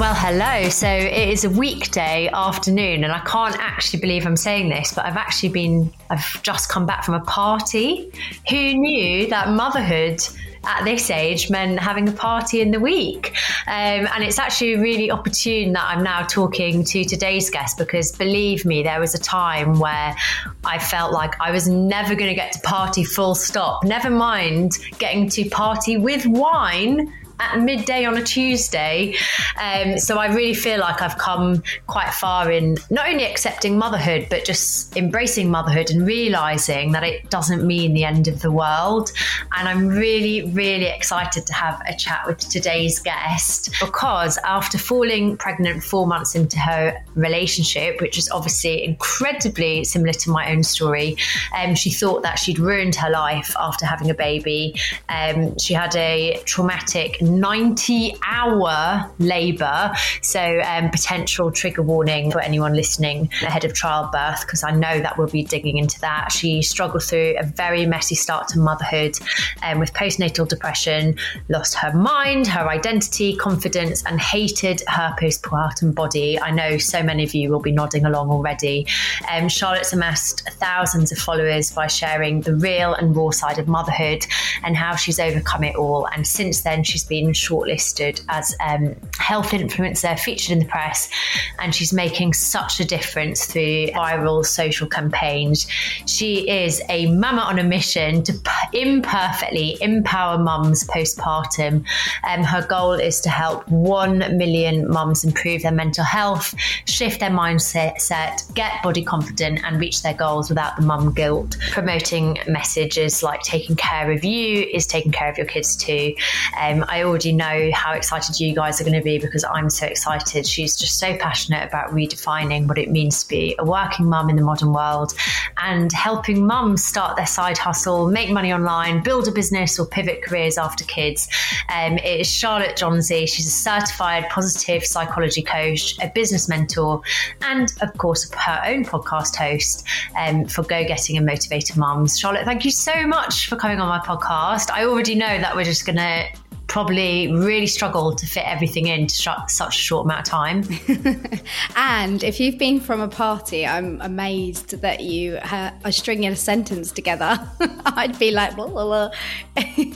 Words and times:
Well, 0.00 0.14
hello. 0.14 0.70
So 0.70 0.88
it 0.88 1.28
is 1.28 1.44
a 1.44 1.50
weekday 1.50 2.30
afternoon, 2.32 3.04
and 3.04 3.12
I 3.12 3.18
can't 3.18 3.54
actually 3.58 4.00
believe 4.00 4.26
I'm 4.26 4.34
saying 4.34 4.70
this, 4.70 4.94
but 4.94 5.04
I've 5.04 5.18
actually 5.18 5.50
been, 5.50 5.92
I've 6.08 6.42
just 6.42 6.70
come 6.70 6.86
back 6.86 7.04
from 7.04 7.16
a 7.16 7.20
party. 7.20 8.10
Who 8.48 8.56
knew 8.56 9.26
that 9.26 9.50
motherhood 9.50 10.22
at 10.64 10.84
this 10.84 11.10
age 11.10 11.50
meant 11.50 11.78
having 11.80 12.08
a 12.08 12.12
party 12.12 12.62
in 12.62 12.70
the 12.70 12.80
week? 12.80 13.36
Um, 13.66 14.08
and 14.14 14.24
it's 14.24 14.38
actually 14.38 14.76
really 14.76 15.10
opportune 15.10 15.74
that 15.74 15.84
I'm 15.84 16.02
now 16.02 16.22
talking 16.22 16.82
to 16.82 17.04
today's 17.04 17.50
guest 17.50 17.76
because 17.76 18.10
believe 18.12 18.64
me, 18.64 18.82
there 18.82 19.00
was 19.00 19.14
a 19.14 19.20
time 19.20 19.78
where 19.78 20.16
I 20.64 20.78
felt 20.78 21.12
like 21.12 21.38
I 21.42 21.50
was 21.50 21.68
never 21.68 22.14
going 22.14 22.30
to 22.30 22.34
get 22.34 22.52
to 22.52 22.60
party 22.60 23.04
full 23.04 23.34
stop, 23.34 23.84
never 23.84 24.08
mind 24.08 24.78
getting 24.98 25.28
to 25.28 25.50
party 25.50 25.98
with 25.98 26.24
wine 26.24 27.12
at 27.40 27.58
midday 27.60 28.04
on 28.04 28.16
a 28.16 28.22
Tuesday. 28.22 29.14
Um, 29.60 29.98
so 29.98 30.18
I 30.18 30.26
really 30.32 30.54
feel 30.54 30.78
like 30.78 31.02
I've 31.02 31.18
come 31.18 31.62
quite 31.86 32.12
far 32.12 32.50
in 32.50 32.76
not 32.90 33.08
only 33.08 33.24
accepting 33.24 33.78
motherhood, 33.78 34.26
but 34.30 34.44
just 34.44 34.96
embracing 34.96 35.50
motherhood 35.50 35.90
and 35.90 36.06
realizing 36.06 36.92
that 36.92 37.02
it 37.02 37.30
doesn't 37.30 37.66
mean 37.66 37.94
the 37.94 38.04
end 38.04 38.28
of 38.28 38.42
the 38.42 38.52
world. 38.52 39.10
And 39.56 39.68
I'm 39.68 39.88
really, 39.88 40.50
really 40.52 40.86
excited 40.86 41.46
to 41.46 41.54
have 41.54 41.80
a 41.88 41.96
chat 41.96 42.26
with 42.26 42.38
today's 42.38 42.98
guest 42.98 43.70
because 43.80 44.38
after 44.38 44.78
falling 44.78 45.36
pregnant 45.36 45.82
four 45.82 46.06
months 46.06 46.34
into 46.34 46.58
her 46.58 47.02
relationship, 47.14 48.00
which 48.00 48.18
is 48.18 48.30
obviously 48.30 48.84
incredibly 48.84 49.84
similar 49.84 50.12
to 50.12 50.30
my 50.30 50.52
own 50.52 50.62
story, 50.62 51.16
um, 51.56 51.74
she 51.74 51.90
thought 51.90 52.22
that 52.22 52.38
she'd 52.38 52.58
ruined 52.58 52.94
her 52.96 53.10
life 53.10 53.54
after 53.58 53.86
having 53.86 54.10
a 54.10 54.14
baby. 54.14 54.74
Um, 55.08 55.58
she 55.58 55.74
had 55.74 55.94
a 55.96 56.40
traumatic 56.44 57.20
90 57.30 58.16
hour 58.26 59.10
labour. 59.18 59.92
So, 60.22 60.60
um, 60.64 60.90
potential 60.90 61.50
trigger 61.50 61.82
warning 61.82 62.30
for 62.30 62.40
anyone 62.40 62.74
listening 62.74 63.30
ahead 63.42 63.64
of 63.64 63.74
childbirth, 63.74 64.42
because 64.42 64.62
I 64.62 64.72
know 64.72 65.00
that 65.00 65.16
we'll 65.16 65.28
be 65.28 65.42
digging 65.42 65.78
into 65.78 66.00
that. 66.00 66.32
She 66.32 66.62
struggled 66.62 67.02
through 67.02 67.36
a 67.38 67.44
very 67.44 67.86
messy 67.86 68.14
start 68.14 68.48
to 68.48 68.58
motherhood 68.58 69.18
um, 69.62 69.78
with 69.78 69.92
postnatal 69.92 70.48
depression, 70.48 71.16
lost 71.48 71.74
her 71.74 71.92
mind, 71.92 72.46
her 72.46 72.68
identity, 72.68 73.36
confidence, 73.36 74.02
and 74.04 74.20
hated 74.20 74.82
her 74.88 75.14
postpartum 75.20 75.94
body. 75.94 76.40
I 76.40 76.50
know 76.50 76.78
so 76.78 77.02
many 77.02 77.24
of 77.24 77.34
you 77.34 77.50
will 77.50 77.60
be 77.60 77.72
nodding 77.72 78.04
along 78.04 78.30
already. 78.30 78.86
Um, 79.30 79.48
Charlotte's 79.48 79.92
amassed 79.92 80.48
thousands 80.52 81.12
of 81.12 81.18
followers 81.18 81.70
by 81.70 81.86
sharing 81.86 82.40
the 82.40 82.54
real 82.54 82.94
and 82.94 83.14
raw 83.14 83.30
side 83.30 83.58
of 83.58 83.68
motherhood 83.68 84.26
and 84.64 84.76
how 84.76 84.96
she's 84.96 85.20
overcome 85.20 85.64
it 85.64 85.76
all. 85.76 86.06
And 86.14 86.26
since 86.26 86.62
then, 86.62 86.84
she's 86.84 87.04
been 87.04 87.19
been 87.20 87.32
shortlisted 87.32 88.22
as 88.28 88.54
um, 88.66 88.96
health 89.18 89.50
influencer, 89.50 90.18
featured 90.18 90.52
in 90.52 90.58
the 90.60 90.64
press, 90.64 91.10
and 91.58 91.74
she's 91.74 91.92
making 91.92 92.32
such 92.32 92.80
a 92.80 92.84
difference 92.84 93.44
through 93.44 93.88
viral 93.88 94.44
social 94.44 94.88
campaigns. 94.88 95.66
She 96.06 96.48
is 96.48 96.80
a 96.88 97.12
mama 97.12 97.42
on 97.42 97.58
a 97.58 97.64
mission 97.64 98.22
to 98.22 98.32
imperfectly 98.72 99.76
empower 99.80 100.38
mums 100.38 100.84
postpartum. 100.84 101.84
Um, 102.26 102.42
her 102.42 102.66
goal 102.66 102.92
is 102.92 103.20
to 103.22 103.28
help 103.28 103.68
1 103.68 104.38
million 104.38 104.90
mums 104.90 105.24
improve 105.24 105.62
their 105.62 105.72
mental 105.72 106.04
health, 106.04 106.54
shift 106.86 107.20
their 107.20 107.30
mindset, 107.30 108.54
get 108.54 108.82
body 108.82 109.04
confident, 109.04 109.60
and 109.64 109.78
reach 109.78 110.02
their 110.02 110.14
goals 110.14 110.48
without 110.48 110.76
the 110.76 110.82
mum 110.82 111.12
guilt. 111.12 111.56
Promoting 111.70 112.38
messages 112.48 113.22
like 113.22 113.42
taking 113.42 113.76
care 113.76 114.10
of 114.10 114.24
you 114.24 114.62
is 114.72 114.86
taking 114.86 115.12
care 115.12 115.30
of 115.30 115.36
your 115.36 115.46
kids 115.46 115.76
too. 115.76 116.14
Um, 116.58 116.84
I 116.88 117.02
already 117.10 117.32
know 117.32 117.70
how 117.74 117.92
excited 117.92 118.38
you 118.38 118.54
guys 118.54 118.80
are 118.80 118.84
going 118.84 118.96
to 118.96 119.02
be 119.02 119.18
because 119.18 119.44
I'm 119.44 119.68
so 119.68 119.86
excited. 119.86 120.46
She's 120.46 120.76
just 120.76 120.98
so 120.98 121.16
passionate 121.16 121.66
about 121.66 121.90
redefining 121.90 122.68
what 122.68 122.78
it 122.78 122.90
means 122.90 123.24
to 123.24 123.28
be 123.28 123.56
a 123.58 123.64
working 123.64 124.06
mum 124.06 124.30
in 124.30 124.36
the 124.36 124.42
modern 124.42 124.72
world 124.72 125.12
and 125.56 125.92
helping 125.92 126.46
mums 126.46 126.84
start 126.84 127.16
their 127.16 127.26
side 127.26 127.58
hustle, 127.58 128.08
make 128.08 128.30
money 128.30 128.52
online, 128.52 129.02
build 129.02 129.26
a 129.26 129.32
business, 129.32 129.78
or 129.78 129.86
pivot 129.86 130.22
careers 130.22 130.56
after 130.56 130.84
kids. 130.84 131.28
Um, 131.68 131.98
it 131.98 132.20
is 132.20 132.30
Charlotte 132.30 132.76
Johnsey. 132.76 133.28
She's 133.28 133.46
a 133.46 133.50
certified 133.50 134.28
positive 134.30 134.84
psychology 134.86 135.42
coach, 135.42 135.96
a 136.00 136.08
business 136.14 136.48
mentor, 136.48 137.02
and 137.42 137.72
of 137.82 137.92
course, 137.98 138.32
her 138.32 138.62
own 138.64 138.84
podcast 138.84 139.34
host 139.34 139.84
um, 140.16 140.44
for 140.44 140.62
go 140.62 140.84
getting 140.84 141.16
and 141.16 141.26
motivated 141.26 141.76
mums. 141.76 142.18
Charlotte, 142.18 142.44
thank 142.44 142.64
you 142.64 142.70
so 142.70 143.04
much 143.06 143.48
for 143.48 143.56
coming 143.56 143.80
on 143.80 143.88
my 143.88 143.98
podcast. 143.98 144.70
I 144.70 144.84
already 144.84 145.16
know 145.16 145.38
that 145.38 145.56
we're 145.56 145.64
just 145.64 145.84
going 145.84 145.96
to 145.96 146.28
probably 146.70 147.26
really 147.32 147.66
struggled 147.66 148.16
to 148.16 148.26
fit 148.26 148.44
everything 148.46 148.86
in 148.86 149.08
to 149.08 149.14
such 149.48 149.76
a 149.76 149.78
short 149.78 150.04
amount 150.04 150.20
of 150.20 150.24
time. 150.24 150.62
and 151.76 152.22
if 152.22 152.38
you've 152.38 152.58
been 152.58 152.78
from 152.78 153.00
a 153.00 153.08
party, 153.08 153.66
I'm 153.66 154.00
amazed 154.00 154.80
that 154.80 155.00
you 155.00 155.40
are 155.42 155.90
stringing 155.90 156.30
a 156.30 156.36
sentence 156.36 156.92
together. 156.92 157.40
I'd 157.86 158.16
be 158.20 158.30
like, 158.30 158.54
blah, 158.54 158.68
blah, 158.68 158.84
blah. 158.84 159.10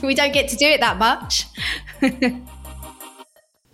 we 0.03 0.13
don't 0.13 0.33
get 0.33 0.49
to 0.49 0.57
do 0.57 0.67
it 0.67 0.81
that 0.81 0.97
much. 0.97 1.45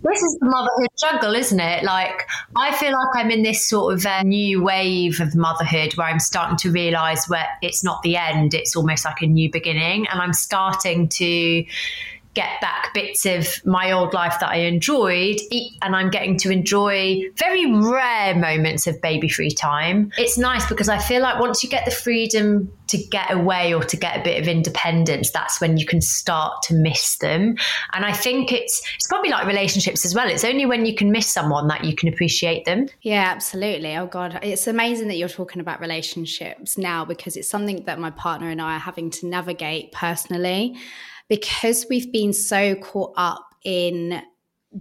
This 0.04 0.24
is 0.24 0.38
the 0.40 0.48
motherhood 0.48 0.90
juggle, 1.00 1.36
isn't 1.36 1.60
it? 1.60 1.84
Like, 1.84 2.28
I 2.58 2.76
feel 2.76 2.92
like 2.92 3.10
I'm 3.14 3.30
in 3.30 3.44
this 3.44 3.68
sort 3.68 3.94
of 3.94 4.04
uh, 4.04 4.24
new 4.24 4.64
wave 4.64 5.20
of 5.22 5.36
motherhood 5.36 5.96
where 5.96 6.08
I'm 6.08 6.20
starting 6.20 6.58
to 6.58 6.72
realize 6.72 7.26
where 7.28 7.46
it's 7.62 7.84
not 7.84 8.02
the 8.02 8.18
end, 8.18 8.56
it's 8.56 8.76
almost 8.76 9.06
like 9.06 9.22
a 9.22 9.28
new 9.28 9.52
beginning. 9.52 10.08
And 10.08 10.20
I'm 10.20 10.34
starting 10.34 11.08
to 11.10 11.64
get 12.34 12.62
back 12.62 12.94
bits 12.94 13.26
of 13.26 13.48
my 13.66 13.92
old 13.92 14.14
life 14.14 14.36
that 14.40 14.50
I 14.50 14.58
enjoyed, 14.58 15.38
and 15.82 15.96
I'm 15.96 16.10
getting 16.10 16.38
to 16.40 16.52
enjoy 16.52 17.22
very 17.36 17.72
rare 17.72 18.36
moments 18.36 18.88
of 18.88 19.02
baby 19.02 19.28
free 19.28 19.52
time. 19.52 20.12
It's 20.18 20.38
nice 20.38 20.66
because 20.68 20.90
I 20.90 20.98
feel 20.98 21.22
like 21.22 21.40
once 21.40 21.64
you 21.64 21.70
get 21.70 21.86
the 21.86 21.92
freedom 21.92 22.72
to 22.88 22.98
get 22.98 23.32
away 23.32 23.74
or 23.74 23.84
to 23.84 23.98
get 23.98 24.20
a 24.20 24.24
bit 24.24 24.42
of 24.42 24.48
independence, 24.48 25.32
that's 25.32 25.62
when 25.62 25.78
you 25.78 25.86
can 25.86 26.02
start 26.02 26.62
to 26.64 26.74
miss 26.74 27.18
them. 27.18 27.56
And 27.94 28.06
I 28.06 28.14
think 28.14 28.52
it's 28.52 28.82
it's 28.96 29.08
probably 29.08 29.30
like 29.30 29.48
relationships 29.48 30.06
as 30.06 30.14
well. 30.14 30.30
It's 30.30 30.44
only 30.44 30.66
when 30.66 30.86
you 30.86 30.96
can 30.96 31.12
miss 31.12 31.32
someone 31.32 31.68
that 31.68 31.84
you 31.84 31.96
can 31.96 32.10
appreciate 32.10 32.66
them. 32.66 32.88
Yeah, 33.02 33.24
absolutely. 33.30 33.96
Oh 33.96 34.08
God, 34.08 34.40
it's 34.44 34.68
amazing 34.68 35.08
that 35.08 35.18
you're 35.18 35.30
talking 35.30 35.62
about 35.62 35.80
relationships 35.80 36.78
now 36.78 37.06
because 37.06 37.36
it's 37.36 37.48
something 37.48 37.84
that 37.86 38.00
my 38.00 38.12
partner 38.12 38.50
and 38.50 38.62
I 38.62 38.76
are 38.76 38.80
having 38.80 39.10
to 39.12 39.28
navigate 39.28 39.92
personally 39.92 40.78
because 41.32 41.86
we've 41.90 42.12
been 42.12 42.34
so 42.34 42.76
caught 42.76 43.14
up 43.16 43.56
in 43.64 44.22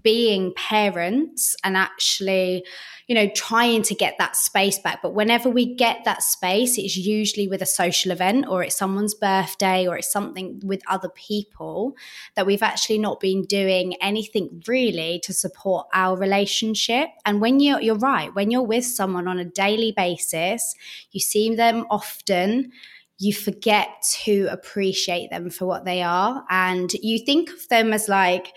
being 0.02 0.52
parents 0.56 1.54
and 1.62 1.76
actually 1.76 2.64
you 3.06 3.14
know 3.14 3.28
trying 3.36 3.82
to 3.82 3.94
get 3.94 4.16
that 4.18 4.34
space 4.34 4.78
back. 4.80 5.00
But 5.00 5.14
whenever 5.14 5.48
we 5.48 5.76
get 5.76 6.04
that 6.06 6.24
space 6.24 6.76
it's 6.76 6.96
usually 6.96 7.46
with 7.46 7.62
a 7.62 7.66
social 7.66 8.10
event 8.10 8.46
or 8.48 8.64
it's 8.64 8.76
someone's 8.76 9.14
birthday 9.14 9.86
or 9.86 9.96
it's 9.96 10.10
something 10.10 10.60
with 10.64 10.82
other 10.88 11.08
people 11.10 11.96
that 12.34 12.46
we've 12.46 12.64
actually 12.64 12.98
not 12.98 13.20
been 13.20 13.42
doing 13.44 13.94
anything 14.00 14.60
really 14.66 15.20
to 15.22 15.32
support 15.32 15.86
our 15.94 16.16
relationship. 16.16 17.10
And 17.24 17.40
when 17.40 17.60
you're 17.60 17.80
you're 17.80 17.94
right 17.94 18.34
when 18.34 18.50
you're 18.50 18.66
with 18.74 18.84
someone 18.84 19.28
on 19.28 19.38
a 19.38 19.44
daily 19.44 19.92
basis 19.96 20.74
you 21.12 21.20
see 21.20 21.54
them 21.54 21.86
often 21.90 22.72
you 23.20 23.34
forget 23.34 24.02
to 24.24 24.48
appreciate 24.50 25.30
them 25.30 25.50
for 25.50 25.66
what 25.66 25.84
they 25.84 26.02
are. 26.02 26.42
And 26.48 26.90
you 26.94 27.18
think 27.18 27.50
of 27.50 27.68
them 27.68 27.92
as 27.92 28.08
like, 28.08 28.54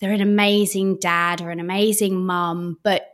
they're 0.00 0.12
an 0.12 0.22
amazing 0.22 0.96
dad 0.98 1.42
or 1.42 1.50
an 1.50 1.60
amazing 1.60 2.24
mum, 2.24 2.78
but 2.82 3.06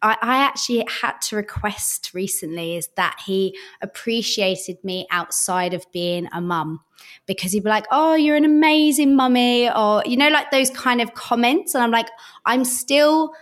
I, 0.00 0.16
I 0.22 0.38
actually 0.38 0.86
had 0.88 1.20
to 1.28 1.36
request 1.36 2.12
recently 2.14 2.76
is 2.76 2.88
that 2.96 3.20
he 3.26 3.56
appreciated 3.82 4.82
me 4.82 5.06
outside 5.10 5.74
of 5.74 5.84
being 5.92 6.28
a 6.32 6.40
mum 6.40 6.80
because 7.26 7.52
he'd 7.52 7.64
be 7.64 7.68
like, 7.68 7.86
Oh, 7.90 8.14
you're 8.14 8.36
an 8.36 8.46
amazing 8.46 9.14
mummy, 9.14 9.70
or, 9.70 10.02
you 10.06 10.16
know, 10.16 10.30
like 10.30 10.50
those 10.50 10.70
kind 10.70 11.02
of 11.02 11.12
comments. 11.12 11.74
And 11.74 11.84
I'm 11.84 11.90
like, 11.90 12.08
I'm 12.46 12.64
still 12.64 13.32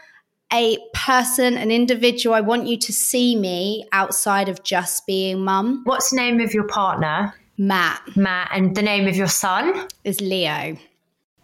a 0.53 0.79
person, 0.95 1.57
an 1.57 1.71
individual. 1.71 2.35
I 2.35 2.41
want 2.41 2.67
you 2.67 2.77
to 2.79 2.93
see 2.93 3.37
me 3.37 3.87
outside 3.93 4.49
of 4.49 4.63
just 4.63 5.07
being 5.07 5.45
mum. 5.45 5.83
What's 5.85 6.11
the 6.11 6.17
name 6.17 6.41
of 6.41 6.53
your 6.53 6.67
partner? 6.67 7.35
Matt. 7.57 8.01
Matt. 8.17 8.51
And 8.53 8.75
the 8.75 8.83
name 8.83 9.07
of 9.07 9.17
your 9.17 9.29
son? 9.29 9.87
Is 10.05 10.21
Leo. 10.21 10.77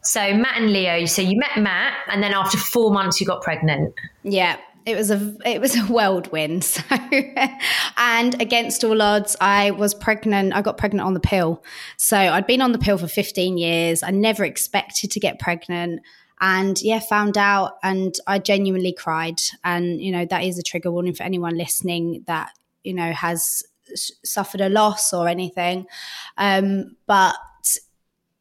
So 0.02 0.34
Matt 0.34 0.58
and 0.58 0.72
Leo, 0.72 1.04
so 1.04 1.20
you 1.20 1.36
met 1.36 1.56
Matt 1.58 1.94
and 2.08 2.22
then 2.22 2.32
after 2.32 2.56
four 2.56 2.92
months 2.92 3.20
you 3.20 3.26
got 3.26 3.42
pregnant. 3.42 3.92
Yeah. 4.22 4.56
It 4.86 4.96
was 4.96 5.10
a 5.10 5.36
it 5.44 5.60
was 5.60 5.76
a 5.76 5.82
whirlwind. 5.82 6.62
So, 6.62 6.82
and 7.96 8.40
against 8.40 8.84
all 8.84 9.02
odds, 9.02 9.36
I 9.40 9.72
was 9.72 9.94
pregnant. 9.94 10.54
I 10.54 10.62
got 10.62 10.78
pregnant 10.78 11.04
on 11.04 11.14
the 11.14 11.20
pill. 11.20 11.64
So 11.96 12.16
I'd 12.16 12.46
been 12.46 12.60
on 12.60 12.70
the 12.70 12.78
pill 12.78 12.96
for 12.98 13.08
15 13.08 13.58
years. 13.58 14.04
I 14.04 14.10
never 14.12 14.44
expected 14.44 15.10
to 15.10 15.18
get 15.18 15.40
pregnant 15.40 16.02
and 16.40 16.80
yeah 16.82 16.98
found 16.98 17.38
out 17.38 17.76
and 17.82 18.16
i 18.26 18.38
genuinely 18.38 18.92
cried 18.92 19.40
and 19.64 20.00
you 20.00 20.12
know 20.12 20.24
that 20.26 20.44
is 20.44 20.58
a 20.58 20.62
trigger 20.62 20.90
warning 20.90 21.14
for 21.14 21.22
anyone 21.22 21.56
listening 21.56 22.22
that 22.26 22.50
you 22.84 22.92
know 22.92 23.12
has 23.12 23.62
suffered 23.94 24.60
a 24.60 24.68
loss 24.68 25.12
or 25.12 25.28
anything 25.28 25.86
um, 26.36 26.96
but 27.06 27.36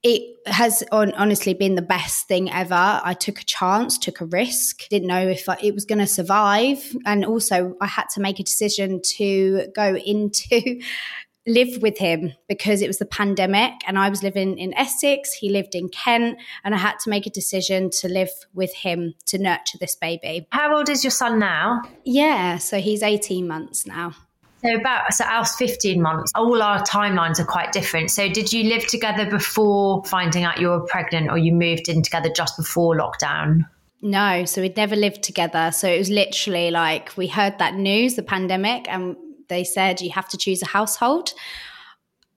it 0.06 0.38
has 0.46 0.84
on, 0.92 1.14
honestly 1.14 1.56
been 1.56 1.74
the 1.74 1.82
best 1.82 2.28
thing 2.28 2.52
ever. 2.52 3.02
I 3.04 3.16
took 3.16 3.42
a 3.42 3.44
chance, 3.44 3.98
took 3.98 4.22
a 4.22 4.26
risk, 4.26 4.88
didn't 4.90 5.08
know 5.08 5.28
if 5.28 5.50
I, 5.50 5.58
it 5.64 5.74
was 5.74 5.84
going 5.84 5.98
to 5.98 6.06
survive. 6.06 6.96
And 7.08 7.26
also, 7.26 7.76
I 7.82 7.88
had 7.88 8.10
to 8.14 8.22
make 8.22 8.40
a 8.40 8.44
decision 8.44 9.02
to 9.18 9.66
go 9.76 9.96
into 10.06 10.80
live 11.48 11.82
with 11.82 11.98
him 11.98 12.34
because 12.48 12.82
it 12.82 12.88
was 12.88 12.98
the 12.98 13.06
pandemic 13.06 13.74
and 13.86 13.98
I 14.00 14.10
was 14.10 14.24
living 14.24 14.58
in 14.58 14.74
Essex, 14.74 15.32
he 15.34 15.50
lived 15.50 15.76
in 15.76 15.90
Kent, 15.90 16.40
and 16.64 16.74
I 16.74 16.78
had 16.78 16.98
to 17.04 17.10
make 17.10 17.26
a 17.26 17.30
decision 17.30 17.90
to 18.02 18.08
live 18.08 18.30
with 18.54 18.74
him 18.74 19.14
to 19.28 19.38
nurture 19.38 19.78
this 19.80 19.96
baby. 19.96 20.48
How 20.52 20.76
old 20.76 20.90
is 20.90 21.04
your 21.04 21.12
son 21.12 21.40
now? 21.40 21.82
Yeah, 22.04 22.58
so 22.58 22.80
he's 22.80 23.04
18 23.04 23.48
months 23.48 23.86
now. 23.86 24.16
So 24.64 24.76
about 24.76 25.14
so 25.14 25.26
Alf's 25.26 25.56
15 25.58 26.02
months. 26.02 26.32
All 26.34 26.62
our 26.62 26.82
timelines 26.82 27.40
are 27.40 27.46
quite 27.46 27.72
different. 27.72 28.10
So 28.10 28.28
did 28.28 28.52
you 28.52 28.64
live 28.64 28.88
together 28.88 29.30
before 29.30 30.04
finding 30.06 30.44
out 30.44 30.60
you 30.60 30.70
were 30.70 30.82
pregnant 30.82 31.30
or 31.30 31.38
you 31.38 31.54
moved 31.54 31.88
in 31.88 32.02
together 32.02 32.30
just 32.30 32.58
before 32.58 32.98
lockdown? 32.98 33.68
No, 34.02 34.46
so 34.46 34.62
we'd 34.62 34.78
never 34.78 34.96
lived 34.96 35.24
together. 35.24 35.72
So 35.72 35.88
it 35.88 35.98
was 35.98 36.10
literally 36.10 36.72
like 36.72 37.16
we 37.16 37.28
heard 37.28 37.60
that 37.60 37.76
news, 37.76 38.16
the 38.16 38.24
pandemic, 38.24 38.88
and 38.90 39.16
they 39.48 39.64
said 39.64 40.02
you 40.02 40.12
have 40.12 40.30
to 40.30 40.38
choose 40.38 40.62
a 40.62 40.68
household 40.68 41.34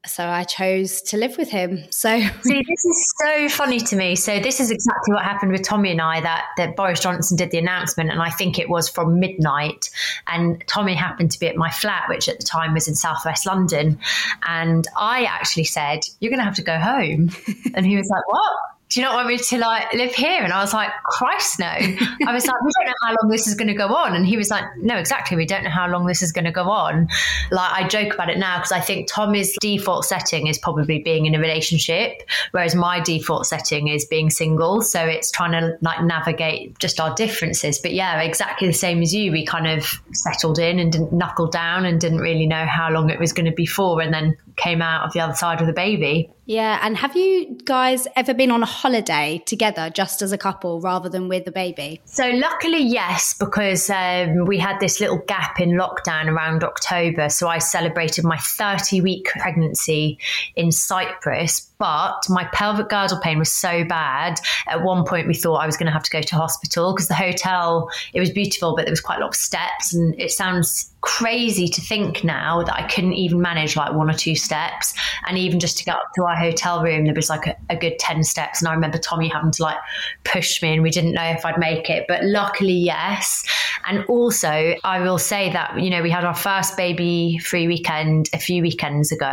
so 0.06 0.26
I 0.26 0.44
chose 0.44 1.02
to 1.02 1.16
live 1.16 1.36
with 1.36 1.50
him. 1.50 1.84
So 1.90 2.20
see, 2.42 2.62
this 2.68 2.84
is 2.84 3.14
so 3.22 3.48
funny 3.48 3.80
to 3.80 3.96
me. 3.96 4.16
So 4.16 4.40
this 4.40 4.60
is 4.60 4.70
exactly 4.70 5.14
what 5.14 5.24
happened 5.24 5.52
with 5.52 5.62
Tommy 5.62 5.90
and 5.90 6.00
I. 6.00 6.20
That 6.20 6.46
that 6.56 6.76
Boris 6.76 7.00
Johnson 7.00 7.36
did 7.36 7.50
the 7.50 7.58
announcement, 7.58 8.10
and 8.10 8.20
I 8.22 8.30
think 8.30 8.58
it 8.58 8.68
was 8.68 8.88
from 8.88 9.20
midnight. 9.20 9.90
And 10.26 10.62
Tommy 10.66 10.94
happened 10.94 11.30
to 11.32 11.40
be 11.40 11.48
at 11.48 11.56
my 11.56 11.70
flat, 11.70 12.08
which 12.08 12.28
at 12.28 12.38
the 12.38 12.44
time 12.44 12.74
was 12.74 12.88
in 12.88 12.94
southwest 12.94 13.46
London. 13.46 13.98
And 14.46 14.86
I 14.96 15.24
actually 15.24 15.64
said, 15.64 16.00
"You're 16.20 16.30
going 16.30 16.40
to 16.40 16.44
have 16.44 16.56
to 16.56 16.62
go 16.62 16.78
home," 16.78 17.30
and 17.74 17.84
he 17.84 17.96
was 17.96 18.08
like, 18.08 18.26
"What?" 18.28 18.52
Do 18.98 19.02
you 19.02 19.08
not 19.08 19.14
want 19.14 19.28
me 19.28 19.38
to 19.38 19.58
like 19.58 19.92
live 19.94 20.12
here? 20.12 20.42
And 20.42 20.52
I 20.52 20.60
was 20.60 20.74
like, 20.74 20.90
Christ, 21.04 21.60
no. 21.60 21.66
I 21.66 22.32
was 22.32 22.44
like, 22.44 22.60
we 22.64 22.72
don't 22.76 22.86
know 22.86 22.94
how 23.04 23.14
long 23.22 23.30
this 23.30 23.46
is 23.46 23.54
going 23.54 23.68
to 23.68 23.74
go 23.74 23.94
on. 23.94 24.16
And 24.16 24.26
he 24.26 24.36
was 24.36 24.50
like, 24.50 24.64
no, 24.78 24.96
exactly. 24.96 25.36
We 25.36 25.46
don't 25.46 25.62
know 25.62 25.70
how 25.70 25.88
long 25.88 26.06
this 26.06 26.20
is 26.20 26.32
going 26.32 26.46
to 26.46 26.50
go 26.50 26.64
on. 26.64 27.06
Like, 27.52 27.72
I 27.72 27.86
joke 27.86 28.14
about 28.14 28.28
it 28.28 28.38
now 28.38 28.56
because 28.56 28.72
I 28.72 28.80
think 28.80 29.06
Tommy's 29.08 29.56
default 29.60 30.04
setting 30.04 30.48
is 30.48 30.58
probably 30.58 30.98
being 30.98 31.26
in 31.26 31.36
a 31.36 31.38
relationship, 31.38 32.28
whereas 32.50 32.74
my 32.74 32.98
default 32.98 33.46
setting 33.46 33.86
is 33.86 34.04
being 34.04 34.30
single. 34.30 34.82
So 34.82 35.04
it's 35.04 35.30
trying 35.30 35.52
to 35.52 35.78
like 35.80 36.02
navigate 36.02 36.76
just 36.80 36.98
our 36.98 37.14
differences. 37.14 37.78
But 37.78 37.92
yeah, 37.92 38.20
exactly 38.22 38.66
the 38.66 38.74
same 38.74 39.00
as 39.00 39.14
you. 39.14 39.30
We 39.30 39.46
kind 39.46 39.68
of 39.68 39.86
settled 40.12 40.58
in 40.58 40.80
and 40.80 40.90
didn't 40.90 41.12
knuckle 41.12 41.46
down 41.46 41.84
and 41.84 42.00
didn't 42.00 42.18
really 42.18 42.48
know 42.48 42.66
how 42.66 42.90
long 42.90 43.10
it 43.10 43.20
was 43.20 43.32
going 43.32 43.46
to 43.46 43.54
be 43.54 43.64
for. 43.64 44.02
And 44.02 44.12
then 44.12 44.36
came 44.58 44.82
out 44.82 45.06
of 45.06 45.12
the 45.12 45.20
other 45.20 45.34
side 45.34 45.60
with 45.60 45.68
a 45.68 45.72
baby. 45.72 46.30
Yeah. 46.44 46.78
And 46.82 46.96
have 46.96 47.14
you 47.16 47.58
guys 47.64 48.06
ever 48.16 48.34
been 48.34 48.50
on 48.50 48.62
a 48.62 48.66
holiday 48.66 49.42
together 49.44 49.90
just 49.90 50.22
as 50.22 50.32
a 50.32 50.38
couple 50.38 50.80
rather 50.80 51.08
than 51.08 51.28
with 51.28 51.46
a 51.46 51.52
baby? 51.52 52.00
So, 52.04 52.28
luckily, 52.28 52.82
yes, 52.82 53.34
because 53.34 53.88
um, 53.90 54.46
we 54.46 54.58
had 54.58 54.80
this 54.80 55.00
little 55.00 55.18
gap 55.26 55.60
in 55.60 55.70
lockdown 55.70 56.26
around 56.26 56.64
October. 56.64 57.28
So, 57.28 57.48
I 57.48 57.58
celebrated 57.58 58.24
my 58.24 58.38
30 58.38 59.00
week 59.00 59.28
pregnancy 59.38 60.18
in 60.56 60.72
Cyprus 60.72 61.67
but 61.78 62.20
my 62.28 62.44
pelvic 62.52 62.88
girdle 62.88 63.20
pain 63.20 63.38
was 63.38 63.52
so 63.52 63.84
bad. 63.84 64.40
At 64.66 64.82
one 64.82 65.04
point, 65.04 65.28
we 65.28 65.34
thought 65.34 65.56
I 65.56 65.66
was 65.66 65.76
going 65.76 65.86
to 65.86 65.92
have 65.92 66.02
to 66.02 66.10
go 66.10 66.20
to 66.20 66.36
hospital 66.36 66.92
because 66.92 67.08
the 67.08 67.14
hotel, 67.14 67.88
it 68.12 68.20
was 68.20 68.30
beautiful, 68.30 68.74
but 68.74 68.84
there 68.84 68.92
was 68.92 69.00
quite 69.00 69.18
a 69.18 69.20
lot 69.20 69.28
of 69.28 69.36
steps. 69.36 69.94
And 69.94 70.18
it 70.20 70.30
sounds 70.30 70.92
crazy 71.00 71.68
to 71.68 71.80
think 71.80 72.24
now 72.24 72.64
that 72.64 72.74
I 72.74 72.86
couldn't 72.88 73.12
even 73.12 73.40
manage 73.40 73.76
like 73.76 73.92
one 73.92 74.10
or 74.10 74.14
two 74.14 74.34
steps. 74.34 74.94
And 75.26 75.38
even 75.38 75.60
just 75.60 75.78
to 75.78 75.84
get 75.84 75.94
up 75.94 76.10
to 76.16 76.24
our 76.24 76.34
hotel 76.34 76.82
room, 76.82 77.04
there 77.04 77.14
was 77.14 77.30
like 77.30 77.46
a, 77.46 77.56
a 77.70 77.76
good 77.76 77.98
10 78.00 78.24
steps. 78.24 78.60
And 78.60 78.68
I 78.68 78.74
remember 78.74 78.98
Tommy 78.98 79.28
having 79.28 79.52
to 79.52 79.62
like 79.62 79.78
push 80.24 80.60
me, 80.60 80.74
and 80.74 80.82
we 80.82 80.90
didn't 80.90 81.12
know 81.12 81.24
if 81.24 81.44
I'd 81.44 81.58
make 81.58 81.88
it. 81.88 82.06
But 82.08 82.24
luckily, 82.24 82.72
yes. 82.72 83.44
And 83.86 84.04
also, 84.06 84.74
I 84.82 85.00
will 85.00 85.18
say 85.18 85.52
that, 85.52 85.80
you 85.80 85.90
know, 85.90 86.02
we 86.02 86.10
had 86.10 86.24
our 86.24 86.34
first 86.34 86.76
baby 86.76 87.38
free 87.38 87.68
weekend 87.68 88.28
a 88.32 88.38
few 88.38 88.62
weekends 88.62 89.12
ago. 89.12 89.30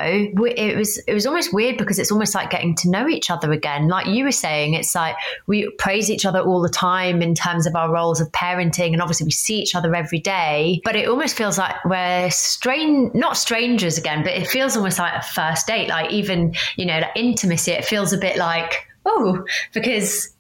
It 0.56 0.78
was, 0.78 0.98
it 1.00 1.14
was 1.14 1.26
almost 1.26 1.52
weird 1.52 1.78
because 1.78 1.98
it's 1.98 2.12
almost 2.12 2.35
like 2.36 2.50
getting 2.50 2.76
to 2.76 2.90
know 2.90 3.08
each 3.08 3.30
other 3.30 3.52
again. 3.52 3.88
Like 3.88 4.08
you 4.08 4.26
were 4.26 4.32
saying, 4.32 4.74
it's 4.74 4.94
like 4.94 5.16
we 5.48 5.70
praise 5.78 6.12
each 6.12 6.26
other 6.26 6.40
all 6.40 6.62
the 6.62 6.70
time 6.70 7.22
in 7.22 7.34
terms 7.34 7.66
of 7.66 7.76
our 7.76 7.92
roles 7.92 8.22
of 8.22 8.32
parenting. 8.32 8.94
And 8.94 9.02
obviously 9.02 9.26
we 9.26 9.32
see 9.32 9.60
each 9.60 9.76
other 9.76 9.96
every 9.96 10.20
day, 10.20 10.82
but 10.84 10.96
it 10.96 11.08
almost 11.08 11.36
feels 11.36 11.58
like 11.58 11.76
we're 11.86 12.30
strange, 12.30 13.14
not 13.16 13.38
strangers 13.38 13.98
again, 13.98 14.24
but 14.24 14.34
it 14.34 14.48
feels 14.48 14.76
almost 14.76 15.00
like 15.00 15.14
a 15.14 15.24
first 15.24 15.68
date. 15.68 15.88
Like 15.90 16.12
even, 16.12 16.54
you 16.76 16.86
know, 16.86 17.00
the 17.00 17.20
intimacy, 17.20 17.72
it 17.72 17.86
feels 17.86 18.14
a 18.14 18.18
bit 18.18 18.38
like, 18.38 18.86
oh, 19.06 19.44
because 19.74 20.35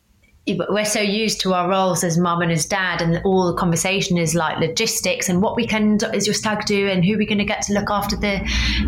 we're 0.47 0.85
so 0.85 1.01
used 1.01 1.41
to 1.41 1.53
our 1.53 1.67
roles 1.67 2.03
as 2.03 2.17
mum 2.17 2.41
and 2.41 2.51
as 2.51 2.65
dad, 2.65 3.01
and 3.01 3.21
all 3.25 3.47
the 3.47 3.57
conversation 3.57 4.17
is 4.17 4.35
like 4.35 4.59
logistics 4.59 5.27
and 5.27 5.41
what 5.41 5.55
weekend 5.55 6.03
is 6.13 6.27
your 6.27 6.35
stag 6.35 6.65
do 6.65 6.87
and 6.87 7.03
who 7.03 7.17
we're 7.17 7.27
going 7.27 7.39
to 7.39 7.45
get 7.45 7.63
to 7.63 7.73
look 7.73 7.89
after 7.89 8.15
the 8.15 8.41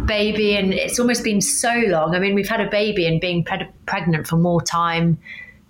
baby. 0.06 0.56
And 0.56 0.74
it's 0.74 1.00
almost 1.00 1.24
been 1.24 1.42
so 1.42 1.74
long. 1.88 2.15
I 2.15 2.19
mean, 2.19 2.36
we've 2.36 2.48
had 2.48 2.62
a 2.62 2.69
baby 2.69 3.07
and 3.07 3.19
being 3.19 3.44
pre- 3.44 3.69
pregnant 3.87 4.28
for 4.28 4.37
more 4.37 4.61
time 4.61 5.18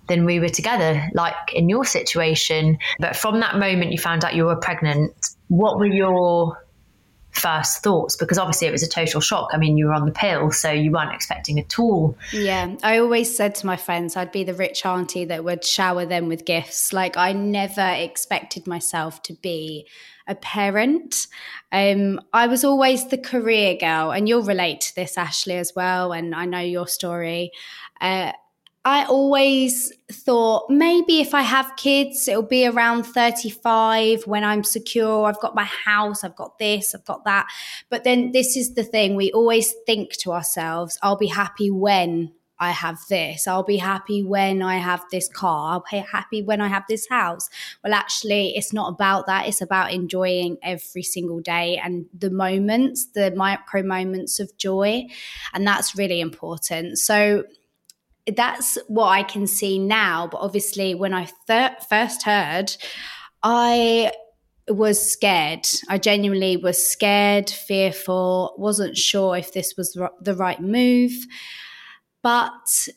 than 0.08 0.24
we 0.24 0.40
were 0.40 0.48
together, 0.48 1.08
like 1.14 1.52
in 1.54 1.68
your 1.68 1.84
situation. 1.84 2.78
But 2.98 3.16
from 3.16 3.40
that 3.40 3.58
moment 3.58 3.92
you 3.92 3.98
found 3.98 4.24
out 4.24 4.34
you 4.34 4.44
were 4.44 4.56
pregnant, 4.56 5.12
what 5.48 5.78
were 5.78 5.86
your 5.86 6.62
first 7.38 7.82
thoughts 7.82 8.16
because 8.16 8.38
obviously 8.38 8.68
it 8.68 8.72
was 8.72 8.82
a 8.82 8.88
total 8.88 9.20
shock. 9.20 9.50
I 9.52 9.56
mean, 9.58 9.76
you 9.76 9.86
were 9.86 9.94
on 9.94 10.04
the 10.04 10.12
pill, 10.12 10.50
so 10.50 10.70
you 10.70 10.90
weren't 10.90 11.14
expecting 11.14 11.58
at 11.58 11.78
all. 11.78 12.16
Yeah. 12.32 12.74
I 12.82 12.98
always 12.98 13.34
said 13.34 13.54
to 13.56 13.66
my 13.66 13.76
friends 13.76 14.16
I'd 14.16 14.32
be 14.32 14.44
the 14.44 14.54
rich 14.54 14.84
auntie 14.84 15.24
that 15.26 15.44
would 15.44 15.64
shower 15.64 16.04
them 16.06 16.28
with 16.28 16.44
gifts. 16.44 16.92
Like, 16.92 17.16
I 17.16 17.32
never 17.32 17.88
expected 17.88 18.66
myself 18.66 19.22
to 19.22 19.34
be 19.34 19.86
a 20.26 20.34
parent. 20.34 21.26
Um, 21.72 22.20
I 22.32 22.46
was 22.46 22.64
always 22.64 23.08
the 23.08 23.18
career 23.18 23.76
girl, 23.76 24.10
and 24.10 24.28
you'll 24.28 24.42
relate 24.42 24.82
to 24.82 24.94
this, 24.94 25.16
Ashley, 25.16 25.56
as 25.56 25.72
well. 25.74 26.12
And 26.12 26.34
I 26.34 26.44
know 26.44 26.60
your 26.60 26.86
story. 26.86 27.52
Uh, 28.00 28.32
I 28.88 29.04
always 29.04 29.92
thought 30.10 30.70
maybe 30.70 31.20
if 31.20 31.34
I 31.34 31.42
have 31.42 31.76
kids, 31.76 32.26
it'll 32.26 32.40
be 32.40 32.66
around 32.66 33.02
35 33.02 34.26
when 34.26 34.44
I'm 34.44 34.64
secure. 34.64 35.26
I've 35.26 35.38
got 35.40 35.54
my 35.54 35.64
house, 35.64 36.24
I've 36.24 36.34
got 36.36 36.58
this, 36.58 36.94
I've 36.94 37.04
got 37.04 37.26
that. 37.26 37.46
But 37.90 38.04
then 38.04 38.32
this 38.32 38.56
is 38.56 38.72
the 38.72 38.82
thing 38.82 39.14
we 39.14 39.30
always 39.32 39.74
think 39.84 40.12
to 40.20 40.32
ourselves, 40.32 40.98
I'll 41.02 41.18
be 41.18 41.26
happy 41.26 41.70
when 41.70 42.32
I 42.58 42.70
have 42.70 42.98
this. 43.10 43.46
I'll 43.46 43.62
be 43.62 43.76
happy 43.76 44.22
when 44.22 44.62
I 44.62 44.78
have 44.78 45.04
this 45.12 45.28
car. 45.28 45.72
I'll 45.72 45.84
be 45.90 45.98
happy 45.98 46.42
when 46.42 46.62
I 46.62 46.68
have 46.68 46.84
this 46.88 47.06
house. 47.10 47.50
Well, 47.84 47.92
actually, 47.92 48.56
it's 48.56 48.72
not 48.72 48.94
about 48.94 49.26
that. 49.26 49.48
It's 49.48 49.60
about 49.60 49.92
enjoying 49.92 50.56
every 50.62 51.02
single 51.02 51.40
day 51.40 51.76
and 51.76 52.06
the 52.18 52.30
moments, 52.30 53.04
the 53.14 53.32
micro 53.32 53.82
moments 53.82 54.40
of 54.40 54.56
joy. 54.56 55.08
And 55.52 55.66
that's 55.66 55.94
really 55.94 56.22
important. 56.22 56.98
So, 56.98 57.44
that's 58.36 58.78
what 58.88 59.08
I 59.08 59.22
can 59.22 59.46
see 59.46 59.78
now. 59.78 60.26
But 60.26 60.38
obviously, 60.38 60.94
when 60.94 61.14
I 61.14 61.28
th- 61.46 61.72
first 61.88 62.22
heard, 62.22 62.76
I 63.42 64.12
was 64.68 65.10
scared. 65.10 65.66
I 65.88 65.98
genuinely 65.98 66.56
was 66.56 66.84
scared, 66.84 67.48
fearful, 67.48 68.54
wasn't 68.58 68.96
sure 68.96 69.36
if 69.36 69.52
this 69.52 69.74
was 69.76 69.98
the 70.20 70.34
right 70.34 70.60
move. 70.60 71.12
But 72.22 72.88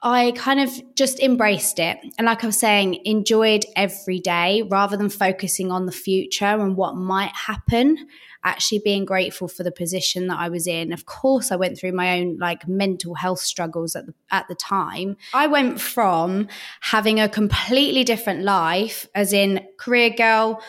I 0.00 0.32
kind 0.36 0.60
of 0.60 0.70
just 0.94 1.18
embraced 1.18 1.80
it. 1.80 1.98
And 2.18 2.26
like 2.26 2.44
I 2.44 2.46
was 2.46 2.58
saying, 2.58 3.00
enjoyed 3.04 3.64
every 3.74 4.20
day 4.20 4.62
rather 4.62 4.96
than 4.96 5.08
focusing 5.08 5.72
on 5.72 5.86
the 5.86 5.92
future 5.92 6.44
and 6.44 6.76
what 6.76 6.94
might 6.94 7.32
happen. 7.34 8.08
Actually, 8.44 8.80
being 8.84 9.04
grateful 9.04 9.48
for 9.48 9.64
the 9.64 9.72
position 9.72 10.28
that 10.28 10.38
I 10.38 10.48
was 10.48 10.68
in. 10.68 10.92
Of 10.92 11.06
course, 11.06 11.50
I 11.50 11.56
went 11.56 11.76
through 11.76 11.92
my 11.92 12.20
own 12.20 12.38
like 12.38 12.68
mental 12.68 13.14
health 13.14 13.40
struggles 13.40 13.96
at 13.96 14.06
the, 14.06 14.14
at 14.30 14.46
the 14.46 14.54
time. 14.54 15.16
I 15.34 15.48
went 15.48 15.80
from 15.80 16.46
having 16.80 17.18
a 17.18 17.28
completely 17.28 18.04
different 18.04 18.44
life, 18.44 19.08
as 19.12 19.32
in 19.32 19.66
career 19.76 20.10
girl, 20.10 20.62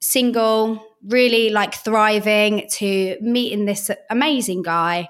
single, 0.00 0.82
really 1.06 1.50
like 1.50 1.74
thriving, 1.74 2.66
to 2.72 3.18
meeting 3.20 3.66
this 3.66 3.90
amazing 4.08 4.62
guy 4.62 5.06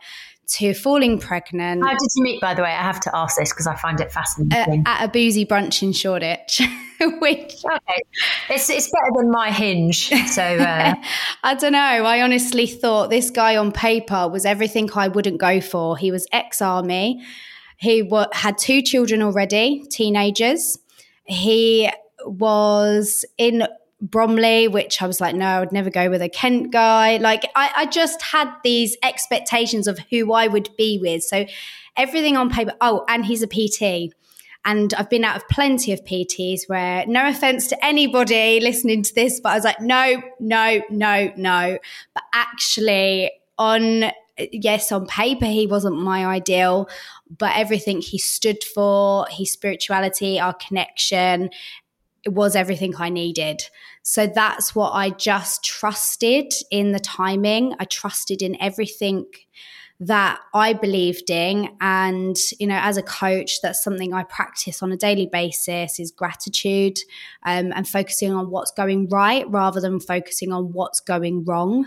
to 0.51 0.75
falling 0.75 1.19
pregnant. 1.19 1.83
How 1.83 1.91
did 1.91 2.09
you 2.17 2.23
meet, 2.23 2.41
by 2.41 2.55
the 2.55 2.63
way? 2.63 2.71
I 2.71 2.83
have 2.83 3.01
to 3.01 3.17
ask 3.17 3.39
this 3.39 3.53
because 3.53 3.67
I 3.67 3.77
find 3.77 4.01
it 4.01 4.11
fascinating. 4.11 4.81
Uh, 4.87 4.91
at 4.91 5.05
a 5.05 5.09
boozy 5.09 5.47
brunch 5.47 5.83
in 5.83 5.93
Shoreditch. 5.93 6.61
Which 7.01 7.55
okay. 7.65 8.03
it's, 8.51 8.69
it's 8.69 8.91
better 8.91 9.13
than 9.17 9.31
my 9.31 9.51
hinge. 9.51 10.11
So 10.29 10.43
uh... 10.43 10.95
I 11.43 11.55
don't 11.55 11.73
know. 11.73 11.79
I 11.79 12.21
honestly 12.21 12.67
thought 12.67 13.11
this 13.11 13.31
guy 13.31 13.57
on 13.57 13.73
paper 13.73 14.29
was 14.29 14.45
everything 14.45 14.91
I 14.95 15.09
wouldn't 15.09 15.41
go 15.41 15.61
for. 15.61 15.97
He 15.97 16.11
was 16.11 16.27
ex 16.33 16.61
army. 16.61 17.25
He 17.79 18.03
w- 18.03 18.27
had 18.33 18.59
two 18.59 18.83
children 18.83 19.23
already, 19.23 19.83
teenagers. 19.91 20.79
He 21.25 21.91
was 22.27 23.25
in 23.39 23.67
Bromley, 24.01 24.69
which 24.69 25.03
I 25.03 25.07
was 25.07 25.21
like, 25.21 25.35
no, 25.35 25.47
I 25.47 25.61
would 25.61 25.73
never 25.73 25.91
go 25.91 26.09
with 26.09 26.23
a 26.23 26.29
Kent 26.29 26.73
guy. 26.73 27.19
Like, 27.19 27.43
I, 27.55 27.71
I, 27.77 27.87
just 27.87 28.23
had 28.23 28.51
these 28.65 28.97
expectations 29.03 29.87
of 29.87 29.99
who 30.11 30.33
I 30.33 30.47
would 30.47 30.71
be 30.77 30.99
with. 30.99 31.23
So 31.23 31.45
everything 31.97 32.37
on 32.37 32.51
paper. 32.51 32.73
Oh, 32.81 33.05
and 33.09 33.25
he's 33.25 33.43
a 33.43 33.47
PT. 33.47 34.15
And 34.65 34.93
I've 34.95 35.09
been 35.11 35.25
out 35.25 35.37
of 35.37 35.49
plenty 35.49 35.93
of 35.93 36.05
PTs 36.05 36.69
where, 36.69 37.07
no 37.07 37.29
offense 37.29 37.67
to 37.69 37.85
anybody 37.85 38.61
listening 38.61 39.03
to 39.03 39.15
this, 39.15 39.41
but 39.41 39.53
I 39.53 39.55
was 39.55 39.65
like, 39.65 39.81
no, 39.81 40.23
no, 40.39 40.83
no, 40.91 41.33
no. 41.37 41.79
But 42.15 42.23
actually, 42.35 43.31
on 43.59 44.13
yes, 44.53 44.93
on 44.93 45.07
paper, 45.07 45.47
he 45.47 45.67
wasn't 45.67 46.01
my 46.01 46.25
ideal, 46.27 46.89
but 47.39 47.57
everything 47.57 48.01
he 48.01 48.19
stood 48.19 48.65
for, 48.65 49.27
his 49.31 49.51
spirituality, 49.51 50.41
our 50.41 50.55
connection, 50.55 51.51
it 52.25 52.31
was 52.31 52.55
everything 52.57 52.95
I 52.99 53.09
needed. 53.09 53.63
So 54.11 54.27
that's 54.27 54.75
what 54.75 54.91
I 54.91 55.11
just 55.11 55.63
trusted 55.63 56.53
in 56.73 56.91
the 56.91 56.99
timing. 56.99 57.77
I 57.79 57.85
trusted 57.85 58.43
in 58.43 58.61
everything 58.61 59.27
that 60.01 60.41
I 60.53 60.73
believed 60.73 61.31
in. 61.31 61.69
And, 61.81 62.37
you 62.59 62.67
know, 62.67 62.81
as 62.83 62.97
a 62.97 63.05
coach, 63.05 63.61
that's 63.63 63.85
something 63.85 64.13
I 64.13 64.25
practice 64.25 64.83
on 64.83 64.91
a 64.91 64.97
daily 64.97 65.29
basis 65.31 66.01
is 66.01 66.11
gratitude 66.11 66.99
um, 67.45 67.73
and 67.73 67.87
focusing 67.87 68.33
on 68.33 68.51
what's 68.51 68.73
going 68.73 69.09
right 69.11 69.49
rather 69.49 69.81
than 69.81 70.01
focusing 70.01 70.53
on 70.53 70.73
what's 70.73 70.99
going 70.99 71.45
wrong. 71.45 71.87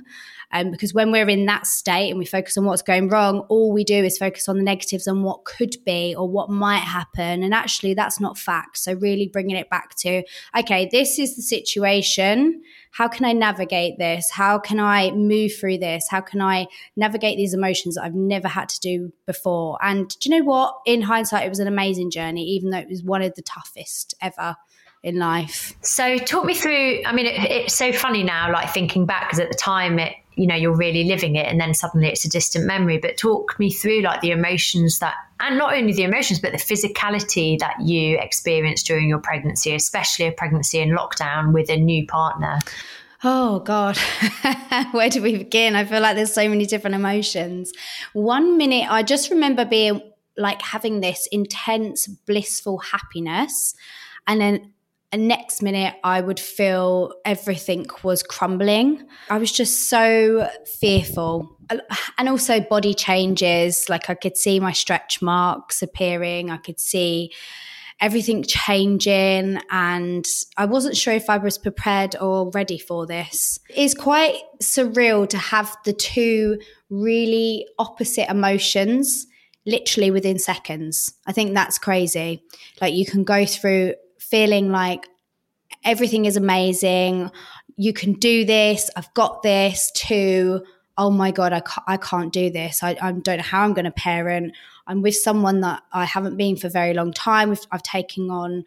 Um, 0.53 0.71
because 0.71 0.93
when 0.93 1.11
we're 1.11 1.29
in 1.29 1.45
that 1.47 1.67
state 1.67 2.09
and 2.09 2.19
we 2.19 2.25
focus 2.25 2.57
on 2.57 2.65
what's 2.65 2.81
going 2.81 3.09
wrong, 3.09 3.39
all 3.49 3.73
we 3.73 3.83
do 3.83 4.03
is 4.03 4.17
focus 4.17 4.47
on 4.47 4.57
the 4.57 4.63
negatives 4.63 5.07
and 5.07 5.23
what 5.23 5.43
could 5.43 5.75
be 5.85 6.15
or 6.17 6.29
what 6.29 6.49
might 6.49 6.77
happen. 6.77 7.43
And 7.43 7.53
actually, 7.53 7.93
that's 7.93 8.19
not 8.19 8.37
fact. 8.37 8.77
So, 8.77 8.93
really 8.93 9.27
bringing 9.27 9.55
it 9.55 9.69
back 9.69 9.95
to, 9.97 10.23
okay, 10.57 10.87
this 10.91 11.19
is 11.19 11.35
the 11.35 11.41
situation 11.41 12.61
how 12.93 13.07
can 13.07 13.25
I 13.25 13.33
navigate 13.33 13.97
this? 13.97 14.29
How 14.29 14.59
can 14.59 14.79
I 14.79 15.09
move 15.11 15.53
through 15.59 15.79
this? 15.79 16.05
How 16.09 16.21
can 16.21 16.41
I 16.41 16.67
navigate 16.95 17.37
these 17.37 17.55
emotions 17.55 17.95
that 17.95 18.03
I've 18.03 18.13
never 18.13 18.47
had 18.47 18.69
to 18.69 18.79
do 18.79 19.11
before? 19.25 19.79
And 19.81 20.07
do 20.07 20.29
you 20.29 20.37
know 20.37 20.45
what? 20.45 20.75
In 20.85 21.01
hindsight, 21.01 21.43
it 21.43 21.49
was 21.49 21.57
an 21.57 21.67
amazing 21.67 22.11
journey, 22.11 22.43
even 22.43 22.69
though 22.69 22.77
it 22.77 22.87
was 22.87 23.01
one 23.01 23.23
of 23.23 23.33
the 23.33 23.41
toughest 23.41 24.13
ever 24.21 24.55
in 25.01 25.17
life. 25.17 25.73
So, 25.81 26.19
talk 26.19 26.45
me 26.45 26.53
through. 26.53 27.01
I 27.03 27.13
mean, 27.13 27.25
it, 27.25 27.39
it's 27.49 27.73
so 27.73 27.91
funny 27.91 28.21
now, 28.21 28.53
like 28.53 28.69
thinking 28.69 29.07
back, 29.07 29.27
because 29.27 29.39
at 29.39 29.49
the 29.49 29.57
time 29.57 29.97
it 29.97 30.13
you 30.35 30.47
know 30.47 30.55
you're 30.55 30.75
really 30.75 31.03
living 31.03 31.35
it 31.35 31.45
and 31.47 31.59
then 31.59 31.73
suddenly 31.73 32.07
it's 32.07 32.25
a 32.25 32.29
distant 32.29 32.65
memory 32.65 32.97
but 32.97 33.17
talk 33.17 33.57
me 33.59 33.71
through 33.71 34.01
like 34.01 34.21
the 34.21 34.31
emotions 34.31 34.99
that 34.99 35.15
and 35.39 35.57
not 35.57 35.73
only 35.73 35.93
the 35.93 36.03
emotions 36.03 36.39
but 36.39 36.51
the 36.51 36.57
physicality 36.57 37.57
that 37.59 37.75
you 37.81 38.17
experienced 38.19 38.85
during 38.85 39.07
your 39.07 39.19
pregnancy 39.19 39.73
especially 39.73 40.27
a 40.27 40.31
pregnancy 40.31 40.79
in 40.79 40.89
lockdown 40.89 41.53
with 41.53 41.69
a 41.69 41.77
new 41.77 42.05
partner 42.07 42.59
Oh 43.25 43.59
God, 43.59 43.97
where 44.91 45.09
do 45.09 45.21
we 45.21 45.37
begin? 45.37 45.77
I 45.77 45.85
feel 45.85 46.01
like 46.01 46.17
there's 46.17 46.33
so 46.33 46.49
many 46.49 46.65
different 46.65 46.95
emotions. 46.95 47.71
One 48.11 48.57
minute, 48.57 48.85
I 48.91 49.01
just 49.01 49.29
remember 49.29 49.63
being 49.63 50.01
like 50.35 50.61
having 50.61 50.99
this 50.99 51.25
intense, 51.31 52.07
blissful 52.07 52.79
happiness. 52.79 53.75
And 54.27 54.41
then 54.41 54.73
and 55.13 55.27
next 55.27 55.61
minute 55.61 55.93
I 56.03 56.21
would 56.21 56.39
feel 56.39 57.13
everything 57.23 57.85
was 58.01 58.23
crumbling. 58.23 59.07
I 59.29 59.37
was 59.37 59.51
just 59.51 59.87
so 59.87 60.49
fearful. 60.79 61.55
And 62.17 62.27
also 62.27 62.59
body 62.59 62.95
changes. 62.95 63.87
Like 63.89 64.09
I 64.09 64.15
could 64.15 64.35
see 64.35 64.59
my 64.59 64.71
stretch 64.71 65.21
marks 65.21 65.83
appearing. 65.83 66.49
I 66.49 66.57
could 66.57 66.79
see 66.79 67.31
everything 68.01 68.43
changing. 68.43 69.59
And 69.69 70.25
I 70.57 70.65
wasn't 70.65 70.97
sure 70.97 71.13
if 71.13 71.29
I 71.29 71.37
was 71.37 71.59
prepared 71.59 72.15
or 72.19 72.49
ready 72.49 72.79
for 72.79 73.05
this. 73.05 73.59
It's 73.69 73.93
quite 73.93 74.41
surreal 74.63 75.29
to 75.29 75.37
have 75.37 75.77
the 75.85 75.93
two 75.93 76.59
really 76.89 77.67
opposite 77.77 78.29
emotions 78.31 79.27
literally 79.65 80.11
within 80.11 80.39
seconds. 80.39 81.13
I 81.25 81.31
think 81.31 81.53
that's 81.53 81.77
crazy. 81.77 82.43
Like 82.81 82.95
you 82.95 83.05
can 83.05 83.23
go 83.23 83.45
through 83.45 83.93
feeling 84.29 84.71
like 84.71 85.07
everything 85.83 86.25
is 86.25 86.37
amazing. 86.37 87.31
You 87.75 87.93
can 87.93 88.13
do 88.13 88.45
this. 88.45 88.89
I've 88.95 89.13
got 89.13 89.43
this 89.43 89.91
to, 89.95 90.63
oh 90.97 91.09
my 91.09 91.31
God, 91.31 91.53
I 91.53 91.59
can't, 91.59 91.85
I 91.87 91.97
can't 91.97 92.31
do 92.31 92.49
this. 92.49 92.83
I, 92.83 92.97
I 93.01 93.11
don't 93.11 93.37
know 93.37 93.43
how 93.43 93.63
I'm 93.63 93.73
going 93.73 93.85
to 93.85 93.91
parent. 93.91 94.53
I'm 94.87 95.01
with 95.01 95.15
someone 95.15 95.61
that 95.61 95.81
I 95.91 96.05
haven't 96.05 96.37
been 96.37 96.55
for 96.55 96.67
a 96.67 96.69
very 96.69 96.93
long 96.93 97.13
time. 97.13 97.55
I've 97.71 97.83
taken 97.83 98.29
on, 98.29 98.65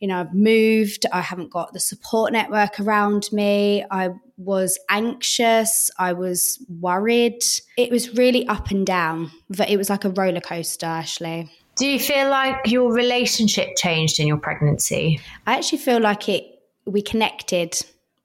you 0.00 0.08
know, 0.08 0.18
I've 0.20 0.34
moved. 0.34 1.06
I 1.12 1.20
haven't 1.20 1.50
got 1.50 1.72
the 1.72 1.80
support 1.80 2.32
network 2.32 2.80
around 2.80 3.28
me. 3.32 3.84
I 3.90 4.10
was 4.36 4.78
anxious. 4.90 5.90
I 5.98 6.12
was 6.12 6.58
worried. 6.68 7.42
It 7.76 7.90
was 7.90 8.16
really 8.16 8.46
up 8.48 8.70
and 8.70 8.84
down. 8.84 9.30
But 9.48 9.70
it 9.70 9.76
was 9.76 9.88
like 9.88 10.04
a 10.04 10.10
roller 10.10 10.40
coaster, 10.40 10.86
Ashley. 10.86 11.50
Do 11.76 11.86
you 11.86 11.98
feel 11.98 12.28
like 12.28 12.66
your 12.66 12.92
relationship 12.92 13.76
changed 13.76 14.20
in 14.20 14.26
your 14.26 14.36
pregnancy? 14.36 15.20
I 15.46 15.56
actually 15.56 15.78
feel 15.78 16.00
like 16.00 16.28
it 16.28 16.44
we 16.84 17.00
connected 17.02 17.74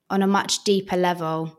on 0.10 0.22
a 0.22 0.28
much 0.28 0.64
deeper 0.64 0.98
level. 0.98 1.58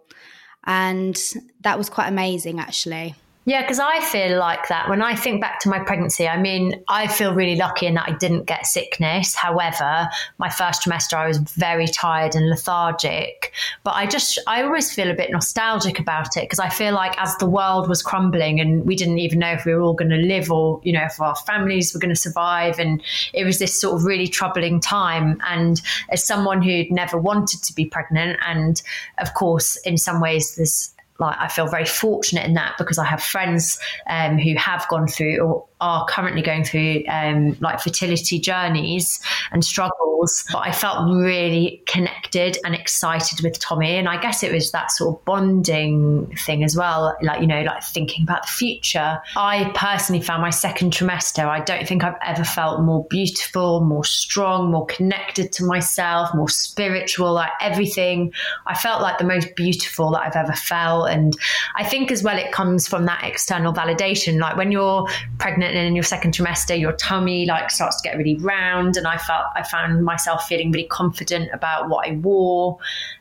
And 0.65 1.19
that 1.63 1.79
was 1.79 1.89
quite 1.89 2.09
amazing 2.09 2.61
actually. 2.61 3.15
Yeah, 3.49 3.63
because 3.63 3.81
I 3.81 4.01
feel 4.01 4.39
like 4.39 4.69
that 4.69 4.91
when 4.91 5.01
I 5.01 5.17
think 5.17 5.41
back 5.41 5.59
to 5.61 5.71
my 5.71 5.79
pregnancy. 5.79 6.29
I 6.29 6.37
mean, 6.37 6.85
I 6.87 7.07
feel 7.07 7.33
really 7.33 7.57
lucky 7.57 7.87
in 7.87 7.95
that 7.95 8.07
I 8.07 8.13
didn't 8.13 8.45
get 8.45 8.67
sickness. 8.67 9.35
However, 9.35 10.07
my 10.37 10.51
first 10.51 10.83
trimester, 10.83 11.15
I 11.15 11.27
was 11.27 11.39
very 11.39 11.87
tired 11.87 12.35
and 12.35 12.51
lethargic. 12.51 13.55
But 13.85 13.93
I 13.93 14.05
just, 14.05 14.39
I 14.47 14.63
always 14.65 14.93
feel 14.93 15.11
a 15.11 15.15
bit 15.15 15.31
nostalgic 15.31 15.99
about 15.99 16.37
it 16.37 16.43
because 16.43 16.59
I 16.59 16.69
feel 16.69 16.93
like 16.93 17.19
as 17.19 17.35
the 17.39 17.49
world 17.49 17.89
was 17.89 18.03
crumbling 18.03 18.61
and 18.61 18.85
we 18.85 18.95
didn't 18.95 19.19
even 19.19 19.39
know 19.39 19.53
if 19.53 19.65
we 19.65 19.75
were 19.75 19.81
all 19.81 19.95
going 19.95 20.11
to 20.11 20.17
live 20.17 20.53
or, 20.53 20.83
you 20.85 20.93
know, 20.93 21.07
if 21.07 21.19
our 21.19 21.35
families 21.35 21.95
were 21.95 22.01
going 22.01 22.15
to 22.15 22.21
survive. 22.21 22.79
And 22.79 23.03
it 23.33 23.47
was 23.47 23.59
this 23.59 23.81
sort 23.81 23.97
of 23.97 24.05
really 24.05 24.29
troubling 24.29 24.79
time. 24.79 25.41
And 25.47 25.81
as 26.11 26.23
someone 26.23 26.61
who'd 26.61 26.91
never 26.91 27.17
wanted 27.17 27.63
to 27.63 27.73
be 27.73 27.87
pregnant, 27.87 28.39
and 28.47 28.83
of 29.17 29.33
course, 29.33 29.77
in 29.87 29.97
some 29.97 30.21
ways, 30.21 30.57
there's 30.57 30.93
like 31.19 31.37
I 31.39 31.49
feel 31.49 31.67
very 31.67 31.85
fortunate 31.85 32.47
in 32.47 32.55
that 32.55 32.75
because 32.79 32.99
I 32.99 33.05
have 33.05 33.23
friends 33.23 33.79
um, 34.09 34.39
who 34.39 34.55
have 34.57 34.87
gone 34.89 35.09
through 35.09 35.39
or 35.39 35.68
are 35.81 36.05
currently 36.07 36.43
going 36.43 36.65
through 36.65 37.05
um, 37.09 37.57
like 37.61 37.81
fertility 37.81 38.39
journeys 38.39 39.21
and 39.53 39.65
struggles. 39.65 40.45
But 40.53 40.59
I 40.59 40.73
felt 40.73 41.09
really 41.09 41.83
connected 41.87 42.59
and 42.65 42.75
excited 42.75 43.43
with 43.43 43.59
Tommy, 43.61 43.97
and 43.97 44.09
I 44.09 44.21
guess 44.21 44.43
it 44.43 44.53
was 44.53 44.73
that 44.73 44.91
sort 44.91 45.17
of 45.17 45.25
bonding 45.25 46.35
thing 46.45 46.65
as 46.65 46.75
well. 46.77 47.17
Like 47.23 47.41
you 47.41 47.47
know, 47.47 47.63
like 47.63 47.83
thinking 47.85 48.25
about 48.25 48.47
the 48.47 48.53
future. 48.53 49.21
I 49.37 49.71
personally 49.75 50.21
found 50.21 50.43
my 50.43 50.51
second 50.51 50.93
trimester. 50.93 51.47
I 51.47 51.61
don't 51.61 51.87
think 51.87 52.03
I've 52.03 52.19
ever 52.25 52.45
felt 52.45 52.81
more 52.81 53.07
beautiful, 53.09 53.81
more 53.81 54.05
strong, 54.05 54.73
more 54.73 54.87
connected 54.87 55.53
to 55.53 55.65
myself, 55.65 56.35
more 56.35 56.49
spiritual. 56.49 57.33
Like 57.33 57.53
everything, 57.61 58.33
I 58.67 58.75
felt 58.75 59.01
like 59.01 59.19
the 59.19 59.25
most 59.25 59.55
beautiful 59.55 60.11
that 60.13 60.23
I've 60.23 60.37
ever 60.37 60.55
felt, 60.55 61.11
and 61.11 61.37
I 61.77 61.85
think 61.85 62.11
as 62.11 62.25
well 62.25 62.37
it 62.37 62.51
comes 62.51 62.89
from 62.89 63.05
that 63.07 63.23
external 63.23 63.73
validation. 63.73 64.41
Like 64.41 64.57
when 64.57 64.73
you're 64.73 65.07
pregnant 65.39 65.68
and 65.75 65.87
in 65.87 65.95
your 65.95 66.05
second 66.05 66.35
trimester, 66.35 66.79
your 66.79 66.93
tummy 66.93 67.47
like 67.47 67.71
starts 67.71 68.01
to 68.01 68.09
get 68.09 68.17
really 68.17 68.37
round. 68.37 68.97
And 68.97 69.07
I 69.07 69.17
felt 69.19 69.47
I 69.55 69.63
found 69.63 70.05
myself 70.05 70.47
feeling 70.47 70.73
really 70.73 70.89
confident 70.89 71.51
about 71.53 71.89
what 71.89 72.09
I 72.09 72.13
wore. 72.17 72.79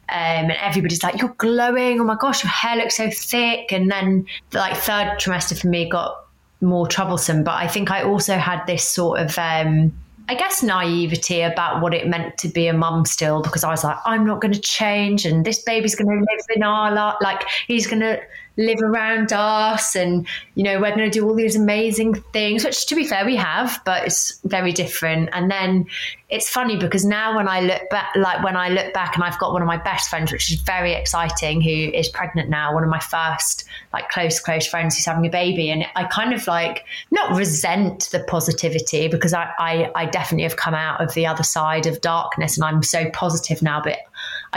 Um, 0.09 0.49
and 0.49 0.51
everybody's 0.53 1.03
like, 1.03 1.19
"You're 1.19 1.35
glowing! 1.37 1.99
Oh 1.99 2.03
my 2.03 2.15
gosh, 2.15 2.43
your 2.43 2.51
hair 2.51 2.77
looks 2.77 2.97
so 2.97 3.09
thick!" 3.09 3.71
And 3.71 3.91
then, 3.91 4.25
like 4.53 4.77
third 4.77 5.17
trimester 5.19 5.59
for 5.59 5.67
me 5.67 5.89
got 5.89 6.15
more 6.61 6.87
troublesome. 6.87 7.43
But 7.43 7.55
I 7.55 7.67
think 7.67 7.91
I 7.91 8.03
also 8.03 8.37
had 8.37 8.65
this 8.67 8.83
sort 8.83 9.19
of, 9.19 9.37
um, 9.37 9.93
I 10.29 10.35
guess, 10.35 10.63
naivety 10.63 11.41
about 11.41 11.81
what 11.81 11.93
it 11.93 12.07
meant 12.07 12.37
to 12.39 12.47
be 12.47 12.67
a 12.67 12.73
mum 12.73 13.05
still, 13.05 13.41
because 13.41 13.63
I 13.63 13.69
was 13.69 13.83
like, 13.83 13.97
I'm 14.05 14.25
not 14.25 14.41
going 14.41 14.53
to 14.53 14.59
change, 14.59 15.25
and 15.25 15.45
this 15.45 15.61
baby's 15.63 15.95
going 15.95 16.09
to 16.09 16.15
live 16.15 16.45
in 16.55 16.63
our 16.63 16.91
life. 16.93 17.15
Like, 17.21 17.43
he's 17.67 17.85
going 17.85 18.01
to 18.01 18.19
live 18.57 18.81
around 18.81 19.31
us 19.31 19.95
and 19.95 20.27
you 20.55 20.63
know 20.63 20.79
we're 20.79 20.95
going 20.95 21.09
to 21.09 21.09
do 21.09 21.27
all 21.27 21.35
these 21.35 21.55
amazing 21.55 22.15
things 22.33 22.63
which 22.63 22.87
to 22.87 22.95
be 22.95 23.05
fair 23.05 23.25
we 23.25 23.35
have 23.35 23.79
but 23.85 24.05
it's 24.05 24.39
very 24.43 24.71
different. 24.71 25.29
And 25.33 25.49
then 25.49 25.85
it's 26.29 26.49
funny 26.49 26.75
because 26.75 27.05
now 27.05 27.35
when 27.35 27.47
i 27.47 27.61
look 27.61 27.89
back 27.89 28.13
like 28.15 28.43
when 28.43 28.57
i 28.57 28.67
look 28.67 28.93
back 28.93 29.15
and 29.15 29.23
i've 29.23 29.39
got 29.39 29.53
one 29.53 29.61
of 29.61 29.67
my 29.67 29.77
best 29.77 30.09
friends 30.09 30.31
which 30.31 30.51
is 30.51 30.59
very 30.61 30.93
exciting 30.93 31.61
who 31.61 31.69
is 31.69 32.09
pregnant 32.09 32.49
now 32.49 32.73
one 32.73 32.83
of 32.83 32.89
my 32.89 32.99
first 32.99 33.63
like 33.93 34.09
close 34.09 34.39
close 34.39 34.67
friends 34.67 34.95
who's 34.95 35.05
having 35.05 35.25
a 35.25 35.29
baby 35.29 35.69
and 35.69 35.85
i 35.95 36.03
kind 36.03 36.33
of 36.33 36.45
like 36.47 36.83
not 37.11 37.35
resent 37.37 38.09
the 38.11 38.19
positivity 38.19 39.07
because 39.07 39.33
i 39.33 39.49
i, 39.57 39.91
I 39.95 40.05
definitely 40.05 40.43
have 40.43 40.57
come 40.57 40.75
out 40.75 41.01
of 41.01 41.13
the 41.13 41.25
other 41.25 41.43
side 41.43 41.85
of 41.85 42.01
darkness 42.01 42.57
and 42.57 42.65
i'm 42.65 42.83
so 42.83 43.09
positive 43.11 43.61
now 43.61 43.81
but 43.81 43.99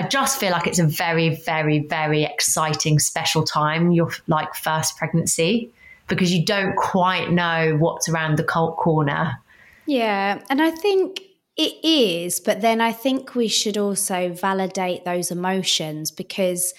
I 0.01 0.09
just 0.09 0.41
feel 0.41 0.51
like 0.51 0.67
it's 0.67 0.79
a 0.79 0.87
very, 0.87 1.37
very, 1.37 1.81
very 1.81 2.25
exciting, 2.25 2.99
special 2.99 3.43
time, 3.43 3.93
your 3.93 4.11
like 4.29 4.55
first 4.55 4.97
pregnancy, 4.97 5.71
because 6.09 6.33
you 6.33 6.43
don't 6.43 6.75
quite 6.77 7.31
know 7.31 7.77
what's 7.79 8.09
around 8.09 8.39
the 8.39 8.45
cult 8.45 8.79
corner. 8.79 9.39
Yeah. 9.85 10.43
And 10.49 10.63
I 10.63 10.71
think 10.71 11.21
it 11.59 11.75
is, 11.85 12.41
but 12.41 12.63
then 12.63 12.81
I 12.81 12.93
think 12.93 13.35
we 13.35 13.47
should 13.47 13.77
also 13.77 14.33
validate 14.33 15.05
those 15.05 15.31
emotions 15.31 16.11
because 16.11 16.73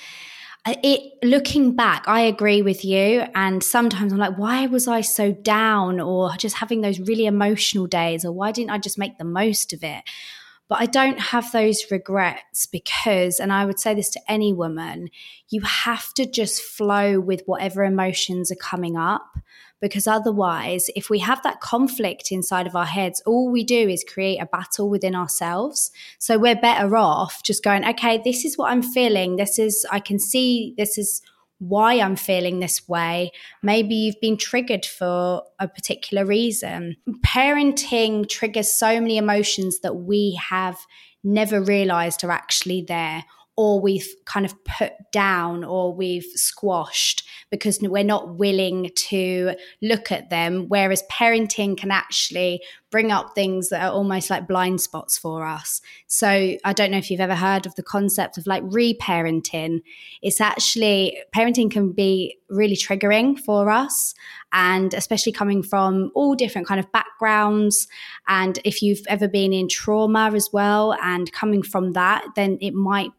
uh, 0.65 0.73
it 0.83 1.13
looking 1.23 1.75
back 1.75 2.03
i 2.07 2.21
agree 2.21 2.61
with 2.61 2.85
you 2.85 3.23
and 3.33 3.63
sometimes 3.63 4.13
i'm 4.13 4.19
like 4.19 4.37
why 4.37 4.67
was 4.67 4.87
i 4.87 5.01
so 5.01 5.31
down 5.31 5.99
or 5.99 6.31
just 6.37 6.57
having 6.57 6.81
those 6.81 6.99
really 6.99 7.25
emotional 7.25 7.87
days 7.87 8.23
or 8.23 8.31
why 8.31 8.51
didn't 8.51 8.69
i 8.69 8.77
just 8.77 8.95
make 8.95 9.17
the 9.17 9.23
most 9.23 9.73
of 9.73 9.83
it 9.83 10.03
but 10.71 10.79
I 10.79 10.85
don't 10.85 11.19
have 11.19 11.51
those 11.51 11.91
regrets 11.91 12.65
because, 12.65 13.41
and 13.41 13.51
I 13.51 13.65
would 13.65 13.77
say 13.77 13.93
this 13.93 14.09
to 14.11 14.21
any 14.25 14.53
woman, 14.53 15.09
you 15.49 15.59
have 15.59 16.13
to 16.13 16.25
just 16.25 16.61
flow 16.61 17.19
with 17.19 17.43
whatever 17.45 17.83
emotions 17.83 18.53
are 18.53 18.55
coming 18.55 18.95
up. 18.95 19.37
Because 19.81 20.07
otherwise, 20.07 20.89
if 20.95 21.09
we 21.09 21.19
have 21.19 21.43
that 21.43 21.59
conflict 21.59 22.31
inside 22.31 22.67
of 22.67 22.75
our 22.77 22.85
heads, 22.85 23.21
all 23.25 23.51
we 23.51 23.65
do 23.65 23.89
is 23.89 24.05
create 24.07 24.37
a 24.37 24.45
battle 24.45 24.89
within 24.89 25.13
ourselves. 25.13 25.91
So 26.19 26.37
we're 26.37 26.55
better 26.55 26.95
off 26.95 27.43
just 27.43 27.65
going, 27.65 27.83
okay, 27.83 28.21
this 28.23 28.45
is 28.45 28.57
what 28.57 28.71
I'm 28.71 28.81
feeling. 28.81 29.35
This 29.35 29.59
is, 29.59 29.85
I 29.91 29.99
can 29.99 30.19
see 30.19 30.73
this 30.77 30.97
is 30.97 31.21
why 31.61 31.99
I'm 31.99 32.15
feeling 32.15 32.59
this 32.59 32.87
way. 32.89 33.31
Maybe 33.61 33.93
you've 33.93 34.19
been 34.19 34.35
triggered 34.35 34.83
for 34.83 35.43
a 35.59 35.67
particular 35.67 36.25
reason. 36.25 36.97
Parenting 37.23 38.27
triggers 38.27 38.73
so 38.73 38.99
many 38.99 39.17
emotions 39.17 39.79
that 39.81 39.95
we 39.95 40.39
have 40.49 40.79
never 41.23 41.61
realized 41.61 42.23
are 42.23 42.31
actually 42.31 42.81
there 42.81 43.23
or 43.57 43.81
we've 43.81 44.07
kind 44.25 44.45
of 44.45 44.55
put 44.63 44.93
down 45.11 45.63
or 45.63 45.93
we've 45.93 46.25
squashed 46.35 47.27
because 47.49 47.79
we're 47.81 48.03
not 48.03 48.37
willing 48.37 48.89
to 48.95 49.53
look 49.81 50.11
at 50.11 50.29
them. 50.29 50.65
Whereas 50.69 51.03
parenting 51.11 51.77
can 51.77 51.91
actually 51.91 52.61
bring 52.91 53.11
up 53.11 53.35
things 53.35 53.69
that 53.69 53.83
are 53.83 53.91
almost 53.91 54.29
like 54.29 54.47
blind 54.47 54.79
spots 54.81 55.17
for 55.17 55.45
us. 55.45 55.81
So 56.07 56.27
I 56.63 56.73
don't 56.73 56.91
know 56.91 56.97
if 56.97 57.11
you've 57.11 57.19
ever 57.19 57.35
heard 57.35 57.65
of 57.65 57.75
the 57.75 57.83
concept 57.83 58.37
of 58.37 58.47
like 58.47 58.63
reparenting. 58.63 59.81
It's 60.21 60.41
actually 60.41 61.17
parenting 61.35 61.69
can 61.69 61.91
be 61.91 62.37
really 62.49 62.75
triggering 62.75 63.39
for 63.39 63.69
us 63.69 64.13
and 64.53 64.93
especially 64.93 65.31
coming 65.31 65.63
from 65.63 66.11
all 66.13 66.35
different 66.35 66.67
kind 66.67 66.79
of 66.79 66.91
backgrounds 66.91 67.87
and 68.27 68.59
if 68.65 68.81
you've 68.81 69.01
ever 69.07 69.27
been 69.27 69.53
in 69.53 69.69
trauma 69.69 70.31
as 70.33 70.49
well 70.51 70.93
and 71.01 71.31
coming 71.31 71.63
from 71.63 71.93
that 71.93 72.25
then 72.35 72.57
it 72.59 72.73
might 72.73 73.11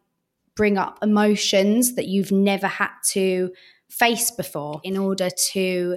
bring 0.55 0.79
up 0.79 0.99
emotions 1.03 1.95
that 1.95 2.07
you've 2.07 2.33
never 2.33 2.67
had 2.67 2.91
to 3.11 3.51
face 3.89 4.31
before 4.31 4.81
in 4.85 4.97
order 4.97 5.29
to 5.53 5.97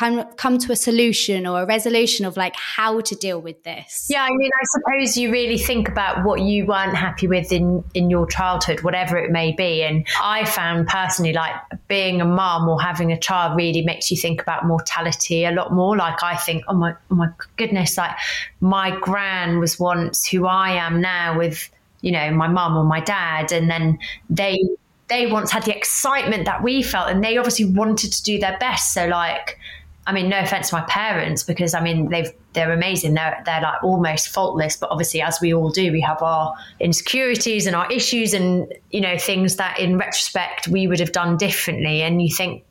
of 0.00 0.36
come 0.36 0.58
to 0.58 0.72
a 0.72 0.76
solution 0.76 1.46
or 1.46 1.62
a 1.62 1.66
resolution 1.66 2.26
of 2.26 2.36
like 2.36 2.54
how 2.56 3.00
to 3.00 3.14
deal 3.14 3.40
with 3.40 3.62
this. 3.62 4.08
Yeah 4.10 4.22
i 4.22 4.30
mean 4.30 4.50
i 4.60 4.64
suppose 4.64 5.16
you 5.16 5.30
really 5.30 5.58
think 5.58 5.88
about 5.88 6.24
what 6.24 6.40
you 6.40 6.66
weren't 6.66 6.96
happy 6.96 7.28
with 7.28 7.52
in 7.52 7.84
in 7.94 8.10
your 8.10 8.26
childhood 8.26 8.80
whatever 8.80 9.16
it 9.16 9.30
may 9.30 9.52
be. 9.52 9.82
And 9.82 10.06
i 10.20 10.44
found 10.44 10.88
personally 10.88 11.32
like 11.32 11.54
being 11.86 12.20
a 12.20 12.24
mum 12.24 12.68
or 12.68 12.80
having 12.80 13.12
a 13.12 13.18
child 13.18 13.56
really 13.56 13.82
makes 13.82 14.10
you 14.10 14.16
think 14.16 14.42
about 14.42 14.66
mortality 14.66 15.44
a 15.44 15.52
lot 15.52 15.72
more. 15.72 15.96
Like 15.96 16.22
i 16.22 16.36
think 16.36 16.64
oh 16.66 16.74
my 16.74 16.94
oh 17.10 17.14
my 17.14 17.28
goodness 17.56 17.96
like 17.96 18.16
my 18.60 18.96
gran 18.98 19.60
was 19.60 19.78
once 19.78 20.26
who 20.26 20.46
i 20.46 20.70
am 20.70 21.00
now 21.00 21.38
with 21.38 21.70
you 22.04 22.12
know, 22.12 22.30
my 22.32 22.46
mum 22.46 22.76
or 22.76 22.84
my 22.84 23.00
dad. 23.00 23.50
And 23.50 23.70
then 23.70 23.98
they, 24.28 24.62
they 25.08 25.26
once 25.26 25.50
had 25.50 25.62
the 25.62 25.74
excitement 25.74 26.44
that 26.44 26.62
we 26.62 26.82
felt 26.82 27.08
and 27.08 27.24
they 27.24 27.38
obviously 27.38 27.64
wanted 27.64 28.12
to 28.12 28.22
do 28.22 28.38
their 28.38 28.58
best. 28.58 28.92
So 28.92 29.06
like, 29.06 29.58
I 30.06 30.12
mean, 30.12 30.28
no 30.28 30.38
offense 30.38 30.68
to 30.68 30.74
my 30.74 30.82
parents 30.82 31.42
because 31.42 31.72
I 31.72 31.80
mean 31.80 32.10
they've 32.10 32.30
they're 32.52 32.72
amazing. 32.72 33.14
They're 33.14 33.42
they're 33.46 33.62
like 33.62 33.82
almost 33.82 34.28
faultless, 34.28 34.76
but 34.76 34.90
obviously 34.90 35.22
as 35.22 35.40
we 35.40 35.54
all 35.54 35.70
do, 35.70 35.92
we 35.92 36.02
have 36.02 36.20
our 36.22 36.54
insecurities 36.78 37.66
and 37.66 37.74
our 37.74 37.90
issues 37.90 38.34
and 38.34 38.70
you 38.90 39.00
know 39.00 39.16
things 39.16 39.56
that 39.56 39.80
in 39.80 39.96
retrospect 39.96 40.68
we 40.68 40.86
would 40.86 41.00
have 41.00 41.12
done 41.12 41.38
differently. 41.38 42.02
And 42.02 42.20
you 42.20 42.28
think, 42.28 42.64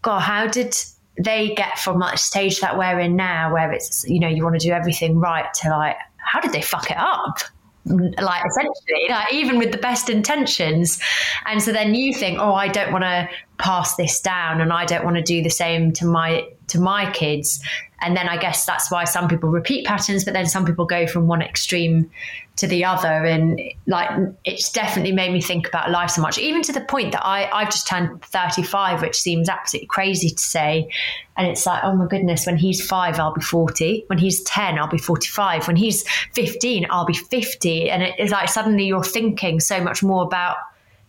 God, 0.00 0.20
how 0.20 0.46
did 0.46 0.74
they 1.22 1.54
get 1.54 1.78
from 1.78 2.00
that 2.00 2.18
stage 2.18 2.60
that 2.60 2.78
we're 2.78 3.00
in 3.00 3.16
now, 3.16 3.52
where 3.52 3.70
it's 3.70 4.08
you 4.08 4.18
know 4.18 4.28
you 4.28 4.42
want 4.42 4.58
to 4.58 4.66
do 4.66 4.72
everything 4.72 5.18
right, 5.18 5.52
to 5.60 5.68
like 5.68 5.96
how 6.16 6.40
did 6.40 6.52
they 6.52 6.62
fuck 6.62 6.90
it 6.90 6.96
up? 6.96 7.40
Like 7.88 8.44
essentially 8.46 9.06
like 9.08 9.32
even 9.32 9.58
with 9.58 9.72
the 9.72 9.78
best 9.78 10.10
intentions. 10.10 11.00
And 11.46 11.62
so 11.62 11.72
then 11.72 11.94
you 11.94 12.12
think 12.12 12.38
oh 12.38 12.54
i 12.54 12.68
don't 12.68 12.92
want 12.92 13.04
to 13.04 13.28
pass 13.58 13.96
this 13.96 14.20
down 14.20 14.60
and 14.60 14.72
i 14.72 14.84
don't 14.84 15.04
want 15.04 15.16
to 15.16 15.22
do 15.22 15.42
the 15.42 15.50
same 15.50 15.92
to 15.92 16.06
my 16.06 16.46
to 16.68 16.80
my 16.80 17.10
kids. 17.10 17.60
And 18.00 18.16
then 18.16 18.28
i 18.28 18.36
guess 18.36 18.64
that's 18.64 18.92
why 18.92 19.02
some 19.04 19.26
people 19.26 19.48
repeat 19.48 19.84
patterns 19.84 20.24
but 20.24 20.32
then 20.32 20.46
some 20.46 20.64
people 20.64 20.86
go 20.86 21.08
from 21.08 21.26
one 21.26 21.42
extreme 21.42 22.08
to 22.56 22.68
the 22.68 22.84
other. 22.84 23.08
And 23.08 23.60
like 23.86 24.10
it's 24.44 24.70
definitely 24.70 25.12
made 25.12 25.32
me 25.32 25.40
think 25.40 25.66
about 25.66 25.90
life 25.90 26.10
so 26.10 26.22
much 26.22 26.38
even 26.38 26.62
to 26.62 26.72
the 26.72 26.80
point 26.80 27.12
that 27.12 27.26
I, 27.26 27.50
I've 27.52 27.70
just 27.70 27.88
turned 27.88 28.22
35 28.22 29.02
which 29.02 29.18
seems 29.18 29.48
absolutely 29.48 29.88
crazy 29.88 30.30
to 30.30 30.42
say. 30.42 30.88
And 31.36 31.48
it's 31.48 31.66
like 31.66 31.82
oh 31.82 31.96
my 31.96 32.06
goodness 32.06 32.46
when 32.46 32.56
he's 32.56 32.86
five 32.86 33.18
I'll 33.18 33.34
be 33.34 33.40
40 33.40 34.04
when 34.06 34.18
he's 34.18 34.42
10 34.42 34.78
I'll 34.78 34.86
be 34.86 34.98
45 34.98 35.66
when 35.66 35.76
he's 35.76 36.08
15 36.34 36.86
I'll 36.90 37.04
be 37.04 37.14
50 37.14 37.90
and 37.90 38.02
it's 38.02 38.30
like 38.30 38.48
suddenly 38.48 38.84
you're 38.84 39.02
thinking 39.02 39.58
so 39.58 39.82
much 39.82 40.04
more 40.04 40.22
about 40.22 40.56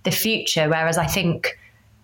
the 0.04 0.12
future. 0.12 0.70
Whereas 0.70 0.98
I 0.98 1.06
think 1.06 1.58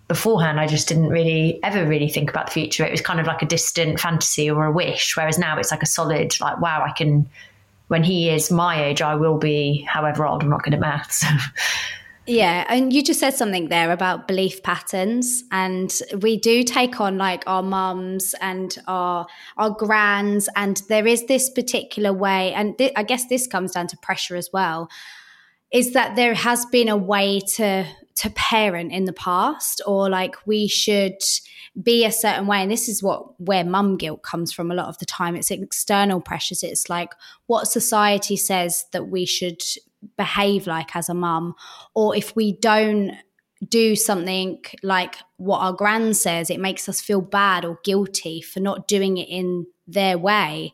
beforehand 0.08 0.60
I 0.60 0.66
just 0.66 0.88
didn't 0.88 1.08
really 1.08 1.58
ever 1.62 1.86
really 1.86 2.08
think 2.08 2.30
about 2.30 2.46
the 2.46 2.52
future 2.52 2.84
it 2.84 2.90
was 2.90 3.00
kind 3.00 3.20
of 3.20 3.26
like 3.26 3.42
a 3.42 3.46
distant 3.46 3.98
fantasy 3.98 4.50
or 4.50 4.64
a 4.66 4.72
wish 4.72 5.16
whereas 5.16 5.38
now 5.38 5.58
it's 5.58 5.70
like 5.70 5.82
a 5.82 5.86
solid 5.86 6.38
like 6.40 6.60
wow 6.60 6.84
I 6.86 6.92
can 6.92 7.28
when 7.88 8.02
he 8.02 8.30
is 8.30 8.50
my 8.50 8.84
age, 8.84 9.00
I 9.00 9.14
will 9.14 9.38
be 9.38 9.86
however 9.88 10.26
old. 10.26 10.42
I'm 10.42 10.50
not 10.50 10.62
good 10.62 10.74
at 10.74 10.80
maths. 10.80 11.24
Yeah, 12.28 12.64
and 12.68 12.92
you 12.92 13.04
just 13.04 13.20
said 13.20 13.34
something 13.34 13.68
there 13.68 13.92
about 13.92 14.26
belief 14.26 14.64
patterns, 14.64 15.44
and 15.52 15.96
we 16.20 16.36
do 16.36 16.64
take 16.64 17.00
on 17.00 17.18
like 17.18 17.44
our 17.46 17.62
mums 17.62 18.34
and 18.40 18.76
our 18.88 19.28
our 19.56 19.70
grands, 19.70 20.48
and 20.56 20.82
there 20.88 21.06
is 21.06 21.26
this 21.26 21.48
particular 21.48 22.12
way, 22.12 22.52
and 22.52 22.76
th- 22.78 22.94
I 22.96 23.04
guess 23.04 23.28
this 23.28 23.46
comes 23.46 23.70
down 23.70 23.86
to 23.86 23.96
pressure 23.98 24.34
as 24.34 24.50
well, 24.52 24.90
is 25.72 25.92
that 25.92 26.16
there 26.16 26.34
has 26.34 26.66
been 26.66 26.88
a 26.88 26.96
way 26.96 27.38
to 27.54 27.86
to 28.16 28.30
parent 28.30 28.92
in 28.92 29.04
the 29.04 29.12
past, 29.12 29.80
or 29.86 30.08
like 30.08 30.34
we 30.46 30.68
should 30.68 31.18
be 31.80 32.04
a 32.04 32.12
certain 32.12 32.46
way. 32.46 32.62
And 32.62 32.70
this 32.70 32.88
is 32.88 33.02
what 33.02 33.38
where 33.40 33.64
mum 33.64 33.96
guilt 33.96 34.22
comes 34.22 34.52
from 34.52 34.70
a 34.70 34.74
lot 34.74 34.88
of 34.88 34.98
the 34.98 35.06
time. 35.06 35.36
It's 35.36 35.50
external 35.50 36.20
pressures. 36.20 36.62
It's 36.62 36.88
like 36.88 37.12
what 37.46 37.68
society 37.68 38.36
says 38.36 38.86
that 38.92 39.08
we 39.08 39.26
should 39.26 39.62
behave 40.16 40.66
like 40.66 40.94
as 40.94 41.08
a 41.08 41.14
mum 41.14 41.54
or 41.94 42.14
if 42.14 42.36
we 42.36 42.52
don't 42.52 43.12
do 43.68 43.96
something 43.96 44.62
like 44.82 45.16
what 45.38 45.58
our 45.58 45.72
grand 45.72 46.16
says 46.16 46.50
it 46.50 46.60
makes 46.60 46.88
us 46.88 47.00
feel 47.00 47.22
bad 47.22 47.64
or 47.64 47.78
guilty 47.82 48.42
for 48.42 48.60
not 48.60 48.86
doing 48.86 49.16
it 49.16 49.28
in 49.28 49.66
their 49.88 50.18
way 50.18 50.72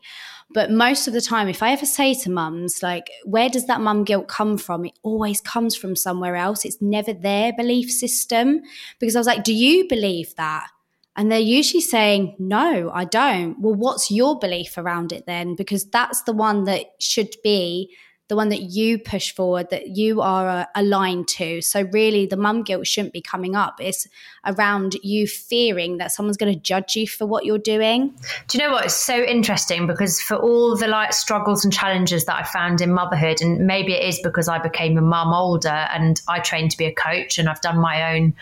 but 0.53 0.71
most 0.71 1.07
of 1.07 1.13
the 1.13 1.21
time 1.21 1.47
if 1.47 1.63
i 1.63 1.71
ever 1.71 1.85
say 1.85 2.13
to 2.13 2.29
mums 2.29 2.81
like 2.83 3.09
where 3.23 3.49
does 3.49 3.65
that 3.65 3.81
mum 3.81 4.03
guilt 4.03 4.27
come 4.27 4.57
from 4.57 4.85
it 4.85 4.93
always 5.03 5.41
comes 5.41 5.75
from 5.75 5.95
somewhere 5.95 6.35
else 6.35 6.65
it's 6.65 6.81
never 6.81 7.13
their 7.13 7.53
belief 7.53 7.91
system 7.91 8.61
because 8.99 9.15
i 9.15 9.19
was 9.19 9.27
like 9.27 9.43
do 9.43 9.53
you 9.53 9.87
believe 9.87 10.35
that 10.35 10.67
and 11.15 11.31
they're 11.31 11.39
usually 11.39 11.81
saying, 11.81 12.35
No, 12.39 12.89
I 12.93 13.05
don't. 13.05 13.59
Well, 13.59 13.75
what's 13.75 14.09
your 14.09 14.39
belief 14.39 14.77
around 14.77 15.11
it 15.11 15.25
then? 15.25 15.55
Because 15.55 15.85
that's 15.85 16.23
the 16.23 16.33
one 16.33 16.63
that 16.63 16.85
should 16.99 17.35
be 17.43 17.95
the 18.29 18.35
one 18.35 18.49
that 18.49 18.61
you 18.61 18.97
push 18.97 19.33
forward, 19.33 19.69
that 19.69 19.89
you 19.89 20.21
are 20.21 20.47
uh, 20.47 20.65
aligned 20.75 21.27
to. 21.27 21.61
So, 21.61 21.83
really, 21.91 22.25
the 22.25 22.37
mum 22.37 22.63
guilt 22.63 22.87
shouldn't 22.87 23.13
be 23.13 23.21
coming 23.21 23.55
up. 23.55 23.75
It's 23.79 24.07
around 24.45 24.95
you 25.03 25.27
fearing 25.27 25.97
that 25.97 26.11
someone's 26.11 26.37
going 26.37 26.53
to 26.53 26.59
judge 26.59 26.95
you 26.95 27.07
for 27.07 27.25
what 27.25 27.45
you're 27.45 27.57
doing. 27.57 28.13
Do 28.47 28.57
you 28.57 28.63
know 28.63 28.71
what? 28.71 28.85
It's 28.85 28.95
so 28.95 29.23
interesting 29.23 29.87
because 29.87 30.21
for 30.21 30.35
all 30.35 30.75
the 30.75 30.87
like 30.87 31.13
struggles 31.13 31.63
and 31.63 31.73
challenges 31.73 32.25
that 32.25 32.35
I 32.35 32.43
found 32.43 32.81
in 32.81 32.93
motherhood, 32.93 33.41
and 33.41 33.65
maybe 33.65 33.93
it 33.93 34.03
is 34.03 34.19
because 34.21 34.47
I 34.47 34.59
became 34.59 34.97
a 34.97 35.01
mum 35.01 35.33
older 35.33 35.69
and 35.69 36.21
I 36.27 36.39
trained 36.39 36.71
to 36.71 36.77
be 36.77 36.85
a 36.85 36.93
coach 36.93 37.37
and 37.37 37.47
I've 37.47 37.61
done 37.61 37.79
my 37.79 38.15
own 38.15 38.33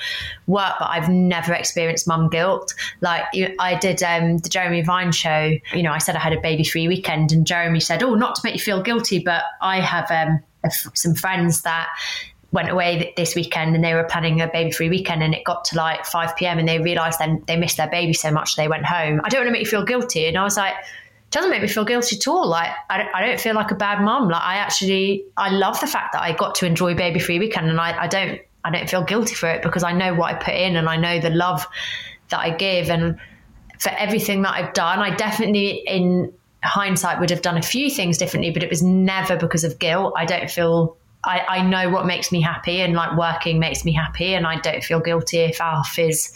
work, 0.48 0.74
but 0.80 0.90
I've 0.90 1.10
never 1.10 1.54
experienced 1.54 2.08
mum 2.08 2.30
guilt. 2.30 2.74
Like 3.02 3.26
I 3.60 3.78
did 3.80 4.02
um, 4.04 4.40
the 4.40 4.50
Jeremy 4.50 4.82
Vine 4.82 5.12
show, 5.12 5.54
you 5.74 5.84
know, 5.84 5.92
I 5.92 6.00
said 6.00 6.16
I 6.16 6.20
had 6.20 6.34
a 6.34 6.42
baby 6.42 6.64
free 6.64 6.88
weekend, 6.88 7.32
and 7.32 7.46
Jeremy 7.46 7.80
said, 7.80 8.04
Oh, 8.04 8.16
not 8.16 8.36
to 8.36 8.42
make 8.44 8.56
you 8.56 8.62
feel 8.62 8.82
guilty, 8.82 9.20
but 9.20 9.44
I 9.62 9.80
have 9.80 10.10
um, 10.12 10.40
some 10.70 11.16
friends 11.16 11.62
that 11.62 11.90
went 12.52 12.70
away 12.70 13.14
this 13.16 13.34
weekend 13.36 13.76
and 13.76 13.84
they 13.84 13.94
were 13.94 14.04
planning 14.04 14.42
a 14.42 14.48
baby 14.48 14.72
free 14.72 14.90
weekend 14.90 15.24
and 15.24 15.34
it 15.34 15.44
got 15.46 15.64
to 15.66 15.78
like 15.78 16.06
5 16.06 16.36
p.m. 16.36 16.60
and 16.60 16.68
they 16.68 16.80
realized 16.80 17.20
then 17.20 17.44
they 17.48 17.56
missed 17.56 17.78
their 17.78 17.90
baby 17.90 18.14
so 18.14 18.30
much 18.30 18.56
they 18.56 18.68
went 18.68 18.86
home. 18.86 19.22
I 19.24 19.30
don't 19.30 19.42
want 19.42 19.48
to 19.48 19.52
make 19.52 19.62
you 19.62 19.68
feel 19.68 19.86
guilty. 19.86 20.26
And 20.26 20.38
I 20.38 20.44
was 20.44 20.58
like, 20.58 20.74
it 20.74 21.32
doesn't 21.32 21.50
make 21.50 21.62
me 21.62 21.70
feel 21.70 21.86
guilty 21.86 22.18
at 22.18 22.28
all. 22.28 22.48
Like 22.48 22.72
I, 22.90 23.08
I 23.14 23.26
don't 23.26 23.40
feel 23.40 23.56
like 23.56 23.72
a 23.72 23.76
bad 23.76 24.02
mom. 24.02 24.28
Like 24.28 24.42
I 24.42 24.56
actually, 24.58 25.24
I 25.38 25.50
love 25.52 25.80
the 25.80 25.88
fact 25.88 26.12
that 26.14 26.22
I 26.22 26.34
got 26.34 26.56
to 26.56 26.66
enjoy 26.66 26.94
baby 26.94 27.20
free 27.20 27.40
weekend 27.40 27.70
and 27.70 27.80
I, 27.80 28.04
I 28.04 28.08
don't, 28.08 28.42
I 28.66 28.72
don't 28.72 28.90
feel 28.90 29.04
guilty 29.04 29.34
for 29.34 29.48
it 29.48 29.64
because 29.64 29.84
I 29.84 29.94
know 29.94 30.14
what 30.14 30.36
I 30.36 30.38
put 30.38 30.54
in 30.54 30.76
and 30.76 30.90
I 30.90 30.98
know 30.98 31.20
the 31.20 31.30
love 31.30 31.66
that 32.30 32.40
I 32.40 32.50
give 32.50 32.90
and 32.90 33.18
for 33.80 33.90
everything 33.92 34.42
that 34.42 34.54
I've 34.54 34.74
done. 34.74 35.00
I 35.00 35.16
definitely 35.16 35.84
in 35.88 36.34
hindsight 36.64 37.20
would 37.20 37.30
have 37.30 37.42
done 37.42 37.58
a 37.58 37.62
few 37.62 37.90
things 37.90 38.18
differently, 38.18 38.52
but 38.52 38.62
it 38.62 38.70
was 38.70 38.84
never 38.84 39.38
because 39.38 39.64
of 39.64 39.80
guilt. 39.80 40.14
I 40.18 40.26
don't 40.26 40.50
feel 40.50 40.98
I, 41.24 41.46
I 41.48 41.62
know 41.62 41.90
what 41.90 42.06
makes 42.06 42.32
me 42.32 42.42
happy 42.42 42.82
and 42.82 42.94
like 42.94 43.18
working 43.18 43.60
makes 43.60 43.86
me 43.86 43.92
happy 43.92 44.34
and 44.34 44.48
I 44.48 44.60
don't 44.60 44.84
feel 44.84 45.00
guilty 45.00 45.40
if 45.40 45.62
Alf 45.62 46.00
is 46.00 46.34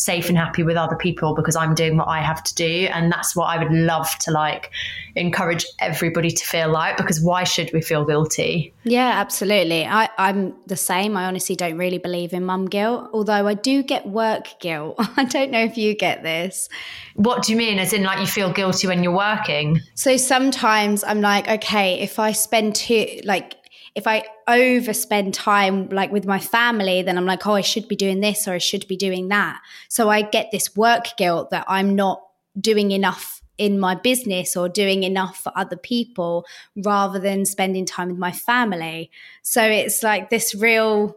safe 0.00 0.30
and 0.30 0.38
happy 0.38 0.62
with 0.62 0.76
other 0.76 0.96
people 0.96 1.34
because 1.34 1.54
I'm 1.54 1.74
doing 1.74 1.98
what 1.98 2.08
I 2.08 2.22
have 2.22 2.42
to 2.44 2.54
do. 2.54 2.88
And 2.90 3.12
that's 3.12 3.36
what 3.36 3.46
I 3.46 3.62
would 3.62 3.70
love 3.70 4.08
to 4.20 4.30
like 4.30 4.70
encourage 5.14 5.66
everybody 5.78 6.30
to 6.30 6.44
feel 6.44 6.70
like 6.70 6.96
because 6.96 7.20
why 7.20 7.44
should 7.44 7.70
we 7.74 7.82
feel 7.82 8.06
guilty? 8.06 8.72
Yeah, 8.84 9.10
absolutely. 9.14 9.84
I, 9.84 10.08
I'm 10.16 10.54
the 10.66 10.76
same. 10.76 11.18
I 11.18 11.26
honestly 11.26 11.54
don't 11.54 11.76
really 11.76 11.98
believe 11.98 12.32
in 12.32 12.46
mum 12.46 12.66
guilt, 12.66 13.10
although 13.12 13.46
I 13.46 13.52
do 13.52 13.82
get 13.82 14.06
work 14.06 14.54
guilt. 14.58 14.96
I 15.16 15.24
don't 15.24 15.50
know 15.50 15.62
if 15.62 15.76
you 15.76 15.94
get 15.94 16.22
this. 16.22 16.70
What 17.16 17.42
do 17.42 17.52
you 17.52 17.58
mean? 17.58 17.78
As 17.78 17.92
in, 17.92 18.02
like, 18.02 18.20
you 18.20 18.26
feel 18.26 18.50
guilty 18.50 18.86
when 18.86 19.02
you're 19.04 19.14
working? 19.14 19.80
So 19.94 20.16
sometimes 20.16 21.04
I'm 21.04 21.20
like, 21.20 21.46
okay, 21.46 22.00
if 22.00 22.18
I 22.18 22.32
spend 22.32 22.74
two, 22.76 23.20
like, 23.24 23.56
if 23.94 24.06
I 24.06 24.24
overspend 24.48 25.32
time 25.32 25.88
like 25.88 26.12
with 26.12 26.26
my 26.26 26.38
family, 26.38 27.02
then 27.02 27.18
I'm 27.18 27.26
like, 27.26 27.46
oh, 27.46 27.54
I 27.54 27.60
should 27.60 27.88
be 27.88 27.96
doing 27.96 28.20
this 28.20 28.46
or 28.46 28.52
I 28.52 28.58
should 28.58 28.86
be 28.88 28.96
doing 28.96 29.28
that. 29.28 29.60
So 29.88 30.08
I 30.08 30.22
get 30.22 30.50
this 30.50 30.76
work 30.76 31.16
guilt 31.16 31.50
that 31.50 31.64
I'm 31.68 31.94
not 31.96 32.22
doing 32.58 32.90
enough 32.92 33.42
in 33.58 33.78
my 33.78 33.94
business 33.94 34.56
or 34.56 34.68
doing 34.68 35.02
enough 35.02 35.36
for 35.36 35.52
other 35.54 35.76
people 35.76 36.46
rather 36.76 37.18
than 37.18 37.44
spending 37.44 37.84
time 37.84 38.08
with 38.08 38.18
my 38.18 38.32
family. 38.32 39.10
So 39.42 39.62
it's 39.62 40.02
like 40.02 40.30
this 40.30 40.54
real 40.54 41.16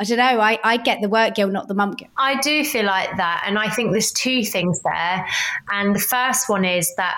I 0.00 0.04
don't 0.04 0.18
know. 0.18 0.40
I, 0.40 0.60
I 0.62 0.76
get 0.76 1.00
the 1.02 1.08
work 1.08 1.34
guilt, 1.34 1.50
not 1.50 1.66
the 1.66 1.74
mum 1.74 1.90
guilt. 1.92 2.12
I 2.16 2.40
do 2.40 2.64
feel 2.64 2.84
like 2.84 3.16
that. 3.16 3.42
And 3.44 3.58
I 3.58 3.68
think 3.68 3.90
there's 3.90 4.12
two 4.12 4.44
things 4.44 4.80
there. 4.82 5.26
And 5.72 5.92
the 5.92 5.98
first 5.98 6.48
one 6.48 6.64
is 6.64 6.94
that 6.94 7.16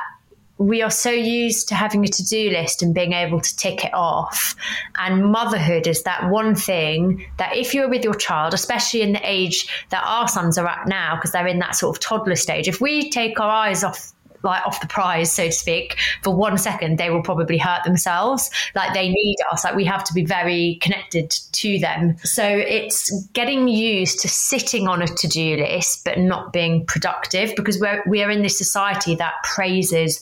we 0.61 0.83
are 0.83 0.91
so 0.91 1.11
used 1.11 1.69
to 1.69 1.75
having 1.75 2.05
a 2.05 2.09
to 2.09 2.23
do 2.23 2.51
list 2.51 2.83
and 2.83 2.95
being 2.95 3.15
able 3.15 3.41
to 3.41 3.57
tick 3.57 3.83
it 3.83 3.95
off. 3.95 4.55
And 4.97 5.33
motherhood 5.33 5.87
is 5.87 6.03
that 6.03 6.31
one 6.31 6.55
thing 6.55 7.27
that 7.39 7.57
if 7.57 7.73
you're 7.73 7.89
with 7.89 8.05
your 8.05 8.15
child, 8.15 8.53
especially 8.53 9.01
in 9.01 9.15
the 9.15 9.21
age 9.25 9.67
that 9.89 10.05
our 10.07 10.29
sons 10.29 10.59
are 10.59 10.69
at 10.69 10.87
now, 10.87 11.17
because 11.17 11.33
they're 11.33 11.47
in 11.47 11.61
that 11.61 11.77
sort 11.77 11.97
of 11.97 12.01
toddler 12.01 12.37
stage, 12.37 12.69
if 12.69 12.79
we 12.79 13.11
take 13.11 13.41
our 13.41 13.49
eyes 13.51 13.83
off 13.83 14.13
like 14.43 14.65
off 14.67 14.81
the 14.81 14.87
prize, 14.87 15.33
so 15.33 15.47
to 15.47 15.53
speak, 15.53 15.97
for 16.23 16.35
one 16.35 16.59
second, 16.59 16.99
they 16.99 17.11
will 17.11 17.23
probably 17.23 17.59
hurt 17.59 17.85
themselves. 17.85 18.51
Like 18.75 18.95
they 18.95 19.09
need 19.09 19.37
us. 19.53 19.65
Like 19.65 19.75
we 19.75 19.85
have 19.85 20.05
to 20.05 20.15
be 20.15 20.25
very 20.25 20.79
connected 20.81 21.31
to 21.31 21.79
them. 21.79 22.17
So 22.19 22.45
it's 22.45 23.27
getting 23.33 23.69
used 23.69 24.21
to 24.21 24.29
sitting 24.29 24.89
on 24.89 25.03
a 25.03 25.07
to 25.07 25.29
do 25.29 25.57
list, 25.57 26.05
but 26.05 26.19
not 26.19 26.53
being 26.53 26.87
productive 26.87 27.55
because 27.57 27.79
we're, 27.81 28.03
we 28.07 28.23
are 28.23 28.31
in 28.31 28.43
this 28.43 28.57
society 28.57 29.15
that 29.17 29.35
praises 29.43 30.21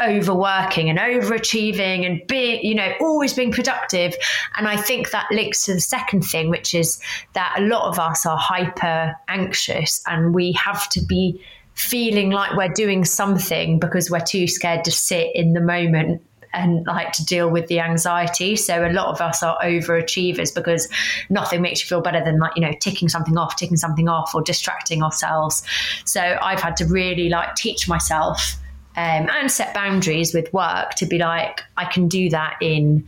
overworking 0.00 0.88
and 0.88 0.98
overachieving 0.98 2.06
and 2.06 2.26
being, 2.26 2.62
you 2.62 2.74
know, 2.74 2.92
always 3.00 3.34
being 3.34 3.52
productive. 3.52 4.14
And 4.56 4.66
I 4.66 4.76
think 4.76 5.10
that 5.10 5.28
links 5.30 5.64
to 5.66 5.74
the 5.74 5.80
second 5.80 6.22
thing, 6.22 6.48
which 6.48 6.74
is 6.74 7.00
that 7.34 7.54
a 7.58 7.62
lot 7.62 7.88
of 7.88 7.98
us 7.98 8.24
are 8.26 8.38
hyper 8.38 9.14
anxious 9.28 10.02
and 10.06 10.34
we 10.34 10.52
have 10.52 10.88
to 10.90 11.04
be 11.04 11.42
feeling 11.80 12.30
like 12.30 12.56
we're 12.56 12.68
doing 12.68 13.04
something 13.04 13.78
because 13.78 14.10
we're 14.10 14.20
too 14.20 14.46
scared 14.46 14.84
to 14.84 14.90
sit 14.90 15.34
in 15.34 15.54
the 15.54 15.60
moment 15.60 16.22
and 16.52 16.84
like 16.86 17.12
to 17.12 17.24
deal 17.24 17.48
with 17.48 17.68
the 17.68 17.80
anxiety. 17.80 18.56
So 18.56 18.86
a 18.86 18.92
lot 18.92 19.06
of 19.06 19.20
us 19.20 19.42
are 19.42 19.56
overachievers 19.62 20.54
because 20.54 20.88
nothing 21.30 21.62
makes 21.62 21.80
you 21.80 21.86
feel 21.86 22.00
better 22.00 22.22
than 22.22 22.38
like, 22.38 22.52
you 22.56 22.62
know, 22.62 22.72
ticking 22.80 23.08
something 23.08 23.38
off, 23.38 23.56
ticking 23.56 23.76
something 23.76 24.08
off 24.08 24.34
or 24.34 24.42
distracting 24.42 25.02
ourselves. 25.02 25.62
So 26.04 26.20
I've 26.20 26.60
had 26.60 26.76
to 26.78 26.86
really 26.86 27.28
like 27.28 27.54
teach 27.54 27.88
myself 27.88 28.56
um, 28.96 29.28
and 29.30 29.50
set 29.50 29.72
boundaries 29.72 30.34
with 30.34 30.52
work 30.52 30.94
to 30.96 31.06
be 31.06 31.18
like, 31.18 31.62
I 31.76 31.84
can 31.84 32.08
do 32.08 32.28
that 32.30 32.56
in 32.60 33.06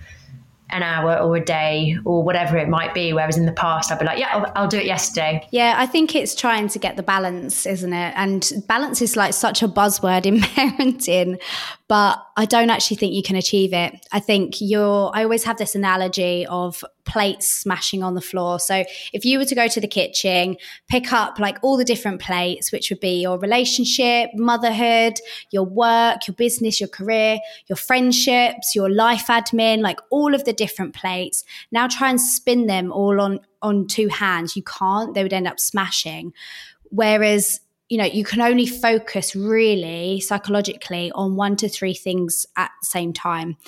an 0.73 0.83
hour 0.83 1.17
or 1.19 1.37
a 1.37 1.45
day 1.45 1.97
or 2.05 2.23
whatever 2.23 2.57
it 2.57 2.69
might 2.69 2.95
be. 2.95 3.13
Whereas 3.13 3.37
in 3.37 3.47
the 3.47 3.53
past, 3.53 3.93
I'd 3.93 3.99
be 3.99 4.05
like, 4.05 4.19
yeah, 4.19 4.29
I'll, 4.33 4.53
I'll, 4.57 4.69
do 4.69 4.79
it 4.79 4.87
yesterday. 4.87 5.47
Yeah, 5.51 5.75
I 5.77 5.87
think 5.87 6.15
it's 6.15 6.35
trying 6.35 6.69
to 6.69 6.79
get 6.79 6.97
the 6.97 7.03
balance, 7.03 7.67
isn't 7.67 7.93
it? 7.93 8.15
And 8.17 8.51
balance 8.67 9.03
is 9.03 9.17
like 9.17 9.35
such 9.35 9.63
a 9.63 9.69
buzzword 9.69 10.25
in 10.25 10.39
parenting, 10.41 11.41
but 11.93 12.27
I 12.39 12.47
don't 12.47 12.71
actually 12.71 12.97
think 12.97 13.13
you 13.13 13.23
can 13.23 13.37
achieve 13.37 13.75
it. 13.75 13.93
I 14.13 14.19
think 14.19 14.63
you're, 14.63 15.11
I 15.13 15.25
always 15.25 15.45
have 15.45 15.59
this 15.59 15.75
analogy 15.75 16.47
of 16.47 16.83
plates 17.05 17.47
smashing 17.47 18.03
on 18.03 18.15
the 18.15 18.23
floor. 18.23 18.59
So 18.61 18.83
if 19.13 19.27
you 19.27 19.37
were 19.37 19.45
to 19.45 19.55
go 19.55 19.69
to 19.69 19.79
the 19.79 19.87
kitchen, 19.87 20.57
pick 20.89 21.13
up 21.13 21.39
like 21.39 21.59
all 21.61 21.77
the 21.77 21.85
different 21.85 22.23
plates, 22.23 22.73
which 22.73 22.89
would 22.89 23.01
be 23.01 23.21
your 23.21 23.39
relationship, 23.39 24.31
motherhood, 24.35 25.19
your 25.51 25.65
work, 25.65 26.27
your 26.27 26.35
business, 26.35 26.81
your 26.81 26.89
career, 26.89 27.39
your 27.67 27.77
friendships, 27.77 28.75
your 28.75 28.89
life 28.89 29.27
admin, 29.27 29.83
like 29.83 30.01
all 30.09 30.35
of 30.35 30.47
the 30.47 30.55
different 30.55 30.95
plates. 30.95 31.45
Now 31.73 31.89
try 31.89 32.09
and 32.09 32.19
spin 32.19 32.69
them 32.69 32.91
all 32.91 33.21
on, 33.21 33.41
on 33.61 33.87
two 33.87 34.09
hands. 34.09 34.57
You 34.57 34.63
can't, 34.63 35.13
they 35.13 35.23
would 35.23 35.35
end 35.35 35.47
up 35.47 35.61
smashing. 35.61 36.33
Whereas 36.85 37.61
you 37.93 37.99
know, 37.99 38.07
you 38.07 38.25
can 38.25 38.41
only 38.41 38.65
focus 38.65 39.37
really 39.37 40.19
psychologically 40.19 41.13
on 41.15 41.37
one 41.37 41.57
to 41.57 41.69
three 41.69 41.93
things 41.93 42.47
at 42.57 42.71
the 42.81 42.87
same 42.87 43.13
time. 43.13 43.59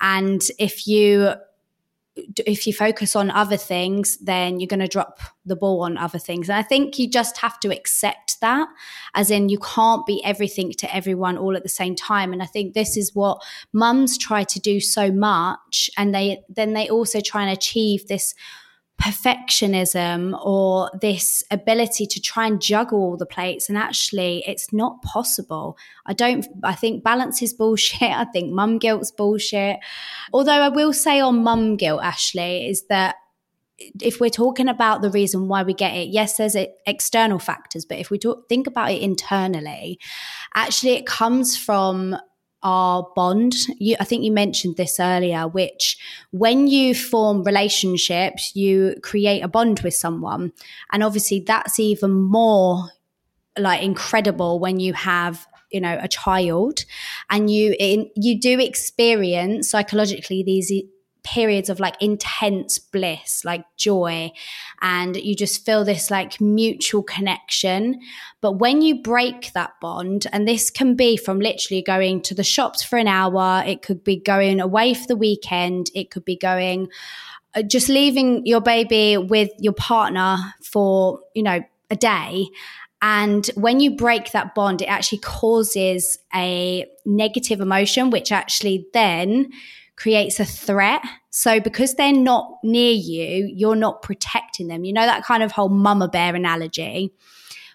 And 0.00 0.40
if 0.56 0.86
you 0.86 1.32
if 2.46 2.64
you 2.64 2.72
focus 2.72 3.16
on 3.16 3.28
other 3.32 3.56
things, 3.56 4.18
then 4.18 4.60
you're 4.60 4.68
going 4.68 4.78
to 4.78 4.86
drop 4.86 5.18
the 5.44 5.56
ball 5.56 5.82
on 5.82 5.98
other 5.98 6.20
things. 6.20 6.48
And 6.48 6.56
I 6.56 6.62
think 6.62 6.96
you 6.96 7.10
just 7.10 7.38
have 7.38 7.58
to 7.58 7.74
accept 7.74 8.40
that, 8.40 8.68
as 9.16 9.32
in 9.32 9.48
you 9.48 9.58
can't 9.58 10.06
be 10.06 10.22
everything 10.24 10.70
to 10.74 10.94
everyone 10.94 11.36
all 11.36 11.56
at 11.56 11.64
the 11.64 11.68
same 11.68 11.96
time. 11.96 12.32
And 12.32 12.40
I 12.40 12.46
think 12.46 12.74
this 12.74 12.96
is 12.96 13.16
what 13.16 13.42
mums 13.72 14.16
try 14.16 14.44
to 14.44 14.60
do 14.60 14.78
so 14.78 15.10
much. 15.10 15.90
And 15.96 16.14
they 16.14 16.44
then 16.48 16.74
they 16.74 16.88
also 16.88 17.20
try 17.20 17.42
and 17.42 17.50
achieve 17.50 18.06
this 18.06 18.36
perfectionism 19.02 20.38
or 20.46 20.88
this 21.00 21.42
ability 21.50 22.06
to 22.06 22.20
try 22.20 22.46
and 22.46 22.62
juggle 22.62 23.00
all 23.00 23.16
the 23.16 23.26
plates 23.26 23.68
and 23.68 23.76
actually 23.76 24.44
it's 24.46 24.72
not 24.72 25.02
possible. 25.02 25.76
I 26.06 26.12
don't 26.12 26.46
i 26.62 26.74
think 26.74 27.02
balance 27.02 27.42
is 27.42 27.52
bullshit. 27.52 28.02
I 28.22 28.24
think 28.26 28.52
mum 28.52 28.78
guilt's 28.78 29.10
bullshit. 29.10 29.78
Although 30.32 30.62
i 30.62 30.68
will 30.68 30.92
say 30.92 31.20
on 31.20 31.42
mum 31.42 31.76
guilt 31.76 32.02
ashley 32.02 32.68
is 32.68 32.86
that 32.88 33.16
if 34.00 34.20
we're 34.20 34.30
talking 34.30 34.68
about 34.68 35.02
the 35.02 35.10
reason 35.10 35.48
why 35.48 35.64
we 35.64 35.74
get 35.74 35.96
it, 35.96 36.08
yes, 36.10 36.36
there's 36.36 36.54
external 36.86 37.40
factors, 37.40 37.84
but 37.84 37.98
if 37.98 38.10
we 38.10 38.18
talk, 38.18 38.48
think 38.48 38.68
about 38.68 38.92
it 38.92 39.02
internally, 39.02 39.98
actually, 40.54 40.92
it 40.92 41.04
comes 41.04 41.56
from 41.56 42.16
our 42.62 43.08
bond. 43.14 43.54
You, 43.78 43.96
I 44.00 44.04
think 44.04 44.24
you 44.24 44.32
mentioned 44.32 44.76
this 44.76 45.00
earlier, 45.00 45.48
which 45.48 45.98
when 46.30 46.66
you 46.66 46.94
form 46.94 47.42
relationships, 47.42 48.54
you 48.54 48.96
create 49.02 49.42
a 49.42 49.48
bond 49.48 49.80
with 49.80 49.94
someone. 49.94 50.52
And 50.92 51.02
obviously, 51.02 51.40
that's 51.40 51.78
even 51.80 52.12
more 52.12 52.88
like 53.58 53.82
incredible 53.82 54.58
when 54.58 54.80
you 54.80 54.94
have 54.94 55.46
you 55.70 55.80
know 55.80 55.98
a 56.00 56.08
child 56.08 56.84
and 57.30 57.50
you 57.50 57.74
in, 57.78 58.10
you 58.14 58.38
do 58.38 58.60
experience 58.60 59.70
psychologically 59.70 60.42
these 60.42 60.70
periods 61.24 61.68
of 61.68 61.80
like 61.80 62.00
intense 62.00 62.78
bliss, 62.78 63.44
like 63.44 63.64
joy, 63.76 64.32
and 64.80 65.16
you 65.16 65.34
just 65.34 65.64
feel 65.64 65.84
this 65.84 66.10
like 66.10 66.40
mutual 66.40 67.02
connection. 67.02 68.00
But 68.40 68.52
when 68.52 68.82
you 68.82 69.02
break 69.02 69.52
that 69.52 69.72
bond, 69.80 70.26
and 70.32 70.46
this 70.46 70.70
can 70.70 70.96
be 70.96 71.16
from 71.16 71.38
literally 71.38 71.82
going 71.82 72.22
to 72.22 72.34
the 72.34 72.44
shops 72.44 72.82
for 72.82 72.98
an 72.98 73.08
hour, 73.08 73.62
it 73.66 73.82
could 73.82 74.02
be 74.02 74.16
going 74.16 74.60
away 74.60 74.94
for 74.94 75.06
the 75.06 75.16
weekend, 75.16 75.90
it 75.94 76.10
could 76.10 76.24
be 76.24 76.36
going 76.36 76.88
uh, 77.54 77.62
just 77.62 77.88
leaving 77.88 78.46
your 78.46 78.60
baby 78.60 79.16
with 79.18 79.50
your 79.58 79.74
partner 79.74 80.38
for, 80.62 81.20
you 81.34 81.42
know, 81.42 81.62
a 81.90 81.96
day. 81.96 82.46
And 83.02 83.44
when 83.56 83.80
you 83.80 83.96
break 83.96 84.30
that 84.30 84.54
bond, 84.54 84.80
it 84.80 84.86
actually 84.86 85.18
causes 85.18 86.18
a 86.34 86.86
negative 87.04 87.60
emotion, 87.60 88.10
which 88.10 88.30
actually 88.30 88.86
then 88.94 89.50
creates 89.96 90.40
a 90.40 90.44
threat. 90.44 91.02
So 91.30 91.60
because 91.60 91.94
they're 91.94 92.12
not 92.12 92.58
near 92.62 92.92
you, 92.92 93.50
you're 93.54 93.76
not 93.76 94.02
protecting 94.02 94.68
them. 94.68 94.84
You 94.84 94.92
know 94.92 95.06
that 95.06 95.24
kind 95.24 95.42
of 95.42 95.52
whole 95.52 95.68
mama 95.68 96.08
bear 96.08 96.34
analogy. 96.34 97.12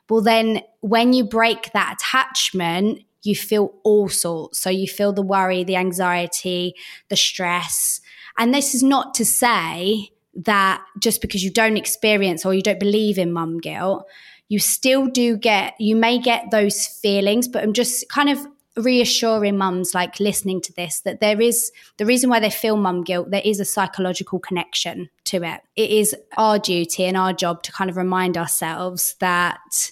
Well, 0.10 0.22
then 0.22 0.62
when 0.82 1.14
you 1.14 1.24
break 1.24 1.72
that 1.74 1.96
attachment, 2.00 3.04
you 3.24 3.36
feel 3.36 3.74
all 3.84 4.08
sorts. 4.08 4.60
So 4.60 4.70
you 4.70 4.88
feel 4.88 5.12
the 5.12 5.22
worry, 5.22 5.64
the 5.64 5.76
anxiety, 5.76 6.76
the 7.10 7.18
stress. 7.18 8.00
And 8.38 8.54
this 8.54 8.74
is 8.74 8.84
not 8.84 9.14
to 9.16 9.26
say 9.26 10.12
that 10.36 10.84
just 11.00 11.22
because 11.22 11.44
you 11.44 11.52
don't 11.52 11.78
experience 11.78 12.46
or 12.46 12.54
you 12.54 12.62
don't 12.62 12.80
believe 12.80 13.18
in 13.18 13.34
mum 13.34 13.58
guilt, 13.58 14.08
you 14.50 14.60
still 14.60 15.08
do 15.08 15.36
get, 15.36 15.74
you 15.80 15.96
may 15.96 16.20
get 16.20 16.52
those 16.52 16.88
feelings, 16.88 17.48
but 17.48 17.64
I'm 17.64 17.74
just 17.74 18.08
kind 18.08 18.30
of 18.30 18.40
reassuring 18.78 19.58
mums 19.58 19.94
like 19.94 20.20
listening 20.20 20.62
to 20.62 20.74
this 20.74 21.02
that 21.02 21.20
there 21.20 21.42
is 21.42 21.72
the 21.98 22.06
reason 22.06 22.30
why 22.30 22.40
they 22.40 22.50
feel 22.50 22.78
mum 22.78 23.04
guilt 23.04 23.32
there 23.32 23.42
is 23.44 23.60
a 23.60 23.66
psychological 23.66 24.40
connection 24.40 25.10
to 25.26 25.44
it. 25.44 25.62
It 25.76 25.90
is 25.90 26.16
our 26.38 26.60
duty 26.60 27.06
and 27.06 27.18
our 27.18 27.34
job 27.34 27.64
to 27.64 27.72
kind 27.72 27.90
of 27.90 27.98
remind 27.98 28.38
ourselves 28.38 29.16
that 29.20 29.92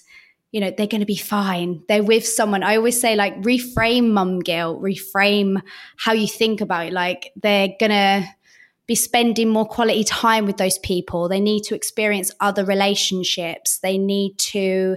you 0.52 0.60
know 0.60 0.72
they're 0.76 0.86
going 0.86 1.00
to 1.00 1.06
be 1.06 1.16
fine. 1.16 1.82
They're 1.88 2.02
with 2.02 2.26
someone. 2.26 2.62
I 2.62 2.76
always 2.76 3.00
say 3.00 3.16
like 3.16 3.40
reframe 3.42 4.10
mum 4.12 4.40
guilt 4.40 4.82
reframe 4.82 5.60
how 5.96 6.12
you 6.12 6.28
think 6.28 6.60
about 6.60 6.86
it. 6.86 6.92
Like 6.92 7.32
they're 7.36 7.74
going 7.78 7.90
to 7.90 8.26
be 8.86 8.94
spending 8.94 9.48
more 9.48 9.66
quality 9.66 10.04
time 10.04 10.46
with 10.46 10.58
those 10.58 10.78
people. 10.78 11.28
They 11.28 11.40
need 11.40 11.64
to 11.64 11.74
experience 11.74 12.30
other 12.40 12.64
relationships. 12.64 13.78
They 13.78 13.98
need 13.98 14.38
to 14.38 14.96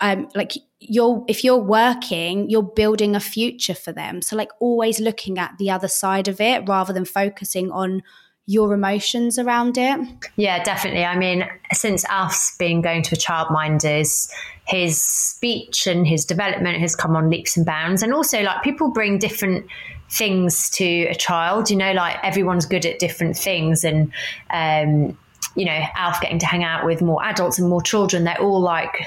um, 0.00 0.28
like 0.34 0.54
you're 0.88 1.24
if 1.28 1.44
you're 1.44 1.56
working 1.56 2.48
you're 2.50 2.62
building 2.62 3.14
a 3.14 3.20
future 3.20 3.74
for 3.74 3.92
them. 3.92 4.22
So 4.22 4.36
like 4.36 4.50
always 4.60 5.00
looking 5.00 5.38
at 5.38 5.56
the 5.58 5.70
other 5.70 5.88
side 5.88 6.28
of 6.28 6.40
it 6.40 6.68
rather 6.68 6.92
than 6.92 7.04
focusing 7.04 7.70
on 7.70 8.02
your 8.46 8.74
emotions 8.74 9.38
around 9.38 9.78
it. 9.78 10.00
Yeah 10.36 10.62
definitely. 10.62 11.04
I 11.04 11.16
mean 11.16 11.48
since 11.72 12.04
alf's 12.06 12.56
been 12.56 12.82
going 12.82 13.02
to 13.04 13.14
a 13.14 13.18
childminders 13.18 14.30
his 14.64 15.02
speech 15.02 15.86
and 15.86 16.06
his 16.06 16.24
development 16.24 16.78
has 16.78 16.94
come 16.94 17.16
on 17.16 17.30
leaps 17.30 17.56
and 17.56 17.66
bounds. 17.66 18.02
And 18.02 18.12
also 18.12 18.42
like 18.42 18.62
people 18.62 18.90
bring 18.90 19.18
different 19.18 19.66
things 20.10 20.68
to 20.70 20.84
a 20.84 21.14
child 21.14 21.70
you 21.70 21.76
know 21.76 21.92
like 21.92 22.16
everyone's 22.22 22.66
good 22.66 22.84
at 22.86 22.98
different 22.98 23.36
things. 23.36 23.84
And 23.84 24.12
um 24.50 25.16
you 25.54 25.64
know 25.64 25.80
alf 25.94 26.20
getting 26.20 26.38
to 26.38 26.46
hang 26.46 26.64
out 26.64 26.84
with 26.86 27.02
more 27.02 27.22
adults 27.24 27.58
and 27.58 27.68
more 27.68 27.82
children 27.82 28.24
they're 28.24 28.40
all 28.40 28.60
like 28.60 29.06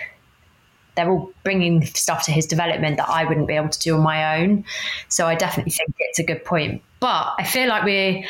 they're 0.96 1.10
all 1.10 1.32
bringing 1.44 1.86
stuff 1.86 2.26
to 2.26 2.32
his 2.32 2.46
development 2.46 2.98
that 2.98 3.10
I 3.10 3.26
wouldn't 3.26 3.48
be 3.48 3.54
able 3.54 3.70
to 3.70 3.80
do 3.80 3.96
on 3.96 4.02
my 4.02 4.40
own. 4.40 4.66
So 5.10 5.28
I 5.28 5.36
definitely 5.36 5.72
think 5.72 5.96
it's 6.00 6.20
a 6.20 6.24
good 6.24 6.44
point. 6.44 6.82
But 7.00 7.34
I 7.38 7.44
feel 7.44 7.68
like 7.68 7.84
we're 7.84 8.24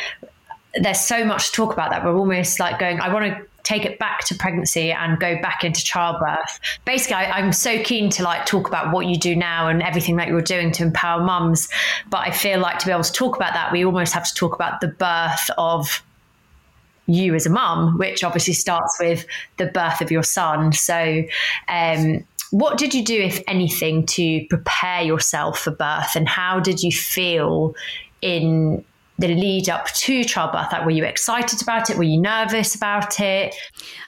there's 0.81 0.99
so 0.99 1.23
much 1.23 1.47
to 1.47 1.51
talk 1.53 1.73
about 1.73 1.91
that 1.91 2.03
we're 2.03 2.17
almost 2.17 2.59
like 2.59 2.79
going. 2.79 2.99
I 2.99 3.13
want 3.13 3.25
to 3.25 3.45
take 3.63 3.83
it 3.83 3.97
back 3.97 4.19
to 4.25 4.35
pregnancy 4.35 4.91
and 4.91 5.19
go 5.19 5.41
back 5.41 5.63
into 5.63 5.83
childbirth. 5.83 6.59
Basically, 6.85 7.15
I, 7.15 7.39
am 7.39 7.51
so 7.51 7.81
keen 7.81 8.09
to 8.11 8.23
like 8.23 8.45
talk 8.45 8.67
about 8.67 8.93
what 8.93 9.07
you 9.07 9.17
do 9.17 9.35
now 9.35 9.67
and 9.67 9.81
everything 9.81 10.17
that 10.17 10.27
you're 10.27 10.41
doing 10.41 10.71
to 10.73 10.83
empower 10.83 11.23
mums. 11.23 11.67
But 12.09 12.19
I 12.19 12.31
feel 12.31 12.59
like 12.59 12.79
to 12.79 12.85
be 12.85 12.91
able 12.91 13.03
to 13.03 13.11
talk 13.11 13.35
about 13.35 13.53
that, 13.53 13.71
we 13.71 13.83
almost 13.83 14.13
have 14.13 14.27
to 14.27 14.33
talk 14.35 14.53
about 14.53 14.81
the 14.81 14.87
birth 14.87 15.49
of 15.57 16.03
you 17.07 17.35
as 17.35 17.45
a 17.45 17.49
mum, 17.49 17.97
which 17.97 18.23
obviously 18.23 18.53
starts 18.53 18.97
with 18.99 19.25
the 19.57 19.65
birth 19.65 20.01
of 20.01 20.11
your 20.11 20.23
son. 20.23 20.71
So, 20.71 21.23
um, 21.67 22.23
what 22.55 22.77
did 22.77 22.93
you 22.93 23.03
do, 23.03 23.19
if 23.19 23.43
anything, 23.49 24.05
to 24.05 24.45
prepare 24.49 25.01
yourself 25.01 25.59
for 25.59 25.71
birth, 25.71 26.15
and 26.15 26.25
how 26.25 26.61
did 26.61 26.81
you 26.81 26.89
feel 26.89 27.75
in 28.21 28.81
the 29.19 29.27
lead 29.27 29.67
up 29.67 29.87
to 29.87 30.23
childbirth? 30.23 30.71
Like, 30.71 30.85
were 30.85 30.91
you 30.91 31.03
excited 31.03 31.61
about 31.61 31.89
it? 31.89 31.97
Were 31.97 32.03
you 32.03 32.21
nervous 32.21 32.73
about 32.73 33.19
it? 33.19 33.53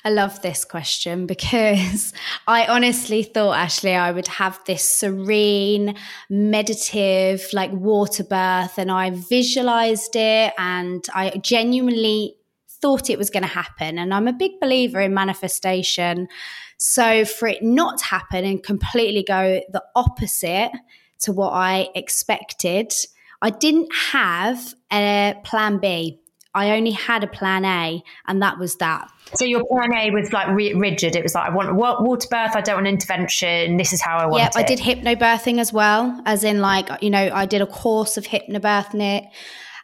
I 0.05 0.11
love 0.11 0.41
this 0.43 0.63
question 0.63 1.25
because 1.25 2.13
I 2.47 2.67
honestly 2.67 3.23
thought, 3.23 3.57
Ashley, 3.57 3.95
I 3.95 4.13
would 4.13 4.29
have 4.29 4.57
this 4.65 4.89
serene, 4.89 5.95
meditative, 6.29 7.49
like 7.51 7.73
water 7.73 8.23
birth, 8.23 8.77
and 8.77 8.89
I 8.89 9.09
visualized 9.09 10.15
it 10.15 10.53
and 10.57 11.05
I 11.13 11.31
genuinely 11.43 12.37
thought 12.81 13.09
it 13.09 13.17
was 13.17 13.29
going 13.29 13.43
to 13.43 13.49
happen. 13.49 13.97
And 13.97 14.13
I'm 14.13 14.27
a 14.27 14.33
big 14.33 14.59
believer 14.61 15.01
in 15.01 15.13
manifestation. 15.13 16.29
So 16.77 17.25
for 17.25 17.47
it 17.47 17.63
not 17.63 17.97
to 17.99 18.05
happen 18.05 18.45
and 18.45 18.63
completely 18.63 19.23
go 19.23 19.61
the 19.71 19.83
opposite 19.95 20.71
to 21.19 21.33
what 21.33 21.51
I 21.51 21.89
expected, 21.95 22.93
I 23.41 23.49
didn't 23.49 23.89
have 24.11 24.73
a 24.91 25.35
plan 25.43 25.79
B. 25.79 26.19
I 26.53 26.71
only 26.71 26.91
had 26.91 27.23
a 27.23 27.27
plan 27.27 27.65
A, 27.65 28.01
and 28.27 28.41
that 28.41 28.57
was 28.57 28.77
that. 28.77 29.11
So 29.35 29.45
your 29.45 29.63
plan 29.65 29.93
A 29.93 30.09
was 30.11 30.33
like 30.33 30.47
rigid. 30.47 31.15
It 31.15 31.21
was 31.21 31.35
like 31.35 31.51
I 31.51 31.53
want 31.53 31.75
water 31.75 32.27
birth. 32.31 32.55
I 32.55 32.61
don't 32.61 32.75
want 32.75 32.87
intervention. 32.87 33.77
This 33.77 33.93
is 33.93 34.01
how 34.01 34.17
I 34.17 34.25
want 34.25 34.39
yeah, 34.39 34.47
it. 34.47 34.53
Yeah, 34.55 34.61
I 34.61 34.63
did 34.63 34.79
hypnobirthing 34.79 35.59
as 35.59 35.71
well, 35.71 36.19
as 36.25 36.43
in 36.43 36.61
like 36.61 36.89
you 37.01 37.09
know 37.09 37.29
I 37.31 37.45
did 37.45 37.61
a 37.61 37.67
course 37.67 38.17
of 38.17 38.25
hypnobirthing, 38.25 39.27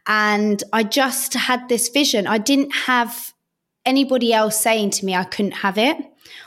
and 0.08 0.64
I 0.74 0.84
just 0.84 1.34
had 1.34 1.70
this 1.70 1.90
vision. 1.90 2.26
I 2.26 2.40
didn't 2.40 2.72
have 2.72 3.34
anybody 3.86 4.34
else 4.34 4.60
saying 4.60 4.90
to 4.90 5.06
me 5.06 5.14
I 5.14 5.26
couldn't 5.26 5.52
have 5.52 5.78
it 5.78 5.98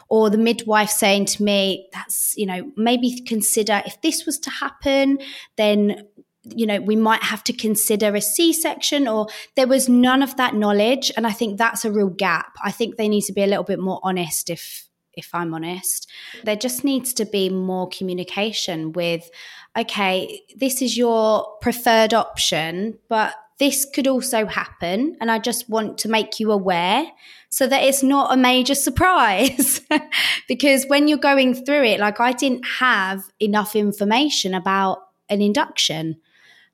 or 0.08 0.30
the 0.30 0.38
midwife 0.38 0.90
saying 0.90 1.26
to 1.26 1.42
me, 1.42 1.88
that's, 1.92 2.34
you 2.36 2.46
know, 2.46 2.70
maybe 2.76 3.20
consider 3.26 3.82
if 3.86 4.00
this 4.02 4.24
was 4.26 4.38
to 4.40 4.50
happen, 4.50 5.18
then 5.56 6.06
you 6.54 6.64
know, 6.64 6.80
we 6.80 6.94
might 6.94 7.24
have 7.24 7.42
to 7.42 7.52
consider 7.52 8.14
a 8.14 8.20
C 8.20 8.52
section, 8.52 9.08
or 9.08 9.26
there 9.56 9.66
was 9.66 9.88
none 9.88 10.22
of 10.22 10.36
that 10.36 10.54
knowledge. 10.54 11.10
And 11.16 11.26
I 11.26 11.32
think 11.32 11.58
that's 11.58 11.84
a 11.84 11.90
real 11.90 12.08
gap. 12.08 12.56
I 12.62 12.70
think 12.70 12.94
they 12.96 13.08
need 13.08 13.22
to 13.22 13.32
be 13.32 13.42
a 13.42 13.48
little 13.48 13.64
bit 13.64 13.80
more 13.80 13.98
honest 14.04 14.48
if 14.48 14.88
if 15.14 15.34
I'm 15.34 15.54
honest. 15.54 16.08
There 16.44 16.56
just 16.56 16.84
needs 16.84 17.14
to 17.14 17.24
be 17.24 17.48
more 17.48 17.88
communication 17.88 18.92
with, 18.92 19.28
okay, 19.76 20.42
this 20.54 20.82
is 20.82 20.96
your 20.96 21.46
preferred 21.60 22.12
option, 22.12 22.98
but 23.08 23.34
this 23.58 23.86
could 23.86 24.06
also 24.06 24.46
happen. 24.46 25.16
And 25.20 25.30
I 25.30 25.38
just 25.38 25.68
want 25.68 25.98
to 25.98 26.08
make 26.08 26.38
you 26.38 26.52
aware 26.52 27.06
so 27.48 27.66
that 27.66 27.82
it's 27.82 28.02
not 28.02 28.32
a 28.32 28.36
major 28.36 28.74
surprise. 28.86 29.80
because 30.48 30.84
when 30.86 31.08
you're 31.08 31.18
going 31.18 31.54
through 31.54 31.84
it, 31.84 32.00
like 32.00 32.20
I 32.20 32.32
didn't 32.32 32.66
have 32.66 33.22
enough 33.40 33.74
information 33.74 34.54
about 34.54 34.98
an 35.28 35.40
induction. 35.40 36.16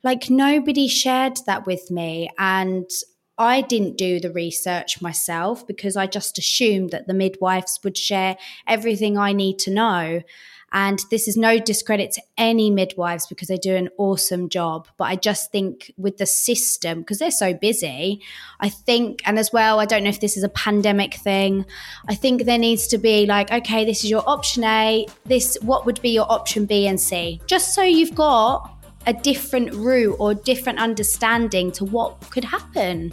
Like 0.03 0.29
nobody 0.29 0.89
shared 0.89 1.39
that 1.47 1.67
with 1.67 1.91
me. 1.91 2.31
And 2.39 2.91
I 3.39 3.61
didn't 3.63 3.97
do 3.97 4.21
the 4.21 4.33
research 4.33 5.01
myself 5.01 5.67
because 5.67 5.97
I 5.97 6.07
just 6.07 6.39
assumed 6.39 6.91
that 6.91 7.07
the 7.07 7.15
midwives 7.15 7.81
would 7.83 7.97
share 7.97 8.37
everything 8.67 9.17
I 9.17 9.33
need 9.33 9.59
to 9.61 9.71
know. 9.71 10.23
And 10.73 10.99
this 11.11 11.29
is 11.29 11.37
no 11.37 11.59
discredit 11.59 12.13
to 12.13 12.23
any 12.39 12.71
midwives 12.71 13.27
because 13.27 13.49
they 13.49 13.59
do 13.59 13.77
an 13.77 13.91
awesome 13.99 14.49
job. 14.49 14.89
But 14.97 15.05
I 15.05 15.17
just 15.17 15.53
think 15.53 15.93
with 15.97 16.17
the 16.17 16.27
system, 16.27 17.01
because 17.01 17.19
they're 17.19 17.31
so 17.31 17.53
busy, 17.53 18.21
I 18.61 18.69
think, 18.71 19.21
and 19.27 19.39
as 19.39 19.53
well, 19.53 19.81
I 19.81 19.85
don't 19.85 20.03
know 20.03 20.11
if 20.11 20.21
this 20.21 20.37
is 20.37 20.43
a 20.43 20.49
pandemic 20.49 21.15
thing. 21.15 21.67
I 22.09 22.15
think 22.15 22.45
there 22.45 22.59
needs 22.59 22.87
to 22.89 22.99
be 22.99 23.27
like, 23.27 23.53
okay, 23.53 23.85
this 23.85 24.03
is 24.03 24.11
your 24.11 24.25
option 24.27 24.65
A. 24.65 25.07
This, 25.27 25.59
what 25.61 25.85
would 25.85 26.01
be 26.01 26.11
your 26.11 26.31
option 26.31 26.65
B 26.65 26.87
and 26.87 27.01
C? 27.01 27.41
Just 27.47 27.75
so 27.75 27.83
you've 27.83 28.15
got 28.15 28.71
a 29.07 29.13
different 29.13 29.75
route 29.75 30.17
or 30.19 30.33
different 30.33 30.79
understanding 30.79 31.73
to 31.73 31.85
what 31.85 32.21
could 32.31 32.45
happen. 32.45 33.13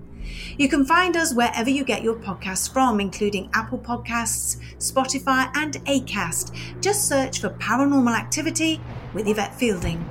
You 0.57 0.69
can 0.69 0.85
find 0.85 1.15
us 1.15 1.33
wherever 1.33 1.69
you 1.69 1.83
get 1.83 2.03
your 2.03 2.15
podcasts 2.15 2.71
from, 2.71 2.99
including 2.99 3.49
Apple 3.53 3.79
Podcasts, 3.79 4.57
Spotify, 4.77 5.49
and 5.55 5.73
Acast. 5.85 6.55
Just 6.81 7.07
search 7.07 7.39
for 7.39 7.49
Paranormal 7.49 8.17
Activity 8.17 8.79
with 9.13 9.27
Yvette 9.27 9.55
Fielding. 9.55 10.03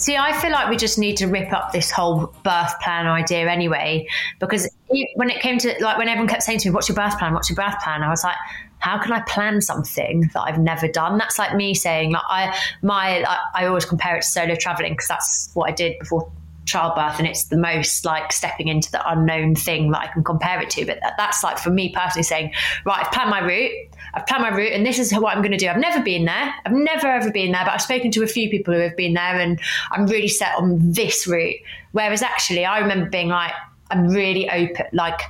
See, 0.00 0.16
I 0.16 0.32
feel 0.40 0.52
like 0.52 0.70
we 0.70 0.76
just 0.76 0.96
need 0.96 1.16
to 1.16 1.26
rip 1.26 1.52
up 1.52 1.72
this 1.72 1.90
whole 1.90 2.32
birth 2.44 2.72
plan 2.80 3.06
idea 3.06 3.50
anyway, 3.50 4.06
because 4.38 4.68
when 5.16 5.28
it 5.28 5.40
came 5.42 5.58
to 5.58 5.74
like 5.80 5.98
when 5.98 6.08
everyone 6.08 6.28
kept 6.28 6.44
saying 6.44 6.60
to 6.60 6.68
me, 6.68 6.74
"What's 6.74 6.88
your 6.88 6.94
birth 6.94 7.18
plan? 7.18 7.34
What's 7.34 7.50
your 7.50 7.56
birth 7.56 7.78
plan?" 7.82 8.02
I 8.02 8.08
was 8.08 8.22
like, 8.22 8.36
"How 8.80 8.98
can 8.98 9.12
I 9.12 9.20
plan 9.20 9.60
something 9.60 10.30
that 10.34 10.40
I've 10.40 10.58
never 10.58 10.88
done?" 10.88 11.18
That's 11.18 11.38
like 11.38 11.54
me 11.54 11.74
saying, 11.74 12.12
like 12.12 12.22
I 12.28 12.58
my 12.82 13.24
I, 13.24 13.38
I 13.54 13.66
always 13.66 13.84
compare 13.84 14.16
it 14.16 14.22
to 14.22 14.28
solo 14.28 14.54
traveling 14.54 14.92
because 14.92 15.08
that's 15.08 15.50
what 15.54 15.68
I 15.68 15.72
did 15.72 15.98
before 15.98 16.30
childbirth 16.68 17.18
and 17.18 17.26
it's 17.26 17.44
the 17.44 17.56
most 17.56 18.04
like 18.04 18.30
stepping 18.30 18.68
into 18.68 18.90
the 18.92 19.10
unknown 19.10 19.54
thing 19.54 19.90
that 19.90 20.02
I 20.02 20.06
can 20.08 20.22
compare 20.22 20.60
it 20.60 20.70
to. 20.70 20.84
But 20.84 20.98
that, 21.02 21.14
that's 21.16 21.42
like 21.42 21.58
for 21.58 21.70
me 21.70 21.92
personally 21.92 22.22
saying, 22.22 22.52
right, 22.84 23.04
I've 23.04 23.10
planned 23.10 23.30
my 23.30 23.40
route, 23.40 23.72
I've 24.14 24.26
planned 24.26 24.42
my 24.42 24.54
route, 24.54 24.72
and 24.72 24.86
this 24.86 24.98
is 24.98 25.12
what 25.12 25.34
I'm 25.34 25.42
going 25.42 25.52
to 25.52 25.58
do. 25.58 25.68
I've 25.68 25.78
never 25.78 26.02
been 26.02 26.26
there, 26.26 26.54
I've 26.64 26.72
never 26.72 27.08
ever 27.08 27.32
been 27.32 27.52
there, 27.52 27.64
but 27.64 27.72
I've 27.72 27.82
spoken 27.82 28.10
to 28.12 28.22
a 28.22 28.28
few 28.28 28.48
people 28.50 28.74
who 28.74 28.80
have 28.80 28.96
been 28.96 29.14
there, 29.14 29.38
and 29.38 29.58
I'm 29.90 30.06
really 30.06 30.28
set 30.28 30.54
on 30.56 30.92
this 30.92 31.26
route. 31.26 31.56
Whereas 31.92 32.22
actually, 32.22 32.64
I 32.64 32.78
remember 32.78 33.08
being 33.08 33.28
like, 33.28 33.52
I'm 33.90 34.08
really 34.08 34.48
open, 34.50 34.86
like 34.92 35.20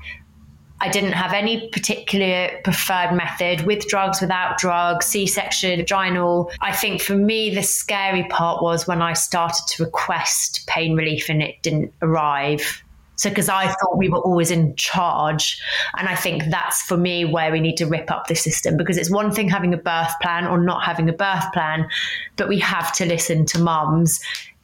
I 0.81 0.89
didn't 0.89 1.13
have 1.13 1.33
any 1.33 1.69
particular 1.69 2.51
preferred 2.63 3.13
method 3.13 3.67
with 3.67 3.89
drugs, 3.89 4.21
without 4.21 4.59
drugs, 4.59 5.07
C 5.07 5.27
section, 5.27 5.81
vaginal. 5.81 6.51
I 6.61 6.73
think 6.73 7.01
for 7.01 7.17
me, 7.17 7.55
the 7.55 7.63
scary 7.63 8.25
part 8.25 8.63
was 8.63 8.87
when 8.87 9.03
I 9.03 9.15
started 9.15 9.63
to 9.69 9.85
request 9.85 10.67
pain 10.67 10.95
relief 10.95 11.29
and 11.29 11.43
it 11.43 11.61
didn't 11.63 11.93
arrive. 12.01 12.83
So, 13.17 13.29
because 13.29 13.49
I 13.49 13.67
thought 13.67 13.99
we 13.99 14.09
were 14.09 14.21
always 14.21 14.53
in 14.53 14.77
charge. 14.77 15.61
And 15.99 16.09
I 16.09 16.15
think 16.15 16.45
that's 16.51 16.83
for 16.83 16.97
me 16.97 17.25
where 17.25 17.51
we 17.51 17.59
need 17.59 17.77
to 17.79 17.87
rip 17.87 18.13
up 18.13 18.29
the 18.29 18.37
system 18.37 18.77
because 18.77 18.97
it's 18.97 19.11
one 19.11 19.33
thing 19.33 19.49
having 19.49 19.75
a 19.75 19.79
birth 19.79 20.13
plan 20.23 20.47
or 20.47 20.61
not 20.61 20.85
having 20.85 21.09
a 21.09 21.13
birth 21.13 21.53
plan, 21.53 21.89
but 22.37 22.47
we 22.47 22.61
have 22.61 22.93
to 22.95 23.07
listen 23.07 23.45
to 23.47 23.59
mums 23.59 24.21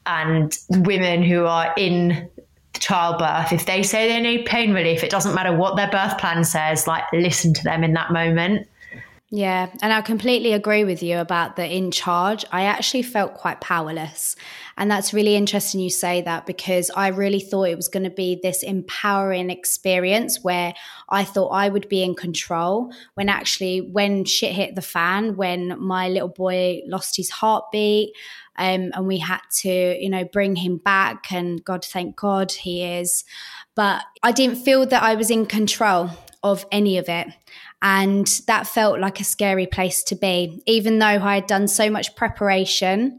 and 0.06 0.58
women 0.70 1.22
who 1.22 1.46
are 1.46 1.72
in 1.76 2.28
childbirth, 2.80 3.52
if 3.52 3.66
they 3.66 3.82
say 3.82 4.08
they 4.08 4.20
need 4.20 4.46
pain 4.46 4.72
relief, 4.72 5.02
it 5.02 5.10
doesn't 5.10 5.34
matter 5.34 5.54
what 5.54 5.76
their 5.76 5.90
birth 5.90 6.18
plan 6.18 6.44
says, 6.44 6.86
like 6.86 7.04
listen 7.12 7.54
to 7.54 7.64
them 7.64 7.84
in 7.84 7.92
that 7.94 8.12
moment. 8.12 8.68
Yeah, 9.30 9.70
and 9.82 9.92
I 9.92 10.00
completely 10.00 10.52
agree 10.52 10.84
with 10.84 11.02
you 11.02 11.18
about 11.18 11.56
the 11.56 11.68
in 11.68 11.90
charge. 11.90 12.44
I 12.52 12.66
actually 12.66 13.02
felt 13.02 13.34
quite 13.34 13.60
powerless. 13.60 14.36
And 14.76 14.88
that's 14.88 15.12
really 15.12 15.34
interesting 15.34 15.80
you 15.80 15.90
say 15.90 16.22
that 16.22 16.46
because 16.46 16.88
I 16.94 17.08
really 17.08 17.40
thought 17.40 17.64
it 17.64 17.74
was 17.74 17.88
going 17.88 18.04
to 18.04 18.10
be 18.10 18.38
this 18.40 18.62
empowering 18.62 19.50
experience 19.50 20.44
where 20.44 20.72
I 21.08 21.24
thought 21.24 21.48
I 21.48 21.68
would 21.68 21.88
be 21.88 22.04
in 22.04 22.14
control 22.14 22.92
when 23.14 23.28
actually, 23.28 23.80
when 23.80 24.24
shit 24.24 24.52
hit 24.52 24.76
the 24.76 24.82
fan, 24.82 25.34
when 25.34 25.80
my 25.80 26.08
little 26.08 26.28
boy 26.28 26.82
lost 26.86 27.16
his 27.16 27.30
heartbeat, 27.30 28.14
um, 28.56 28.90
and 28.94 29.06
we 29.06 29.18
had 29.18 29.40
to, 29.62 29.96
you 30.00 30.08
know, 30.08 30.24
bring 30.24 30.56
him 30.56 30.78
back. 30.78 31.32
And 31.32 31.64
God, 31.64 31.84
thank 31.84 32.16
God 32.16 32.52
he 32.52 32.82
is. 32.82 33.24
But 33.74 34.04
I 34.22 34.32
didn't 34.32 34.56
feel 34.56 34.86
that 34.86 35.02
I 35.02 35.14
was 35.14 35.30
in 35.30 35.46
control 35.46 36.10
of 36.42 36.64
any 36.70 36.98
of 36.98 37.08
it. 37.08 37.28
And 37.82 38.26
that 38.46 38.66
felt 38.66 39.00
like 39.00 39.20
a 39.20 39.24
scary 39.24 39.66
place 39.66 40.02
to 40.04 40.14
be, 40.16 40.62
even 40.66 40.98
though 40.98 41.06
I 41.06 41.36
had 41.36 41.46
done 41.46 41.68
so 41.68 41.90
much 41.90 42.14
preparation 42.16 43.18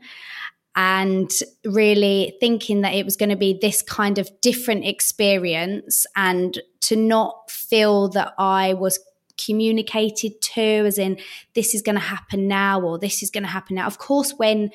and 0.76 1.32
really 1.64 2.36
thinking 2.40 2.82
that 2.82 2.94
it 2.94 3.06
was 3.06 3.16
going 3.16 3.30
to 3.30 3.36
be 3.36 3.58
this 3.62 3.82
kind 3.82 4.18
of 4.18 4.30
different 4.42 4.86
experience 4.86 6.06
and 6.16 6.60
to 6.82 6.96
not 6.96 7.50
feel 7.50 8.10
that 8.10 8.34
I 8.38 8.74
was 8.74 9.00
communicated 9.38 10.42
to 10.42 10.62
as 10.62 10.98
in 10.98 11.18
this 11.54 11.74
is 11.74 11.82
going 11.82 11.96
to 11.96 12.02
happen 12.02 12.48
now 12.48 12.82
or 12.82 12.98
this 12.98 13.24
is 13.24 13.30
going 13.30 13.44
to 13.44 13.50
happen 13.50 13.76
now. 13.76 13.86
Of 13.86 13.98
course 13.98 14.34
when 14.38 14.72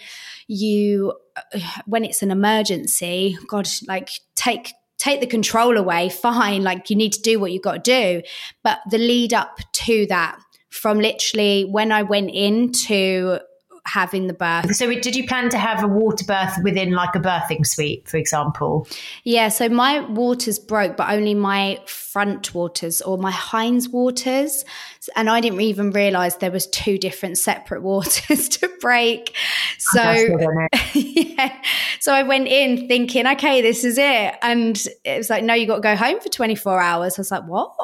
you 0.48 1.14
uh, 1.36 1.60
when 1.86 2.04
it's 2.04 2.22
an 2.22 2.30
emergency 2.30 3.36
god 3.46 3.68
like 3.86 4.10
take 4.34 4.72
take 4.98 5.20
the 5.20 5.26
control 5.26 5.76
away 5.76 6.08
fine 6.08 6.62
like 6.62 6.90
you 6.90 6.96
need 6.96 7.12
to 7.12 7.22
do 7.22 7.38
what 7.40 7.52
you've 7.52 7.62
got 7.62 7.84
to 7.84 8.20
do. 8.20 8.22
But 8.62 8.78
the 8.90 8.98
lead 8.98 9.32
up 9.34 9.58
to 9.72 10.06
that 10.06 10.38
from 10.70 11.00
literally 11.00 11.64
when 11.64 11.90
i 11.90 12.02
went 12.02 12.30
into 12.30 13.40
having 13.92 14.26
the 14.26 14.34
birth. 14.34 14.74
So, 14.74 14.88
did 14.94 15.16
you 15.16 15.26
plan 15.26 15.50
to 15.50 15.58
have 15.58 15.82
a 15.82 15.88
water 15.88 16.24
birth 16.24 16.56
within 16.62 16.92
like 16.92 17.14
a 17.14 17.20
birthing 17.20 17.66
suite, 17.66 18.08
for 18.08 18.16
example? 18.16 18.86
Yeah, 19.24 19.48
so 19.48 19.68
my 19.68 20.00
waters 20.00 20.58
broke, 20.58 20.96
but 20.96 21.10
only 21.10 21.34
my 21.34 21.80
front 21.86 22.54
waters 22.54 23.02
or 23.02 23.18
my 23.18 23.30
hinds 23.30 23.88
waters. 23.88 24.64
And 25.16 25.28
I 25.28 25.40
didn't 25.40 25.60
even 25.60 25.90
realize 25.90 26.36
there 26.36 26.50
was 26.50 26.66
two 26.68 26.98
different 26.98 27.38
separate 27.38 27.82
waters 27.90 28.48
to 28.48 28.70
break. 28.80 29.34
Oh, 29.96 30.14
so, 30.16 30.72
yeah. 30.98 31.56
So 32.00 32.12
I 32.12 32.22
went 32.22 32.48
in 32.48 32.88
thinking, 32.88 33.26
okay, 33.26 33.60
this 33.62 33.84
is 33.84 33.98
it. 33.98 34.34
And 34.42 34.82
it 35.04 35.18
was 35.18 35.30
like, 35.30 35.44
no, 35.44 35.54
you 35.54 35.66
got 35.66 35.76
to 35.76 35.80
go 35.80 35.96
home 35.96 36.20
for 36.20 36.28
24 36.28 36.80
hours. 36.80 37.18
I 37.18 37.20
was 37.20 37.30
like, 37.30 37.44
what? 37.44 37.74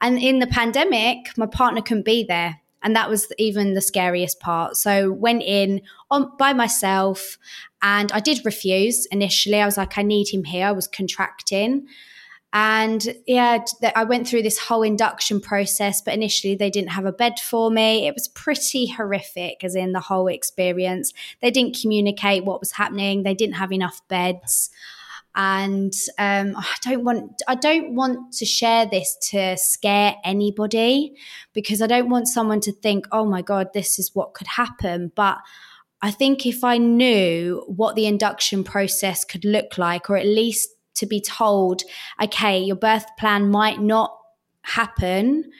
And 0.00 0.18
in 0.18 0.38
the 0.38 0.46
pandemic, 0.46 1.36
my 1.36 1.46
partner 1.46 1.80
couldn't 1.80 2.04
be 2.04 2.24
there 2.24 2.60
and 2.88 2.96
that 2.96 3.10
was 3.10 3.30
even 3.36 3.74
the 3.74 3.82
scariest 3.82 4.40
part. 4.40 4.74
So 4.78 5.12
went 5.12 5.42
in 5.42 5.82
on 6.10 6.32
by 6.38 6.54
myself 6.54 7.36
and 7.82 8.10
i 8.12 8.18
did 8.18 8.46
refuse 8.46 9.04
initially. 9.12 9.60
I 9.60 9.66
was 9.66 9.76
like 9.76 9.98
i 9.98 10.02
need 10.02 10.30
him 10.30 10.44
here. 10.44 10.66
I 10.66 10.72
was 10.72 10.88
contracting. 10.88 11.86
And 12.54 13.14
yeah 13.26 13.58
i 13.94 14.04
went 14.04 14.26
through 14.26 14.40
this 14.40 14.58
whole 14.58 14.82
induction 14.82 15.38
process 15.38 16.00
but 16.00 16.14
initially 16.14 16.54
they 16.54 16.70
didn't 16.70 16.92
have 16.92 17.04
a 17.04 17.12
bed 17.12 17.38
for 17.38 17.70
me. 17.70 18.06
It 18.06 18.14
was 18.14 18.26
pretty 18.28 18.86
horrific 18.86 19.62
as 19.62 19.74
in 19.74 19.92
the 19.92 20.00
whole 20.00 20.28
experience. 20.28 21.12
They 21.42 21.50
didn't 21.50 21.78
communicate 21.78 22.46
what 22.46 22.60
was 22.60 22.72
happening. 22.72 23.22
They 23.22 23.34
didn't 23.34 23.56
have 23.56 23.70
enough 23.70 24.00
beds 24.08 24.70
and 25.34 25.92
um, 26.18 26.54
I 26.56 26.74
don't 26.82 27.04
want 27.04 27.42
I 27.46 27.54
don't 27.54 27.94
want 27.94 28.32
to 28.34 28.44
share 28.44 28.86
this 28.86 29.16
to 29.30 29.56
scare 29.56 30.16
anybody 30.24 31.14
because 31.52 31.80
I 31.80 31.86
don't 31.86 32.10
want 32.10 32.28
someone 32.28 32.60
to 32.60 32.72
think, 32.72 33.06
oh 33.12 33.24
my 33.24 33.42
god, 33.42 33.68
this 33.72 33.98
is 33.98 34.14
what 34.14 34.34
could 34.34 34.48
happen. 34.48 35.12
But 35.14 35.38
I 36.00 36.10
think 36.10 36.46
if 36.46 36.64
I 36.64 36.78
knew 36.78 37.64
what 37.66 37.96
the 37.96 38.06
induction 38.06 38.64
process 38.64 39.24
could 39.24 39.44
look 39.44 39.78
like, 39.78 40.08
or 40.08 40.16
at 40.16 40.26
least 40.26 40.70
to 40.94 41.06
be 41.06 41.20
told, 41.20 41.82
okay, 42.22 42.58
your 42.60 42.76
birth 42.76 43.06
plan 43.18 43.50
might 43.50 43.80
not 43.80 44.16
happen, 44.62 45.50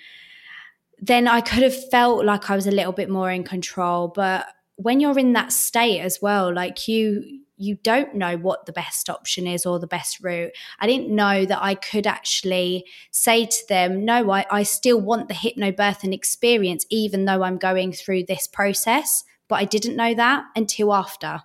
then 1.01 1.29
I 1.29 1.41
could 1.41 1.63
have 1.63 1.91
felt 1.91 2.25
like 2.25 2.51
I 2.51 2.57
was 2.57 2.67
a 2.67 2.73
little 2.73 2.93
bit 2.93 3.09
more 3.09 3.31
in 3.31 3.45
control. 3.45 4.09
But 4.09 4.47
when 4.77 5.01
you're 5.01 5.19
in 5.19 5.33
that 5.33 5.53
state 5.53 6.01
as 6.01 6.21
well, 6.21 6.53
like 6.53 6.87
you 6.89 7.41
you 7.59 7.77
don't 7.83 8.15
know 8.15 8.37
what 8.37 8.67
the 8.67 8.73
best 8.73 9.11
option 9.11 9.47
is 9.47 9.67
or 9.67 9.79
the 9.79 9.87
best 9.87 10.21
route. 10.21 10.53
I 10.79 10.87
didn't 10.87 11.15
know 11.15 11.45
that 11.45 11.63
I 11.63 11.75
could 11.75 12.07
actually 12.07 12.87
say 13.11 13.47
to 13.47 13.69
them, 13.69 14.05
no, 14.05 14.31
I, 14.31 14.47
I 14.51 14.63
still 14.63 15.01
want 15.01 15.29
the 15.29 15.35
hypnobirthing 15.35 16.15
experience, 16.15 16.87
even 16.89 17.25
though 17.25 17.43
I'm 17.43 17.59
going 17.59 17.93
through 17.93 18.25
this 18.25 18.47
process. 18.47 19.25
But 19.49 19.57
I 19.57 19.65
didn't 19.65 19.97
know 19.97 20.15
that 20.15 20.45
until 20.55 20.95
after. 20.95 21.43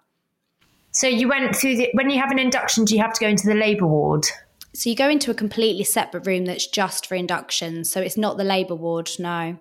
So 0.91 1.07
you 1.07 1.27
went 1.27 1.55
through 1.55 1.77
the, 1.77 1.89
when 1.93 2.09
you 2.09 2.19
have 2.19 2.31
an 2.31 2.39
induction, 2.39 2.85
do 2.85 2.95
you 2.95 3.01
have 3.01 3.13
to 3.13 3.19
go 3.19 3.27
into 3.27 3.47
the 3.47 3.55
labour 3.55 3.87
ward? 3.87 4.25
So 4.73 4.89
you 4.89 4.95
go 4.95 5.09
into 5.09 5.31
a 5.31 5.35
completely 5.35 5.83
separate 5.83 6.27
room 6.27 6.45
that's 6.45 6.67
just 6.67 7.07
for 7.07 7.15
induction. 7.15 7.83
So 7.83 8.01
it's 8.01 8.17
not 8.17 8.37
the 8.37 8.43
labour 8.43 8.75
ward, 8.75 9.09
no. 9.17 9.57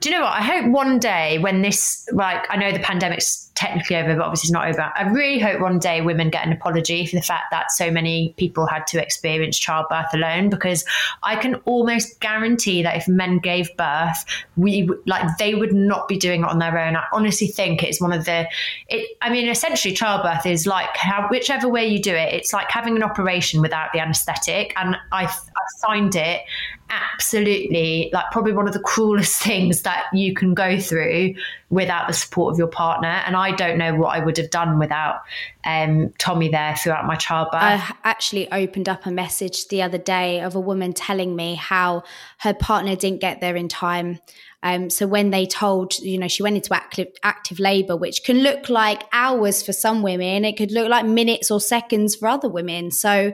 Do 0.00 0.10
you 0.10 0.16
know 0.16 0.24
what? 0.24 0.32
I 0.32 0.42
hope 0.42 0.70
one 0.70 0.98
day 0.98 1.38
when 1.38 1.62
this, 1.62 2.08
like, 2.12 2.44
I 2.50 2.56
know 2.56 2.72
the 2.72 2.80
pandemic's 2.80 3.50
technically 3.54 3.96
over, 3.96 4.14
but 4.14 4.22
obviously 4.22 4.48
it's 4.48 4.52
not 4.52 4.68
over. 4.68 4.92
I 4.94 5.08
really 5.08 5.38
hope 5.38 5.60
one 5.60 5.78
day 5.78 6.02
women 6.02 6.28
get 6.28 6.46
an 6.46 6.52
apology 6.52 7.06
for 7.06 7.16
the 7.16 7.22
fact 7.22 7.44
that 7.50 7.72
so 7.72 7.90
many 7.90 8.34
people 8.36 8.66
had 8.66 8.86
to 8.88 9.02
experience 9.02 9.58
childbirth 9.58 10.12
alone, 10.12 10.50
because 10.50 10.84
I 11.22 11.36
can 11.36 11.54
almost 11.64 12.20
guarantee 12.20 12.82
that 12.82 12.96
if 12.96 13.08
men 13.08 13.38
gave 13.38 13.74
birth, 13.78 14.24
we 14.56 14.90
like 15.06 15.38
they 15.38 15.54
would 15.54 15.72
not 15.72 16.06
be 16.06 16.18
doing 16.18 16.42
it 16.42 16.48
on 16.48 16.58
their 16.58 16.78
own. 16.78 16.96
I 16.96 17.04
honestly 17.12 17.46
think 17.46 17.82
it's 17.82 18.00
one 18.00 18.12
of 18.12 18.26
the. 18.26 18.46
It, 18.88 19.16
I 19.22 19.30
mean, 19.30 19.48
essentially, 19.48 19.94
childbirth 19.94 20.44
is 20.44 20.66
like 20.66 20.94
how 20.94 21.26
whichever 21.30 21.68
way 21.68 21.86
you 21.86 22.02
do 22.02 22.14
it, 22.14 22.34
it's 22.34 22.52
like 22.52 22.70
having 22.70 22.96
an 22.96 23.02
operation 23.02 23.62
without 23.62 23.92
the 23.94 24.00
anaesthetic, 24.00 24.74
and 24.76 24.96
I, 25.12 25.24
I 25.24 25.86
find 25.86 26.14
it 26.14 26.42
absolutely 26.90 28.10
like 28.12 28.26
probably 28.30 28.52
one 28.52 28.68
of 28.68 28.74
the 28.74 28.80
cruelest 28.80 29.42
things 29.42 29.82
that 29.82 30.04
you 30.12 30.34
can 30.34 30.54
go 30.54 30.78
through 30.78 31.34
without 31.70 32.06
the 32.06 32.12
support 32.12 32.52
of 32.52 32.58
your 32.58 32.68
partner. 32.68 33.22
And 33.26 33.34
I 33.34 33.52
don't 33.52 33.78
know 33.78 33.94
what 33.94 34.16
I 34.16 34.24
would 34.24 34.36
have 34.36 34.50
done 34.50 34.78
without 34.78 35.22
um, 35.64 36.12
Tommy 36.18 36.48
there 36.48 36.76
throughout 36.76 37.06
my 37.06 37.16
childbirth. 37.16 37.62
I 37.62 37.94
actually 38.04 38.50
opened 38.52 38.88
up 38.88 39.06
a 39.06 39.10
message 39.10 39.68
the 39.68 39.82
other 39.82 39.98
day 39.98 40.40
of 40.40 40.54
a 40.54 40.60
woman 40.60 40.92
telling 40.92 41.34
me 41.34 41.54
how 41.54 42.04
her 42.38 42.54
partner 42.54 42.94
didn't 42.94 43.20
get 43.20 43.40
there 43.40 43.56
in 43.56 43.68
time. 43.68 44.20
Um, 44.62 44.90
so 44.90 45.06
when 45.06 45.30
they 45.30 45.46
told, 45.46 45.98
you 45.98 46.18
know, 46.18 46.28
she 46.28 46.42
went 46.42 46.56
into 46.56 46.74
active, 46.74 47.08
active 47.22 47.60
labor, 47.60 47.96
which 47.96 48.24
can 48.24 48.38
look 48.38 48.68
like 48.68 49.04
hours 49.12 49.62
for 49.62 49.72
some 49.72 50.02
women, 50.02 50.44
it 50.44 50.56
could 50.56 50.72
look 50.72 50.88
like 50.88 51.06
minutes 51.06 51.50
or 51.50 51.60
seconds 51.60 52.16
for 52.16 52.28
other 52.28 52.48
women. 52.48 52.90
So 52.90 53.32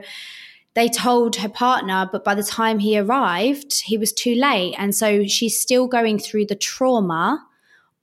they 0.75 0.89
told 0.89 1.35
her 1.35 1.49
partner, 1.49 2.09
but 2.11 2.23
by 2.23 2.33
the 2.35 2.43
time 2.43 2.79
he 2.79 2.97
arrived, 2.97 3.81
he 3.81 3.97
was 3.97 4.11
too 4.11 4.35
late. 4.35 4.75
And 4.77 4.95
so 4.95 5.25
she's 5.25 5.59
still 5.59 5.87
going 5.87 6.17
through 6.19 6.47
the 6.47 6.55
trauma 6.55 7.45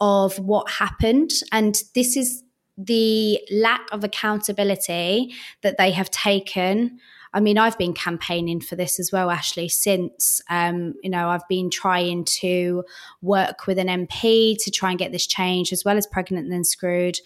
of 0.01 0.39
what 0.39 0.71
happened. 0.71 1.33
And 1.51 1.83
this 1.95 2.16
is 2.16 2.43
the 2.79 3.41
lack 3.51 3.87
of 3.93 4.05
accountability 4.05 5.35
that 5.62 5.77
they 5.79 5.91
have 5.91 6.11
taken. 6.11 6.99
I 7.33 7.41
mean, 7.41 7.59
I've 7.59 7.79
been 7.79 7.93
campaigning 7.93 8.61
for 8.61 8.77
this 8.77 8.99
as 8.99 9.12
well, 9.12 9.31
Ashley, 9.31 9.68
since, 9.68 10.41
um, 10.49 10.95
you 11.03 11.11
know, 11.11 11.29
I've 11.29 11.47
been 11.49 11.71
trying 11.71 12.25
to 12.25 12.85
work 13.21 13.66
with 13.66 13.79
an 13.79 13.87
MP 13.89 14.57
to 14.62 14.71
try 14.71 14.91
and 14.91 14.99
get 14.99 15.12
this 15.12 15.27
change, 15.27 15.73
as 15.73 15.85
well 15.85 15.97
as 15.97 16.07
Pregnant 16.07 16.45
and 16.45 16.53
Then 16.53 16.64
Screwed. 16.64 17.18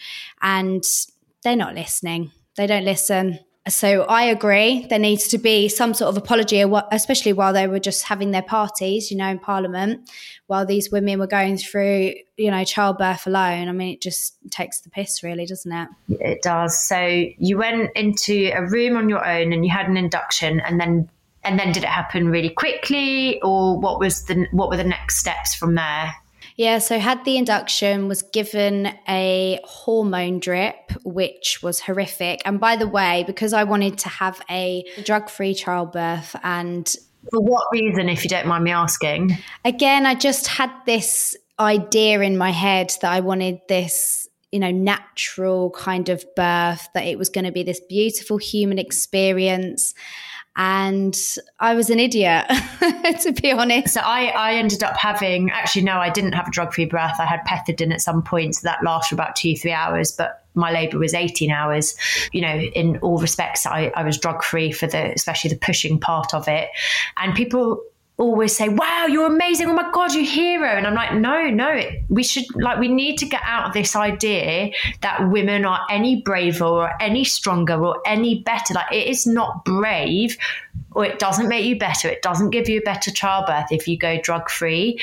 And 0.42 0.84
they're 1.42 1.56
not 1.56 1.74
listening. 1.74 2.32
They 2.56 2.66
don't 2.66 2.84
listen. 2.84 3.38
So 3.66 4.02
I 4.02 4.24
agree. 4.24 4.86
There 4.90 4.98
needs 4.98 5.28
to 5.28 5.38
be 5.38 5.68
some 5.68 5.94
sort 5.94 6.10
of 6.10 6.18
apology, 6.18 6.62
especially 6.92 7.32
while 7.32 7.54
they 7.54 7.66
were 7.66 7.78
just 7.78 8.04
having 8.04 8.30
their 8.30 8.42
parties, 8.42 9.10
you 9.10 9.16
know, 9.16 9.28
in 9.28 9.38
Parliament, 9.38 10.10
while 10.48 10.66
these 10.66 10.90
women 10.92 11.18
were 11.18 11.26
going 11.26 11.56
through, 11.56 12.12
you 12.36 12.50
know, 12.50 12.62
childbirth 12.64 13.26
alone. 13.26 13.68
I 13.68 13.72
mean, 13.72 13.94
it 13.94 14.02
just 14.02 14.36
takes 14.50 14.80
the 14.80 14.90
piss, 14.90 15.22
really, 15.22 15.46
doesn't 15.46 15.72
it? 15.72 15.88
It 16.08 16.42
does. 16.42 16.78
So 16.78 16.98
you 17.38 17.56
went 17.56 17.90
into 17.96 18.50
a 18.54 18.66
room 18.66 18.98
on 18.98 19.08
your 19.08 19.26
own 19.26 19.54
and 19.54 19.64
you 19.64 19.70
had 19.70 19.88
an 19.88 19.96
induction, 19.96 20.60
and 20.60 20.78
then 20.78 21.08
and 21.42 21.58
then 21.58 21.72
did 21.72 21.84
it 21.84 21.88
happen 21.88 22.28
really 22.28 22.50
quickly, 22.50 23.40
or 23.40 23.78
what 23.78 23.98
was 23.98 24.24
the 24.24 24.46
what 24.52 24.68
were 24.68 24.76
the 24.76 24.84
next 24.84 25.16
steps 25.16 25.54
from 25.54 25.74
there? 25.74 26.12
Yeah, 26.56 26.78
so 26.78 26.98
had 26.98 27.24
the 27.24 27.36
induction, 27.36 28.06
was 28.06 28.22
given 28.22 28.86
a 29.08 29.58
hormone 29.64 30.38
drip, 30.38 30.92
which 31.04 31.60
was 31.62 31.80
horrific. 31.80 32.42
And 32.44 32.60
by 32.60 32.76
the 32.76 32.86
way, 32.86 33.24
because 33.26 33.52
I 33.52 33.64
wanted 33.64 33.98
to 33.98 34.08
have 34.08 34.40
a 34.48 34.84
drug 35.02 35.28
free 35.28 35.54
childbirth 35.54 36.36
and 36.44 36.94
for 37.30 37.40
what 37.40 37.64
reason, 37.72 38.08
if 38.08 38.22
you 38.22 38.28
don't 38.28 38.46
mind 38.46 38.64
me 38.64 38.70
asking? 38.70 39.38
Again, 39.64 40.04
I 40.04 40.14
just 40.14 40.46
had 40.46 40.70
this 40.84 41.34
idea 41.58 42.20
in 42.20 42.36
my 42.36 42.50
head 42.50 42.92
that 43.00 43.10
I 43.10 43.20
wanted 43.20 43.60
this, 43.68 44.28
you 44.52 44.58
know, 44.58 44.70
natural 44.70 45.70
kind 45.70 46.10
of 46.10 46.22
birth, 46.36 46.86
that 46.94 47.04
it 47.04 47.18
was 47.18 47.30
going 47.30 47.46
to 47.46 47.52
be 47.52 47.62
this 47.62 47.80
beautiful 47.88 48.36
human 48.36 48.78
experience 48.78 49.94
and 50.56 51.18
I 51.58 51.74
was 51.74 51.90
an 51.90 51.98
idiot, 51.98 52.46
to 53.22 53.32
be 53.32 53.50
honest. 53.50 53.94
So 53.94 54.00
I, 54.00 54.26
I 54.26 54.54
ended 54.54 54.82
up 54.82 54.96
having 54.96 55.50
actually 55.50 55.82
no, 55.82 55.96
I 55.98 56.10
didn't 56.10 56.32
have 56.32 56.48
a 56.48 56.50
drug 56.50 56.72
free 56.72 56.84
birth. 56.84 57.14
I 57.18 57.24
had 57.24 57.40
pethidine 57.40 57.92
at 57.92 58.00
some 58.00 58.22
point, 58.22 58.54
so 58.56 58.60
that 58.64 58.84
lasted 58.84 59.14
about 59.14 59.34
two 59.36 59.56
three 59.56 59.72
hours, 59.72 60.12
but 60.12 60.44
my 60.54 60.70
labour 60.70 60.98
was 60.98 61.14
18 61.14 61.50
hours. 61.50 61.96
You 62.32 62.42
know, 62.42 62.56
in 62.56 62.98
all 62.98 63.18
respects, 63.18 63.66
I, 63.66 63.92
I 63.96 64.04
was 64.04 64.16
drug 64.16 64.44
free 64.44 64.70
for 64.70 64.86
the 64.86 65.12
especially 65.12 65.50
the 65.50 65.58
pushing 65.58 65.98
part 65.98 66.34
of 66.34 66.46
it, 66.46 66.70
and 67.16 67.34
people 67.34 67.82
always 68.16 68.56
say, 68.56 68.68
"Wow, 68.68 69.06
you're 69.08 69.26
amazing! 69.26 69.68
Oh 69.68 69.74
my 69.74 69.90
god, 69.92 70.12
you're 70.12 70.22
a 70.22 70.26
hero!" 70.26 70.68
And 70.68 70.86
I'm 70.86 70.94
like, 70.94 71.14
"No, 71.14 71.48
no, 71.50 71.80
we 72.08 72.22
should 72.22 72.44
like 72.54 72.78
we 72.78 72.88
need 72.88 73.18
to 73.18 73.26
get 73.26 73.42
out 73.44 73.66
of 73.66 73.72
this 73.72 73.96
idea 73.96 74.70
that 75.00 75.28
women 75.30 75.64
are 75.64 75.80
any 75.90 76.22
braver 76.22 76.64
or 76.64 77.02
any 77.02 77.24
stronger 77.24 77.74
or 77.74 78.00
any 78.06 78.40
better. 78.42 78.74
Like 78.74 78.92
it 78.92 79.08
is 79.08 79.26
not 79.26 79.64
brave, 79.64 80.36
or 80.92 81.04
it 81.04 81.18
doesn't 81.18 81.48
make 81.48 81.64
you 81.64 81.78
better. 81.78 82.08
It 82.08 82.22
doesn't 82.22 82.50
give 82.50 82.68
you 82.68 82.78
a 82.78 82.82
better 82.82 83.10
childbirth 83.10 83.72
if 83.72 83.88
you 83.88 83.98
go 83.98 84.20
drug 84.20 84.50
free. 84.50 85.00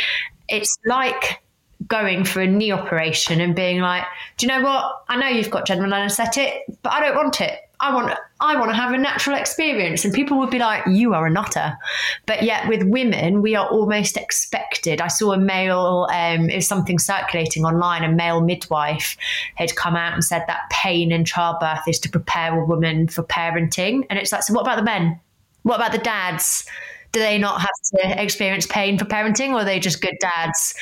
It's 0.50 0.78
like." 0.86 1.42
going 1.88 2.24
for 2.24 2.42
a 2.42 2.48
knee 2.48 2.72
operation 2.72 3.42
and 3.42 3.56
being 3.56 3.80
like, 3.80 4.04
do 4.38 4.46
you 4.46 4.52
know 4.52 4.62
what? 4.62 5.04
I 5.10 5.18
know 5.18 5.28
you've 5.28 5.50
got 5.50 5.66
general 5.66 5.92
anesthetic, 5.92 6.64
but 6.84 6.94
I 6.94 7.02
don't 7.02 7.16
want 7.16 7.42
it. 7.42 7.60
I 7.82 7.94
want 7.94 8.16
I 8.40 8.56
want 8.58 8.72
to 8.72 8.76
have 8.76 8.94
a 8.94 8.98
natural 8.98 9.36
experience. 9.36 10.06
And 10.06 10.14
people 10.14 10.38
would 10.40 10.50
be 10.50 10.60
like, 10.60 10.84
you 10.88 11.14
are 11.14 11.26
a 11.26 11.30
nutter. 11.30 11.78
But 12.26 12.44
yet 12.44 12.68
with 12.68 12.84
women, 12.84 13.42
we 13.42 13.56
are 13.56 13.68
almost 13.68 14.18
expected. 14.18 15.02
I 15.02 15.08
saw 15.08 15.34
a 15.34 15.38
male, 15.38 16.08
um, 16.12 16.50
it 16.50 16.56
was 16.56 16.68
something 16.68 17.00
circulating 17.00 17.66
online, 17.66 18.04
a 18.04 18.12
male 18.12 18.42
midwife 18.42 19.18
had 19.56 19.76
come 19.76 19.96
out 19.96 20.14
and 20.14 20.24
said 20.24 20.44
that 20.48 20.70
pain 20.72 21.12
in 21.12 21.26
childbirth 21.26 21.88
is 21.88 22.00
to 22.00 22.10
prepare 22.10 22.60
a 22.60 22.66
woman 22.66 23.08
for 23.08 23.24
parenting. 23.24 24.06
And 24.10 24.18
it's 24.18 24.32
like, 24.32 24.44
so 24.44 24.54
what 24.54 24.62
about 24.62 24.78
the 24.78 24.84
men? 24.84 25.20
What 25.64 25.76
about 25.76 25.92
the 25.92 26.00
dads? 26.00 26.68
Do 27.12 27.20
they 27.20 27.38
not 27.38 27.62
have 27.62 27.70
to 27.96 28.22
experience 28.22 28.66
pain 28.66 28.98
for 28.98 29.06
parenting 29.06 29.50
or 29.50 29.60
are 29.62 29.66
they 29.66 29.80
just 29.80 30.02
good 30.02 30.16
dads 30.20 30.76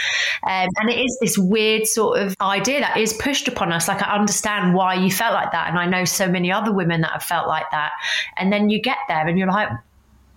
um, 0.44 0.68
and 0.78 0.90
it 0.90 1.00
is 1.00 1.18
this 1.22 1.38
weird 1.38 1.86
sort 1.86 2.20
of 2.20 2.36
idea 2.42 2.80
that 2.80 2.98
is 2.98 3.14
pushed 3.14 3.48
upon 3.48 3.72
us 3.72 3.88
like 3.88 4.02
i 4.02 4.16
understand 4.16 4.74
why 4.74 4.94
you 4.94 5.12
felt 5.12 5.34
like 5.34 5.52
that 5.52 5.70
and 5.70 5.78
i 5.78 5.86
know 5.86 6.06
so 6.06 6.28
many 6.28 6.52
other 6.52 6.72
women 6.72 7.02
that 7.02 7.12
have 7.12 7.24
felt 7.24 7.48
like 7.48 7.70
that 7.72 7.92
and 8.38 8.52
then 8.52 8.70
you 8.70 8.82
get 8.82 8.98
there 9.08 9.28
and 9.28 9.38
you're 9.38 9.48
like 9.48 9.70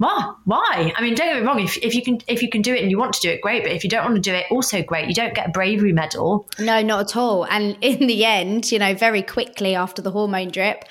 why? 0.02 0.34
Why? 0.46 0.92
I 0.96 1.00
mean, 1.00 1.14
don't 1.14 1.28
get 1.28 1.40
me 1.40 1.46
wrong. 1.46 1.60
If, 1.60 1.76
if 1.76 1.94
you 1.94 2.02
can 2.02 2.18
if 2.26 2.42
you 2.42 2.50
can 2.50 2.60
do 2.60 2.74
it 2.74 2.82
and 2.82 2.90
you 2.90 2.98
want 2.98 3.12
to 3.14 3.20
do 3.20 3.30
it, 3.30 3.40
great. 3.40 3.62
But 3.62 3.70
if 3.70 3.84
you 3.84 3.90
don't 3.90 4.02
want 4.02 4.16
to 4.16 4.20
do 4.20 4.34
it, 4.34 4.46
also 4.50 4.82
great. 4.82 5.06
You 5.06 5.14
don't 5.14 5.32
get 5.32 5.48
a 5.48 5.50
bravery 5.52 5.92
medal. 5.92 6.48
No, 6.58 6.82
not 6.82 7.00
at 7.02 7.16
all. 7.16 7.44
And 7.46 7.76
in 7.80 8.08
the 8.08 8.24
end, 8.24 8.72
you 8.72 8.80
know, 8.80 8.94
very 8.94 9.22
quickly 9.22 9.76
after 9.76 10.02
the 10.02 10.10
hormone 10.10 10.48
drip, 10.48 10.84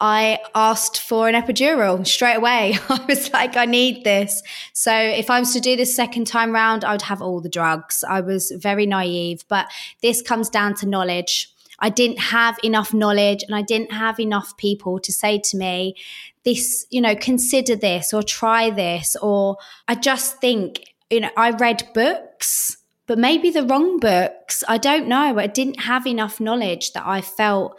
I 0.00 0.40
asked 0.54 1.00
for 1.00 1.28
an 1.28 1.34
epidural 1.34 2.06
straight 2.06 2.36
away. 2.36 2.78
I 2.88 3.04
was 3.08 3.32
like, 3.32 3.56
I 3.56 3.64
need 3.64 4.04
this. 4.04 4.42
So 4.72 4.94
if 4.94 5.30
I 5.30 5.40
was 5.40 5.52
to 5.54 5.60
do 5.60 5.76
this 5.76 5.94
second 5.94 6.26
time 6.26 6.52
round, 6.52 6.84
I 6.84 6.92
would 6.92 7.02
have 7.02 7.22
all 7.22 7.40
the 7.40 7.48
drugs. 7.48 8.04
I 8.06 8.20
was 8.20 8.52
very 8.56 8.86
naive, 8.86 9.44
but 9.48 9.70
this 10.02 10.20
comes 10.20 10.50
down 10.50 10.74
to 10.76 10.86
knowledge. 10.86 11.50
I 11.78 11.90
didn't 11.90 12.18
have 12.18 12.58
enough 12.62 12.94
knowledge 12.94 13.42
and 13.42 13.54
I 13.54 13.62
didn't 13.62 13.92
have 13.92 14.18
enough 14.18 14.56
people 14.56 14.98
to 15.00 15.12
say 15.12 15.38
to 15.38 15.56
me, 15.56 15.96
this, 16.44 16.86
you 16.90 17.00
know, 17.00 17.14
consider 17.14 17.76
this 17.76 18.14
or 18.14 18.22
try 18.22 18.70
this. 18.70 19.16
Or 19.16 19.56
I 19.88 19.94
just 19.94 20.40
think, 20.40 20.94
you 21.10 21.20
know, 21.20 21.30
I 21.36 21.50
read 21.50 21.88
books, 21.92 22.78
but 23.06 23.18
maybe 23.18 23.50
the 23.50 23.64
wrong 23.64 23.98
books. 23.98 24.62
I 24.68 24.78
don't 24.78 25.08
know. 25.08 25.38
I 25.38 25.46
didn't 25.46 25.80
have 25.80 26.06
enough 26.06 26.40
knowledge 26.40 26.92
that 26.92 27.06
I 27.06 27.20
felt 27.20 27.78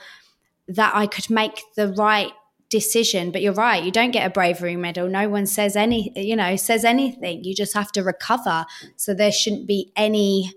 that 0.68 0.96
I 0.96 1.08
could 1.08 1.30
make 1.30 1.62
the 1.76 1.94
right 1.94 2.32
decision. 2.70 3.32
But 3.32 3.42
you're 3.42 3.54
right 3.54 3.84
you 3.84 3.92
don't 3.92 4.12
get 4.12 4.26
a 4.26 4.30
bravery 4.30 4.76
medal. 4.76 5.08
No 5.08 5.30
one 5.30 5.46
says 5.46 5.76
any 5.76 6.12
you 6.16 6.36
know 6.36 6.56
says 6.56 6.84
anything. 6.84 7.44
You 7.44 7.56
just 7.56 7.74
have 7.74 7.92
to 7.94 8.04
recover. 8.04 8.66
So 8.96 9.14
there 9.14 9.32
shouldn't 9.32 9.68
be 9.68 9.92
any 9.96 10.54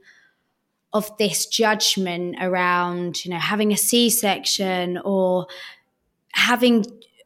of 0.93 1.17
this 1.19 1.47
judgment 1.47 2.37
around 2.41 3.25
you 3.25 3.31
know 3.31 3.39
having 3.39 3.73
a 3.73 3.77
c-section 3.77 4.99
or 5.05 5.47
having 6.33 6.85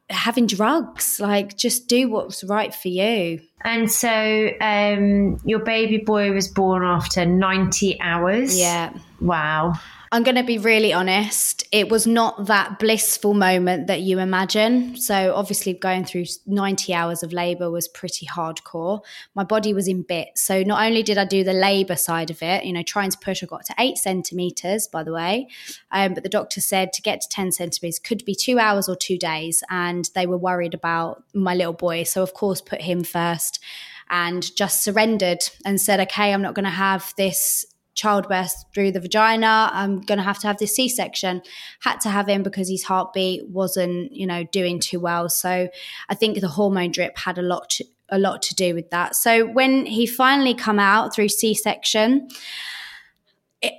having 0.09 0.45
drugs. 0.45 1.19
Like 1.19 1.57
just 1.57 1.87
do 1.87 2.09
what's 2.09 2.43
right 2.43 2.73
for 2.73 2.89
you. 2.89 3.41
And 3.63 3.91
so 3.91 4.51
um 4.61 5.39
your 5.45 5.59
baby 5.59 5.97
boy 5.97 6.31
was 6.31 6.47
born 6.47 6.83
after 6.83 7.25
90 7.25 7.99
hours. 8.01 8.55
Yeah. 8.55 8.93
Wow 9.19 9.73
I'm 10.15 10.23
going 10.23 10.35
to 10.35 10.43
be 10.43 10.57
really 10.57 10.93
honest. 10.93 11.67
It 11.73 11.89
was 11.89 12.07
not 12.07 12.45
that 12.45 12.79
blissful 12.79 13.33
moment 13.33 13.87
that 13.87 13.99
you 13.99 14.19
imagine. 14.19 14.95
So, 14.95 15.35
obviously, 15.35 15.73
going 15.73 16.05
through 16.05 16.23
90 16.45 16.93
hours 16.93 17.21
of 17.21 17.33
labor 17.33 17.69
was 17.69 17.89
pretty 17.89 18.25
hardcore. 18.25 19.01
My 19.33 19.43
body 19.43 19.73
was 19.73 19.89
in 19.89 20.03
bits. 20.03 20.39
So, 20.41 20.63
not 20.63 20.81
only 20.81 21.03
did 21.03 21.17
I 21.17 21.25
do 21.25 21.43
the 21.43 21.51
labor 21.51 21.97
side 21.97 22.31
of 22.31 22.41
it, 22.41 22.63
you 22.63 22.71
know, 22.71 22.81
trying 22.81 23.11
to 23.11 23.17
push, 23.17 23.43
I 23.43 23.45
got 23.45 23.65
to 23.65 23.75
eight 23.77 23.97
centimeters, 23.97 24.87
by 24.87 25.03
the 25.03 25.11
way. 25.11 25.49
Um, 25.91 26.13
but 26.13 26.23
the 26.23 26.29
doctor 26.29 26.61
said 26.61 26.93
to 26.93 27.01
get 27.01 27.19
to 27.19 27.27
10 27.27 27.51
centimeters 27.51 27.99
could 27.99 28.23
be 28.23 28.35
two 28.35 28.57
hours 28.57 28.87
or 28.87 28.95
two 28.95 29.17
days. 29.17 29.65
And 29.69 30.09
they 30.15 30.27
were 30.27 30.37
worried 30.37 30.73
about 30.73 31.25
my 31.33 31.55
little 31.55 31.73
boy. 31.73 32.03
So, 32.03 32.23
of 32.23 32.33
course, 32.33 32.61
put 32.61 32.79
him 32.83 33.03
first 33.03 33.61
and 34.09 34.55
just 34.55 34.81
surrendered 34.81 35.49
and 35.65 35.81
said, 35.81 35.99
okay, 35.99 36.31
I'm 36.31 36.41
not 36.41 36.53
going 36.53 36.63
to 36.63 36.69
have 36.69 37.13
this 37.17 37.65
childbirth 37.95 38.65
through 38.73 38.91
the 38.91 38.99
vagina. 38.99 39.69
I'm 39.73 40.01
going 40.01 40.17
to 40.17 40.23
have 40.23 40.39
to 40.39 40.47
have 40.47 40.57
this 40.57 40.75
C 40.75 40.87
section. 40.87 41.41
Had 41.79 41.99
to 42.01 42.09
have 42.09 42.27
him 42.27 42.43
because 42.43 42.69
his 42.69 42.83
heartbeat 42.83 43.47
wasn't, 43.47 44.11
you 44.11 44.27
know, 44.27 44.43
doing 44.43 44.79
too 44.79 44.99
well. 44.99 45.29
So 45.29 45.69
I 46.09 46.15
think 46.15 46.39
the 46.39 46.47
hormone 46.47 46.91
drip 46.91 47.17
had 47.17 47.37
a 47.37 47.41
lot 47.41 47.69
to, 47.71 47.85
a 48.09 48.19
lot 48.19 48.41
to 48.43 48.55
do 48.55 48.75
with 48.75 48.91
that. 48.91 49.15
So 49.15 49.45
when 49.45 49.85
he 49.85 50.05
finally 50.05 50.53
come 50.53 50.77
out 50.77 51.15
through 51.15 51.29
C 51.29 51.55
section, 51.55 52.27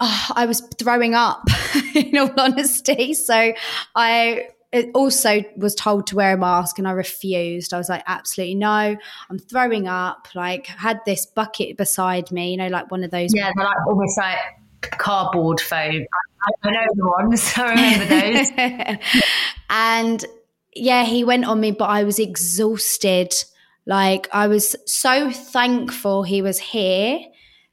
oh, 0.00 0.26
I 0.34 0.46
was 0.46 0.60
throwing 0.78 1.14
up 1.14 1.46
in 1.94 2.16
all 2.18 2.32
honesty. 2.38 3.14
So 3.14 3.52
I 3.94 4.48
it 4.72 4.90
also 4.94 5.42
was 5.56 5.74
told 5.74 6.06
to 6.08 6.16
wear 6.16 6.34
a 6.34 6.36
mask 6.36 6.78
and 6.78 6.88
I 6.88 6.92
refused. 6.92 7.72
I 7.72 7.78
was 7.78 7.88
like, 7.88 8.02
absolutely 8.06 8.56
no. 8.56 8.96
I'm 9.30 9.38
throwing 9.38 9.88
up. 9.88 10.28
Like, 10.34 10.66
had 10.66 11.00
this 11.06 11.26
bucket 11.26 11.76
beside 11.76 12.30
me, 12.32 12.50
you 12.50 12.56
know, 12.56 12.68
like 12.68 12.90
one 12.90 13.04
of 13.04 13.10
those. 13.10 13.34
Yeah, 13.34 13.50
they're 13.56 13.64
like 13.64 13.86
almost 13.86 14.18
like 14.18 14.38
cardboard 14.98 15.60
foam. 15.60 16.06
I, 16.42 16.68
I 16.68 16.70
know 16.70 16.86
the 16.94 17.06
ones. 17.06 17.52
I 17.56 17.70
remember 17.70 18.96
those. 18.96 18.98
and 19.70 20.24
yeah, 20.74 21.04
he 21.04 21.24
went 21.24 21.44
on 21.44 21.60
me, 21.60 21.70
but 21.70 21.86
I 21.86 22.04
was 22.04 22.18
exhausted. 22.18 23.34
Like, 23.86 24.28
I 24.32 24.48
was 24.48 24.74
so 24.86 25.30
thankful 25.30 26.22
he 26.22 26.42
was 26.42 26.58
here 26.58 27.20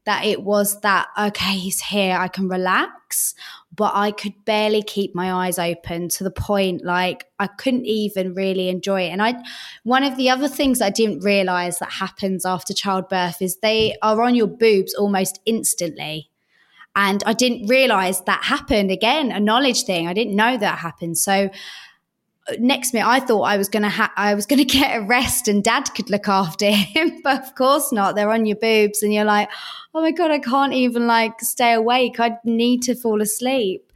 that 0.06 0.26
it 0.26 0.44
was 0.44 0.82
that, 0.82 1.08
okay, 1.18 1.54
he's 1.54 1.82
here. 1.82 2.18
I 2.18 2.28
can 2.28 2.50
relax 2.50 3.36
but 3.76 3.92
I 3.96 4.12
could 4.12 4.46
barely 4.46 4.84
keep 4.84 5.16
my 5.16 5.34
eyes 5.34 5.58
open 5.58 6.10
to 6.10 6.24
the 6.24 6.32
point 6.32 6.84
like 6.84 7.26
I 7.40 7.48
couldn't 7.48 7.86
even 7.86 8.36
really 8.36 8.70
enjoy 8.70 9.04
it. 9.04 9.10
And 9.10 9.22
I, 9.22 9.36
one 9.84 10.04
of 10.04 10.16
the 10.16 10.30
other 10.30 10.48
things 10.48 10.82
I 10.82 10.90
didn't 10.90 11.24
realize 11.24 11.80
that 11.80 11.92
happens 11.92 12.46
after 12.46 12.74
childbirth 12.74 13.42
is 13.42 13.58
they 13.58 13.96
are 14.02 14.22
on 14.22 14.36
your 14.36 14.48
boobs 14.48 14.94
almost 14.94 15.40
instantly. 15.46 16.30
And 16.96 17.24
I 17.26 17.34
didn't 17.34 17.68
realize 17.68 18.22
that 18.22 18.44
happened 18.44 18.92
again, 18.92 19.32
a 19.32 19.40
knowledge 19.40 19.84
thing. 19.84 20.08
I 20.08 20.14
didn't 20.14 20.36
know 20.36 20.56
that 20.58 20.78
happened. 20.78 21.18
So 21.18 21.50
next 22.60 22.94
minute 22.94 23.08
I 23.08 23.20
thought 23.20 23.44
I 23.44 23.58
was 23.58 23.70
gonna 23.70 23.90
ha- 23.90 24.14
I 24.18 24.36
was 24.36 24.46
gonna 24.46 24.64
get 24.80 24.98
a 24.98 25.02
rest 25.02 25.48
and 25.48 25.64
dad 25.64 25.94
could 25.96 26.10
look 26.10 26.28
after 26.28 26.70
him, 26.70 27.22
but 27.24 27.44
of 27.44 27.56
course 27.56 27.92
not. 27.92 28.16
They're 28.16 28.32
on 28.32 28.46
your 28.46 28.58
boobs 28.58 29.04
and 29.04 29.14
you're 29.14 29.26
like, 29.26 29.50
oh 29.94 30.02
my 30.02 30.12
god, 30.12 30.32
I 30.32 30.40
can't 30.40 30.74
even 30.74 31.08
like 31.08 31.40
stay 31.42 31.74
awake. 31.74 32.20
I 32.20 32.38
need 32.44 32.82
to 32.84 32.96
fall 32.96 33.22
asleep. 33.22 33.92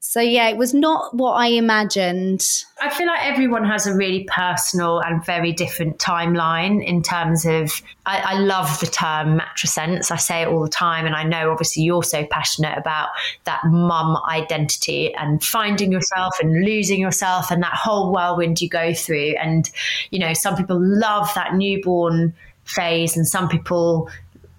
So 0.00 0.20
yeah, 0.20 0.48
it 0.48 0.56
was 0.56 0.72
not 0.72 1.14
what 1.14 1.32
I 1.32 1.48
imagined. 1.48 2.42
I 2.80 2.90
feel 2.90 3.06
like 3.06 3.24
everyone 3.24 3.64
has 3.64 3.86
a 3.86 3.94
really 3.94 4.24
personal 4.32 5.00
and 5.00 5.24
very 5.24 5.52
different 5.52 5.98
timeline 5.98 6.84
in 6.84 7.02
terms 7.02 7.44
of. 7.44 7.82
I, 8.06 8.34
I 8.34 8.38
love 8.38 8.78
the 8.78 8.86
term 8.86 9.40
matrescence. 9.40 10.12
I 10.12 10.16
say 10.16 10.42
it 10.42 10.48
all 10.48 10.62
the 10.62 10.68
time, 10.68 11.06
and 11.06 11.14
I 11.16 11.24
know 11.24 11.50
obviously 11.50 11.82
you're 11.82 12.04
so 12.04 12.24
passionate 12.24 12.78
about 12.78 13.08
that 13.44 13.62
mum 13.64 14.16
identity 14.30 15.12
and 15.14 15.42
finding 15.42 15.90
yourself 15.90 16.34
and 16.40 16.64
losing 16.64 17.00
yourself 17.00 17.50
and 17.50 17.62
that 17.64 17.74
whole 17.74 18.12
whirlwind 18.12 18.62
you 18.62 18.68
go 18.68 18.94
through. 18.94 19.34
And 19.42 19.68
you 20.10 20.20
know, 20.20 20.34
some 20.34 20.56
people 20.56 20.78
love 20.80 21.28
that 21.34 21.54
newborn 21.54 22.32
phase, 22.64 23.16
and 23.16 23.26
some 23.26 23.48
people 23.48 24.08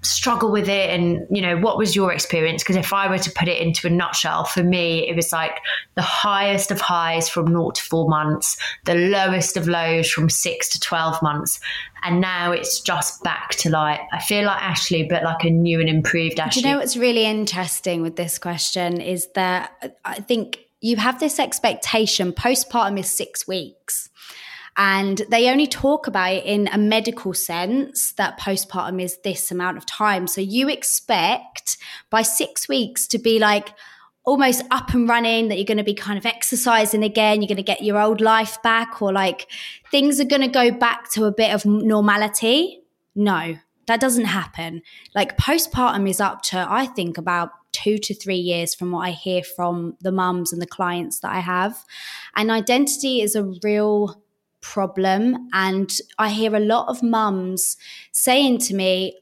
struggle 0.07 0.51
with 0.51 0.69
it 0.69 0.89
and 0.89 1.27
you 1.29 1.41
know 1.41 1.57
what 1.57 1.77
was 1.77 1.95
your 1.95 2.11
experience? 2.11 2.63
Because 2.63 2.75
if 2.75 2.93
i 2.93 3.07
were 3.07 3.17
to 3.17 3.31
put 3.31 3.47
it 3.47 3.61
into 3.61 3.87
a 3.87 3.89
nutshell 3.89 4.45
for 4.45 4.63
me 4.63 5.07
it 5.07 5.15
was 5.15 5.31
like 5.31 5.59
the 5.95 6.01
highest 6.01 6.71
of 6.71 6.79
highs 6.79 7.29
from 7.29 7.47
0 7.47 7.71
to 7.71 7.83
4 7.83 8.09
months 8.09 8.57
the 8.85 8.95
lowest 8.95 9.57
of 9.57 9.67
lows 9.67 10.09
from 10.09 10.29
6 10.29 10.69
to 10.69 10.79
12 10.79 11.21
months 11.21 11.59
and 12.03 12.21
now 12.21 12.51
it's 12.51 12.79
just 12.79 13.23
back 13.23 13.51
to 13.55 13.69
like 13.69 13.99
i 14.11 14.19
feel 14.19 14.45
like 14.45 14.61
ashley 14.61 15.03
but 15.09 15.23
like 15.23 15.43
a 15.43 15.49
new 15.49 15.79
and 15.79 15.89
improved 15.89 16.39
ashley 16.39 16.61
Do 16.61 16.67
you 16.67 16.73
know 16.73 16.79
what's 16.79 16.97
really 16.97 17.25
interesting 17.25 18.01
with 18.01 18.15
this 18.15 18.39
question 18.39 19.01
is 19.01 19.27
that 19.35 19.71
uh, 19.81 19.89
i 20.05 20.15
think 20.15 20.59
you 20.79 20.97
have 20.97 21.19
this 21.19 21.39
expectation 21.39 22.31
postpartum 22.33 22.99
is 22.99 23.11
6 23.11 23.47
weeks 23.47 24.06
and 24.77 25.23
they 25.29 25.49
only 25.49 25.67
talk 25.67 26.07
about 26.07 26.33
it 26.33 26.45
in 26.45 26.69
a 26.71 26.77
medical 26.77 27.33
sense 27.33 28.13
that 28.13 28.39
postpartum 28.39 29.01
is 29.01 29.17
this 29.23 29.51
amount 29.51 29.77
of 29.77 29.85
time. 29.85 30.27
So 30.27 30.39
you 30.39 30.69
expect 30.69 31.77
by 32.09 32.21
six 32.21 32.69
weeks 32.69 33.07
to 33.07 33.17
be 33.17 33.39
like, 33.39 33.69
almost 34.23 34.61
up 34.71 34.93
and 34.93 35.07
running, 35.07 35.47
that 35.47 35.55
you're 35.55 35.65
going 35.65 35.77
to 35.77 35.85
be 35.85 35.93
kind 35.93 36.17
of 36.17 36.25
exercising 36.25 37.01
again, 37.01 37.41
you're 37.41 37.47
going 37.47 37.55
to 37.55 37.63
get 37.63 37.81
your 37.81 37.97
old 37.97 38.19
life 38.19 38.61
back, 38.61 39.01
or 39.01 39.13
like 39.13 39.47
things 39.89 40.19
are 40.19 40.25
going 40.25 40.41
to 40.41 40.49
go 40.49 40.69
back 40.69 41.09
to 41.09 41.23
a 41.23 41.31
bit 41.31 41.53
of 41.53 41.65
normality. 41.65 42.81
No, 43.15 43.55
that 43.87 44.01
doesn't 44.01 44.25
happen. 44.25 44.81
Like 45.15 45.37
postpartum 45.37 46.09
is 46.09 46.19
up 46.19 46.41
to, 46.43 46.67
I 46.69 46.87
think, 46.87 47.17
about 47.17 47.51
two 47.71 47.97
to 47.97 48.13
three 48.13 48.35
years 48.35 48.75
from 48.75 48.91
what 48.91 49.07
I 49.07 49.11
hear 49.11 49.43
from 49.43 49.95
the 50.01 50.11
mums 50.11 50.51
and 50.51 50.61
the 50.61 50.67
clients 50.67 51.21
that 51.21 51.31
I 51.31 51.39
have. 51.39 51.85
And 52.35 52.51
identity 52.51 53.21
is 53.21 53.33
a 53.33 53.49
real 53.63 54.21
problem. 54.61 55.49
And 55.53 55.91
I 56.17 56.29
hear 56.29 56.55
a 56.55 56.59
lot 56.59 56.87
of 56.87 57.03
mums 57.03 57.77
saying 58.11 58.59
to 58.59 58.75
me, 58.75 59.17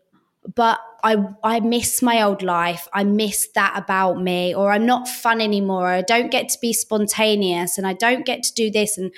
but 0.53 0.79
I 1.03 1.17
I 1.43 1.59
miss 1.59 2.01
my 2.01 2.21
old 2.21 2.41
life. 2.41 2.87
I 2.93 3.03
miss 3.03 3.47
that 3.55 3.73
about 3.75 4.21
me, 4.21 4.53
or 4.53 4.71
I'm 4.71 4.85
not 4.85 5.07
fun 5.07 5.41
anymore. 5.41 5.87
I 5.87 6.01
don't 6.01 6.31
get 6.31 6.49
to 6.49 6.59
be 6.59 6.73
spontaneous, 6.73 7.77
and 7.77 7.87
I 7.87 7.93
don't 7.93 8.25
get 8.25 8.43
to 8.43 8.53
do 8.53 8.69
this, 8.69 8.97
and 8.97 9.11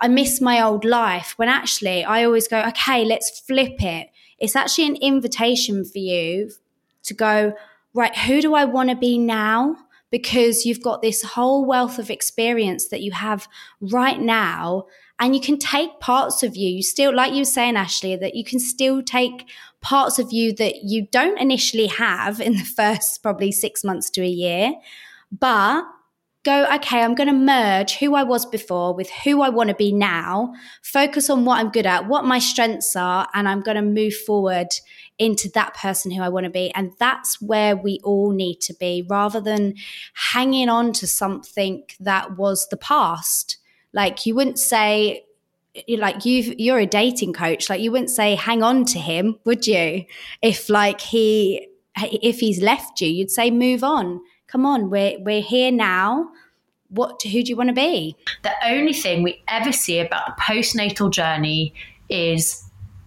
I 0.00 0.08
miss 0.08 0.40
my 0.40 0.62
old 0.62 0.84
life. 0.84 1.34
When 1.36 1.48
actually, 1.48 2.04
I 2.04 2.24
always 2.24 2.48
go, 2.48 2.60
okay, 2.68 3.04
let's 3.04 3.40
flip 3.40 3.82
it. 3.82 4.08
It's 4.38 4.56
actually 4.56 4.86
an 4.88 4.96
invitation 4.96 5.84
for 5.84 5.98
you 5.98 6.50
to 7.04 7.14
go 7.14 7.54
right. 7.94 8.16
Who 8.16 8.40
do 8.42 8.54
I 8.54 8.64
want 8.64 8.90
to 8.90 8.96
be 8.96 9.18
now? 9.18 9.76
Because 10.10 10.64
you've 10.64 10.82
got 10.82 11.02
this 11.02 11.22
whole 11.22 11.64
wealth 11.64 11.98
of 11.98 12.08
experience 12.10 12.88
that 12.88 13.00
you 13.00 13.12
have 13.12 13.48
right 13.80 14.20
now 14.20 14.86
and 15.18 15.34
you 15.34 15.40
can 15.40 15.58
take 15.58 16.00
parts 16.00 16.42
of 16.42 16.56
you 16.56 16.68
you 16.68 16.82
still 16.82 17.14
like 17.14 17.32
you 17.32 17.40
were 17.40 17.44
saying 17.44 17.76
ashley 17.76 18.16
that 18.16 18.34
you 18.34 18.44
can 18.44 18.58
still 18.58 19.02
take 19.02 19.48
parts 19.80 20.18
of 20.18 20.32
you 20.32 20.52
that 20.52 20.84
you 20.84 21.06
don't 21.10 21.40
initially 21.40 21.86
have 21.86 22.40
in 22.40 22.54
the 22.54 22.64
first 22.76 23.22
probably 23.22 23.52
six 23.52 23.84
months 23.84 24.10
to 24.10 24.22
a 24.22 24.26
year 24.26 24.72
but 25.30 25.84
go 26.44 26.66
okay 26.74 27.00
i'm 27.00 27.14
going 27.14 27.28
to 27.28 27.32
merge 27.32 27.94
who 27.96 28.14
i 28.14 28.22
was 28.22 28.44
before 28.46 28.94
with 28.94 29.10
who 29.10 29.40
i 29.40 29.48
want 29.48 29.68
to 29.68 29.74
be 29.74 29.92
now 29.92 30.52
focus 30.82 31.30
on 31.30 31.44
what 31.44 31.58
i'm 31.58 31.70
good 31.70 31.86
at 31.86 32.06
what 32.06 32.24
my 32.24 32.38
strengths 32.38 32.94
are 32.96 33.28
and 33.34 33.48
i'm 33.48 33.62
going 33.62 33.76
to 33.76 33.82
move 33.82 34.14
forward 34.14 34.68
into 35.18 35.48
that 35.54 35.74
person 35.74 36.10
who 36.10 36.22
i 36.22 36.28
want 36.28 36.44
to 36.44 36.50
be. 36.50 36.72
And 36.74 36.92
that's 36.98 37.40
where 37.40 37.76
we 37.76 38.00
all 38.02 38.32
need 38.32 38.60
to 38.62 38.74
be 38.74 39.06
rather 39.08 39.40
than 39.40 39.74
hanging 40.32 40.68
on 40.68 40.92
to 40.94 41.06
something 41.06 41.84
that 42.00 42.36
was 42.36 42.66
the 42.68 42.76
past 42.76 43.58
like 43.94 44.26
you 44.26 44.34
wouldn't 44.34 44.58
say 44.58 45.24
like 45.88 46.24
you 46.24 46.54
you're 46.58 46.78
a 46.78 46.86
dating 46.86 47.32
coach. 47.32 47.70
Like 47.70 47.80
you 47.80 47.90
wouldn't 47.90 48.10
say 48.10 48.34
hang 48.34 48.62
on 48.62 48.84
to 48.86 48.98
him 48.98 49.38
would 49.44 49.66
you? 49.66 50.04
If 50.42 50.68
like 50.68 51.00
he 51.00 51.68
if 51.96 52.40
he's 52.40 52.60
left 52.60 53.00
you 53.00 53.08
you'd 53.08 53.30
say 53.30 53.50
move 53.50 53.82
on. 53.82 54.20
Come 54.46 54.66
on. 54.66 54.90
We're 54.90 55.18
we're 55.20 55.42
here 55.42 55.72
now. 55.72 56.28
What 56.88 57.22
who 57.22 57.42
do 57.42 57.50
you 57.50 57.56
want 57.56 57.68
to 57.68 57.74
be? 57.74 58.16
The 58.42 58.52
only 58.64 58.92
thing 58.92 59.22
we 59.22 59.42
ever 59.48 59.72
see 59.72 59.98
about 59.98 60.26
the 60.26 60.42
postnatal 60.42 61.10
journey 61.10 61.72
is 62.08 62.62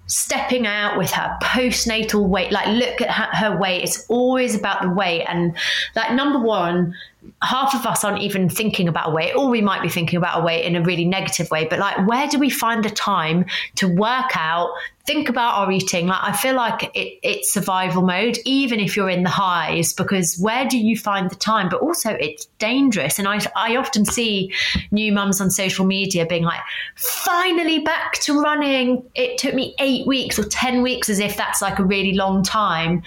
stepping 0.07 0.65
out 0.65 0.97
with 0.97 1.11
her 1.11 1.37
postnatal 1.43 2.27
weight. 2.27 2.51
Like 2.51 2.67
look 2.67 3.01
at 3.01 3.11
her, 3.11 3.49
her 3.49 3.59
weight. 3.59 3.83
It's 3.83 4.05
always 4.07 4.55
about 4.55 4.81
the 4.81 4.89
weight. 4.89 5.25
And 5.27 5.55
like 5.95 6.13
number 6.13 6.39
one 6.39 6.95
half 7.41 7.75
of 7.75 7.85
us 7.85 8.03
aren't 8.03 8.21
even 8.21 8.49
thinking 8.49 8.87
about 8.87 9.09
a 9.09 9.11
weight, 9.11 9.33
or 9.35 9.49
we 9.49 9.61
might 9.61 9.81
be 9.81 9.89
thinking 9.89 10.17
about 10.17 10.41
a 10.41 10.43
weight 10.43 10.65
in 10.65 10.75
a 10.75 10.81
really 10.81 11.05
negative 11.05 11.49
way. 11.51 11.65
But 11.65 11.79
like, 11.79 12.07
where 12.07 12.27
do 12.27 12.39
we 12.39 12.49
find 12.49 12.83
the 12.83 12.89
time 12.89 13.45
to 13.75 13.87
work 13.87 14.31
out, 14.35 14.71
think 15.05 15.29
about 15.29 15.55
our 15.55 15.71
eating? 15.71 16.07
Like, 16.07 16.23
I 16.23 16.35
feel 16.35 16.55
like 16.55 16.83
it, 16.95 17.19
it's 17.23 17.53
survival 17.53 18.01
mode, 18.01 18.37
even 18.45 18.79
if 18.79 18.95
you're 18.95 19.09
in 19.09 19.23
the 19.23 19.29
highs, 19.29 19.93
because 19.93 20.37
where 20.39 20.67
do 20.67 20.77
you 20.77 20.97
find 20.97 21.29
the 21.29 21.35
time? 21.35 21.69
But 21.69 21.81
also, 21.81 22.11
it's 22.11 22.45
dangerous. 22.59 23.19
And 23.19 23.27
I, 23.27 23.39
I 23.55 23.75
often 23.75 24.05
see 24.05 24.53
new 24.91 25.11
mums 25.11 25.39
on 25.39 25.49
social 25.51 25.85
media 25.85 26.25
being 26.25 26.43
like, 26.43 26.61
finally 26.95 27.79
back 27.79 28.13
to 28.21 28.41
running. 28.41 29.03
It 29.15 29.37
took 29.37 29.53
me 29.53 29.75
eight 29.79 30.05
weeks 30.07 30.39
or 30.39 30.43
10 30.43 30.81
weeks, 30.81 31.09
as 31.09 31.19
if 31.19 31.37
that's 31.37 31.61
like 31.61 31.79
a 31.79 31.85
really 31.85 32.13
long 32.13 32.43
time. 32.43 33.03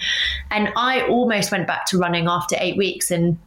And 0.49 0.69
I 0.75 1.01
almost 1.07 1.51
went 1.51 1.67
back 1.67 1.85
to 1.87 1.97
running 1.97 2.27
after 2.27 2.55
eight 2.59 2.77
weeks. 2.77 3.11
And 3.11 3.37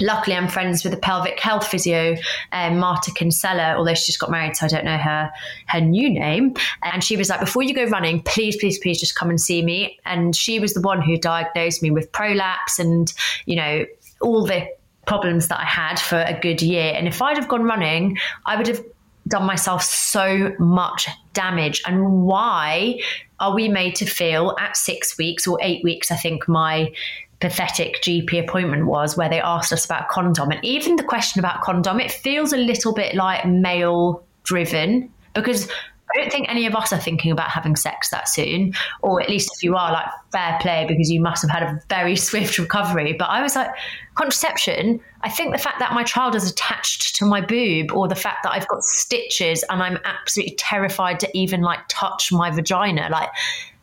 luckily 0.00 0.36
I'm 0.36 0.48
friends 0.48 0.84
with 0.84 0.92
a 0.94 0.96
pelvic 0.96 1.40
health 1.40 1.66
physio, 1.66 2.16
um, 2.52 2.78
Marta 2.78 3.12
Kinsella, 3.12 3.74
although 3.76 3.94
she 3.94 4.06
just 4.06 4.18
got 4.18 4.30
married, 4.30 4.56
so 4.56 4.66
I 4.66 4.68
don't 4.68 4.84
know 4.84 4.98
her 4.98 5.30
her 5.66 5.80
new 5.80 6.10
name. 6.10 6.54
And 6.82 7.02
she 7.02 7.16
was 7.16 7.28
like, 7.28 7.40
before 7.40 7.62
you 7.62 7.74
go 7.74 7.84
running, 7.84 8.22
please, 8.22 8.56
please, 8.56 8.78
please 8.78 9.00
just 9.00 9.16
come 9.16 9.30
and 9.30 9.40
see 9.40 9.62
me. 9.62 9.98
And 10.04 10.34
she 10.34 10.60
was 10.60 10.74
the 10.74 10.80
one 10.80 11.02
who 11.02 11.16
diagnosed 11.16 11.82
me 11.82 11.90
with 11.90 12.10
prolapse 12.12 12.78
and, 12.78 13.12
you 13.46 13.56
know, 13.56 13.86
all 14.20 14.44
the 14.44 14.68
problems 15.06 15.48
that 15.48 15.60
I 15.60 15.64
had 15.64 15.98
for 15.98 16.18
a 16.18 16.38
good 16.38 16.60
year. 16.60 16.92
And 16.94 17.08
if 17.08 17.22
I'd 17.22 17.36
have 17.36 17.48
gone 17.48 17.64
running, 17.64 18.18
I 18.44 18.56
would 18.56 18.66
have 18.66 18.84
done 19.26 19.44
myself 19.44 19.82
so 19.82 20.54
much 20.58 21.08
damage. 21.32 21.82
And 21.86 22.22
why 22.22 23.00
are 23.40 23.54
we 23.54 23.68
made 23.68 23.94
to 23.96 24.06
feel 24.06 24.56
at 24.58 24.76
six 24.76 25.16
weeks 25.16 25.46
or 25.46 25.58
eight 25.62 25.84
weeks? 25.84 26.10
I 26.10 26.16
think 26.16 26.48
my 26.48 26.92
pathetic 27.40 28.02
GP 28.02 28.42
appointment 28.42 28.86
was 28.86 29.16
where 29.16 29.28
they 29.28 29.40
asked 29.40 29.72
us 29.72 29.84
about 29.84 30.08
condom. 30.08 30.50
And 30.50 30.64
even 30.64 30.96
the 30.96 31.04
question 31.04 31.38
about 31.38 31.60
condom, 31.60 32.00
it 32.00 32.10
feels 32.10 32.52
a 32.52 32.56
little 32.56 32.92
bit 32.92 33.14
like 33.14 33.46
male 33.46 34.24
driven 34.42 35.12
because 35.34 35.68
I 36.10 36.20
don't 36.20 36.32
think 36.32 36.48
any 36.48 36.66
of 36.66 36.74
us 36.74 36.92
are 36.92 36.98
thinking 36.98 37.30
about 37.32 37.50
having 37.50 37.76
sex 37.76 38.08
that 38.10 38.28
soon, 38.28 38.72
or 39.02 39.20
at 39.20 39.28
least 39.28 39.50
if 39.54 39.62
you 39.62 39.76
are, 39.76 39.92
like 39.92 40.06
fair 40.32 40.58
play 40.60 40.86
because 40.88 41.10
you 41.10 41.20
must 41.20 41.42
have 41.42 41.50
had 41.50 41.62
a 41.62 41.80
very 41.88 42.16
swift 42.28 42.58
recovery. 42.58 43.12
But 43.12 43.26
I 43.26 43.42
was 43.42 43.54
like, 43.54 43.70
contraception, 44.14 45.00
I 45.20 45.28
think 45.28 45.52
the 45.52 45.58
fact 45.58 45.80
that 45.80 45.92
my 45.92 46.02
child 46.04 46.34
is 46.34 46.50
attached 46.50 47.16
to 47.16 47.26
my 47.26 47.40
boob, 47.40 47.92
or 47.92 48.08
the 48.08 48.14
fact 48.14 48.42
that 48.44 48.52
I've 48.52 48.68
got 48.68 48.82
stitches 48.82 49.62
and 49.68 49.82
I'm 49.82 49.98
absolutely 50.04 50.56
terrified 50.56 51.20
to 51.20 51.38
even 51.38 51.60
like 51.60 51.80
touch 51.88 52.32
my 52.32 52.50
vagina, 52.50 53.08
like 53.10 53.28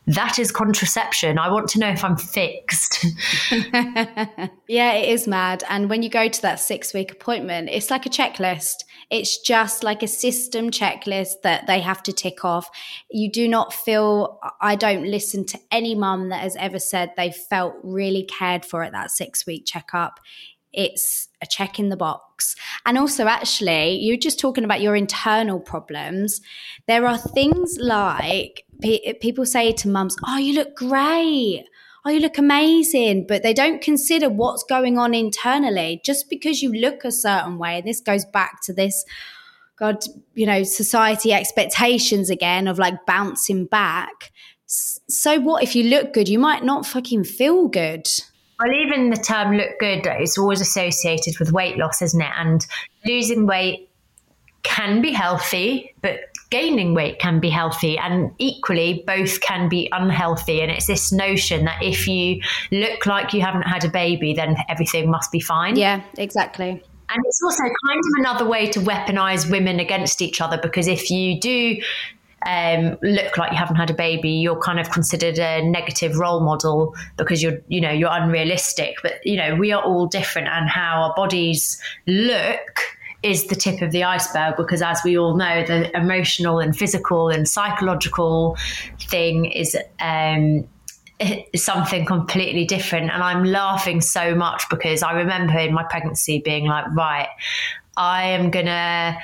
that 0.07 0.37
is 0.37 0.51
contraception. 0.51 1.39
I 1.39 1.51
want 1.51 1.67
to 1.69 1.79
know 1.79 1.89
if 1.89 2.03
I'm 2.03 2.17
fixed. 2.17 3.05
yeah, 4.67 4.93
it 4.93 5.09
is 5.09 5.27
mad. 5.27 5.63
And 5.69 5.89
when 5.89 6.03
you 6.03 6.09
go 6.09 6.27
to 6.27 6.41
that 6.43 6.59
six 6.59 6.93
week 6.93 7.11
appointment, 7.11 7.69
it's 7.71 7.89
like 7.89 8.05
a 8.05 8.09
checklist. 8.09 8.83
It's 9.09 9.39
just 9.39 9.83
like 9.83 10.03
a 10.03 10.07
system 10.07 10.69
checklist 10.69 11.41
that 11.43 11.67
they 11.67 11.79
have 11.79 12.03
to 12.03 12.13
tick 12.13 12.45
off. 12.45 12.69
You 13.09 13.31
do 13.31 13.47
not 13.47 13.73
feel, 13.73 14.39
I 14.61 14.75
don't 14.75 15.05
listen 15.05 15.45
to 15.47 15.59
any 15.71 15.95
mum 15.95 16.29
that 16.29 16.41
has 16.41 16.55
ever 16.57 16.79
said 16.79 17.11
they 17.17 17.31
felt 17.31 17.75
really 17.83 18.23
cared 18.23 18.65
for 18.65 18.83
at 18.83 18.91
that 18.91 19.11
six 19.11 19.45
week 19.45 19.65
checkup 19.65 20.19
it's 20.75 21.29
a 21.41 21.45
check 21.45 21.79
in 21.79 21.89
the 21.89 21.95
box. 21.95 22.55
And 22.85 22.97
also, 22.97 23.27
actually, 23.27 23.95
you're 23.95 24.17
just 24.17 24.39
talking 24.39 24.65
about 24.65 24.81
your 24.81 24.95
internal 24.95 25.59
problems. 25.59 26.41
There 26.87 27.07
are 27.07 27.17
things 27.17 27.77
like 27.79 28.64
people 28.81 29.45
say 29.45 29.71
to 29.71 29.89
mums, 29.89 30.15
Oh, 30.27 30.37
you 30.37 30.53
look 30.53 30.75
great. 30.75 31.65
Oh, 32.05 32.09
you 32.11 32.19
look 32.19 32.37
amazing. 32.37 33.25
But 33.27 33.43
they 33.43 33.53
don't 33.53 33.81
consider 33.81 34.29
what's 34.29 34.63
going 34.63 34.97
on 34.97 35.13
internally. 35.13 36.01
Just 36.05 36.29
because 36.29 36.61
you 36.61 36.71
look 36.71 37.03
a 37.03 37.11
certain 37.11 37.57
way, 37.57 37.81
this 37.81 37.99
goes 37.99 38.25
back 38.25 38.61
to 38.63 38.73
this. 38.73 39.05
God, 39.77 40.05
you 40.35 40.45
know, 40.45 40.63
society 40.63 41.33
expectations 41.33 42.29
again 42.29 42.67
of 42.67 42.79
like 42.79 43.05
bouncing 43.05 43.65
back. 43.65 44.31
So 44.67 45.39
what 45.39 45.63
if 45.63 45.75
you 45.75 45.83
look 45.83 46.13
good? 46.13 46.29
You 46.29 46.39
might 46.39 46.63
not 46.63 46.85
fucking 46.85 47.25
feel 47.25 47.67
good. 47.67 48.07
Well, 48.59 48.71
even 48.73 49.09
the 49.09 49.17
term 49.17 49.57
look 49.57 49.71
good 49.79 50.07
is 50.21 50.37
always 50.37 50.61
associated 50.61 51.39
with 51.39 51.51
weight 51.51 51.77
loss, 51.77 52.01
isn't 52.01 52.21
it? 52.21 52.31
And 52.37 52.65
losing 53.05 53.47
weight 53.47 53.89
can 54.63 55.01
be 55.01 55.11
healthy, 55.11 55.93
but 56.01 56.19
gaining 56.55 56.93
weight 56.93 57.19
can 57.19 57.41
be 57.41 57.49
healthy. 57.49 57.97
And 57.97 58.31
equally, 58.37 59.03
both 59.05 59.41
can 59.41 59.67
be 59.67 59.89
unhealthy. 59.91 60.61
And 60.61 60.71
it's 60.71 60.87
this 60.87 61.11
notion 61.11 61.65
that 61.65 61.83
if 61.83 62.07
you 62.07 62.41
look 62.71 63.05
like 63.05 63.33
you 63.33 63.41
haven't 63.41 63.63
had 63.63 63.83
a 63.83 63.89
baby, 63.89 64.33
then 64.33 64.55
everything 64.69 65.11
must 65.11 65.33
be 65.33 65.41
fine. 65.41 65.75
Yeah, 65.75 66.01
exactly. 66.17 66.69
And 67.09 67.23
it's 67.25 67.41
also 67.43 67.63
kind 67.63 67.99
of 67.99 68.05
another 68.19 68.45
way 68.49 68.67
to 68.67 68.79
weaponize 68.79 69.51
women 69.51 69.81
against 69.81 70.21
each 70.21 70.39
other 70.39 70.57
because 70.57 70.87
if 70.87 71.11
you 71.11 71.39
do 71.41 71.81
um, 72.45 72.97
look 73.03 73.37
like 73.37 73.51
you 73.51 73.57
haven't 73.57 73.75
had 73.75 73.89
a 73.89 73.93
baby, 73.93 74.29
you're 74.29 74.59
kind 74.59 74.79
of 74.79 74.89
considered 74.91 75.37
a 75.37 75.61
negative 75.61 76.17
role 76.17 76.39
model 76.39 76.95
because 77.17 77.43
you're, 77.43 77.59
you 77.67 77.81
know, 77.81 77.91
you're 77.91 78.11
unrealistic. 78.11 78.95
But 79.03 79.15
you 79.25 79.35
know, 79.35 79.55
we 79.55 79.73
are 79.73 79.83
all 79.83 80.07
different, 80.07 80.47
and 80.47 80.69
how 80.69 81.01
our 81.03 81.13
bodies 81.15 81.81
look 82.07 82.94
is 83.25 83.47
the 83.47 83.55
tip 83.55 83.81
of 83.81 83.91
the 83.91 84.03
iceberg 84.03 84.55
because 84.55 84.83
as 84.83 85.01
we 85.03 85.17
all 85.17 85.35
know 85.35 85.65
the 85.65 85.95
emotional 85.97 86.59
and 86.59 86.77
physical 86.77 87.29
and 87.29 87.49
psychological 87.49 88.55
thing 88.99 89.45
is 89.45 89.75
um, 89.99 90.67
something 91.55 92.05
completely 92.05 92.65
different. 92.65 93.09
And 93.09 93.23
i'm 93.23 93.43
laughing 93.43 94.01
so 94.01 94.35
much 94.35 94.63
because 94.69 95.01
i 95.01 95.13
remember 95.13 95.57
in 95.57 95.73
my 95.73 95.83
pregnancy 95.83 96.39
being 96.39 96.65
like 96.65 96.85
right 96.93 97.29
i 97.97 98.23
am 98.23 98.51
gonna 98.51 99.17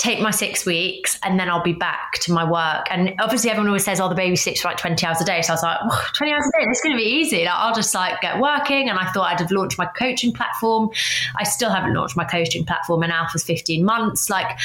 take 0.00 0.18
my 0.18 0.30
six 0.30 0.64
weeks 0.64 1.18
and 1.22 1.38
then 1.38 1.50
I'll 1.50 1.62
be 1.62 1.74
back 1.74 2.12
to 2.22 2.32
my 2.32 2.42
work. 2.42 2.86
And 2.90 3.14
obviously, 3.20 3.50
everyone 3.50 3.68
always 3.68 3.84
says, 3.84 4.00
oh, 4.00 4.08
the 4.08 4.14
baby 4.14 4.34
sleeps 4.34 4.62
for 4.62 4.68
like 4.68 4.78
20 4.78 5.04
hours 5.04 5.20
a 5.20 5.26
day. 5.26 5.42
So 5.42 5.52
I 5.52 5.54
was 5.54 5.62
like, 5.62 5.78
20 6.14 6.32
hours 6.32 6.44
a 6.46 6.58
day, 6.58 6.66
that's 6.66 6.80
going 6.80 6.96
to 6.96 6.98
be 6.98 7.08
easy. 7.08 7.44
Like, 7.44 7.54
I'll 7.54 7.74
just 7.74 7.94
like 7.94 8.18
get 8.22 8.40
working. 8.40 8.88
And 8.88 8.98
I 8.98 9.12
thought 9.12 9.30
I'd 9.30 9.40
have 9.40 9.50
launched 9.50 9.76
my 9.76 9.84
coaching 9.84 10.32
platform. 10.32 10.88
I 11.36 11.44
still 11.44 11.68
haven't 11.68 11.92
launched 11.92 12.16
my 12.16 12.24
coaching 12.24 12.64
platform, 12.64 13.02
and 13.02 13.12
Alf's 13.12 13.44
15 13.44 13.84
months. 13.84 14.30
Like, 14.30 14.58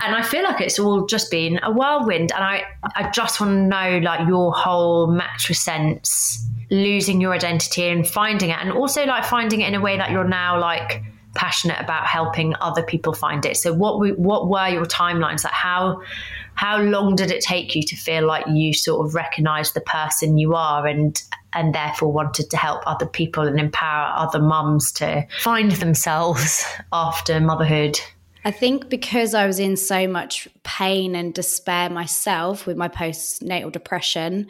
and 0.00 0.16
I 0.16 0.22
feel 0.22 0.42
like 0.42 0.60
it's 0.60 0.80
all 0.80 1.06
just 1.06 1.30
been 1.30 1.60
a 1.62 1.70
whirlwind. 1.70 2.32
And 2.32 2.42
I, 2.42 2.64
I 2.96 3.08
just 3.10 3.40
want 3.40 3.52
to 3.52 3.62
know 3.62 3.98
like 3.98 4.26
your 4.26 4.52
whole 4.52 5.06
matrescence, 5.06 6.38
losing 6.72 7.20
your 7.20 7.32
identity 7.32 7.86
and 7.86 8.04
finding 8.06 8.50
it, 8.50 8.58
and 8.60 8.72
also 8.72 9.06
like 9.06 9.24
finding 9.24 9.60
it 9.60 9.68
in 9.68 9.76
a 9.76 9.80
way 9.80 9.96
that 9.96 10.10
you're 10.10 10.24
now 10.24 10.58
like 10.58 11.04
passionate 11.34 11.80
about 11.80 12.06
helping 12.06 12.54
other 12.60 12.82
people 12.82 13.12
find 13.12 13.44
it. 13.46 13.56
So 13.56 13.72
what 13.72 13.98
we, 13.98 14.12
what 14.12 14.48
were 14.48 14.68
your 14.68 14.84
timelines? 14.84 15.44
Like 15.44 15.52
how 15.52 16.00
how 16.54 16.78
long 16.78 17.16
did 17.16 17.30
it 17.30 17.40
take 17.40 17.74
you 17.74 17.82
to 17.82 17.96
feel 17.96 18.26
like 18.26 18.44
you 18.46 18.74
sort 18.74 19.06
of 19.06 19.14
recognized 19.14 19.74
the 19.74 19.80
person 19.80 20.36
you 20.36 20.54
are 20.54 20.86
and 20.86 21.22
and 21.54 21.74
therefore 21.74 22.12
wanted 22.12 22.50
to 22.50 22.56
help 22.56 22.82
other 22.86 23.06
people 23.06 23.46
and 23.46 23.58
empower 23.58 24.12
other 24.16 24.40
mums 24.40 24.92
to 24.92 25.26
find 25.40 25.72
themselves 25.72 26.64
after 26.92 27.40
motherhood? 27.40 27.98
I 28.44 28.50
think 28.50 28.88
because 28.88 29.34
I 29.34 29.46
was 29.46 29.58
in 29.58 29.76
so 29.76 30.08
much 30.08 30.48
pain 30.64 31.14
and 31.14 31.32
despair 31.32 31.88
myself 31.90 32.66
with 32.66 32.76
my 32.76 32.88
postnatal 32.88 33.70
depression, 33.70 34.48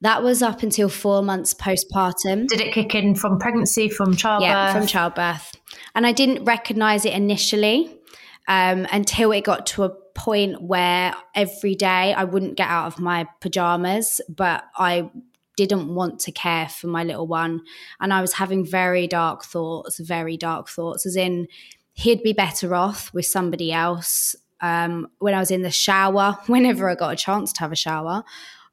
that 0.00 0.22
was 0.22 0.42
up 0.42 0.62
until 0.62 0.88
four 0.88 1.22
months 1.22 1.52
postpartum. 1.52 2.46
Did 2.46 2.60
it 2.60 2.72
kick 2.72 2.94
in 2.94 3.14
from 3.14 3.38
pregnancy, 3.38 3.88
from 3.88 4.14
childbirth? 4.14 4.48
Yeah, 4.48 4.72
from 4.72 4.86
childbirth. 4.86 5.57
And 5.94 6.06
I 6.06 6.12
didn't 6.12 6.44
recognize 6.44 7.04
it 7.04 7.12
initially 7.12 7.98
um, 8.46 8.86
until 8.90 9.32
it 9.32 9.44
got 9.44 9.66
to 9.68 9.84
a 9.84 9.90
point 10.14 10.62
where 10.62 11.14
every 11.34 11.74
day 11.74 12.12
I 12.12 12.24
wouldn't 12.24 12.56
get 12.56 12.68
out 12.68 12.86
of 12.86 12.98
my 12.98 13.26
pajamas, 13.40 14.20
but 14.28 14.64
I 14.76 15.10
didn't 15.56 15.92
want 15.92 16.20
to 16.20 16.32
care 16.32 16.68
for 16.68 16.86
my 16.86 17.04
little 17.04 17.26
one. 17.26 17.62
And 18.00 18.12
I 18.12 18.20
was 18.20 18.34
having 18.34 18.64
very 18.64 19.06
dark 19.06 19.44
thoughts, 19.44 19.98
very 19.98 20.36
dark 20.36 20.68
thoughts, 20.68 21.04
as 21.04 21.16
in 21.16 21.48
he'd 21.94 22.22
be 22.22 22.32
better 22.32 22.74
off 22.74 23.12
with 23.12 23.26
somebody 23.26 23.72
else. 23.72 24.36
Um, 24.60 25.08
when 25.18 25.34
I 25.34 25.40
was 25.40 25.50
in 25.50 25.62
the 25.62 25.70
shower, 25.70 26.38
whenever 26.46 26.88
I 26.88 26.94
got 26.94 27.12
a 27.12 27.16
chance 27.16 27.52
to 27.54 27.60
have 27.60 27.72
a 27.72 27.76
shower, 27.76 28.24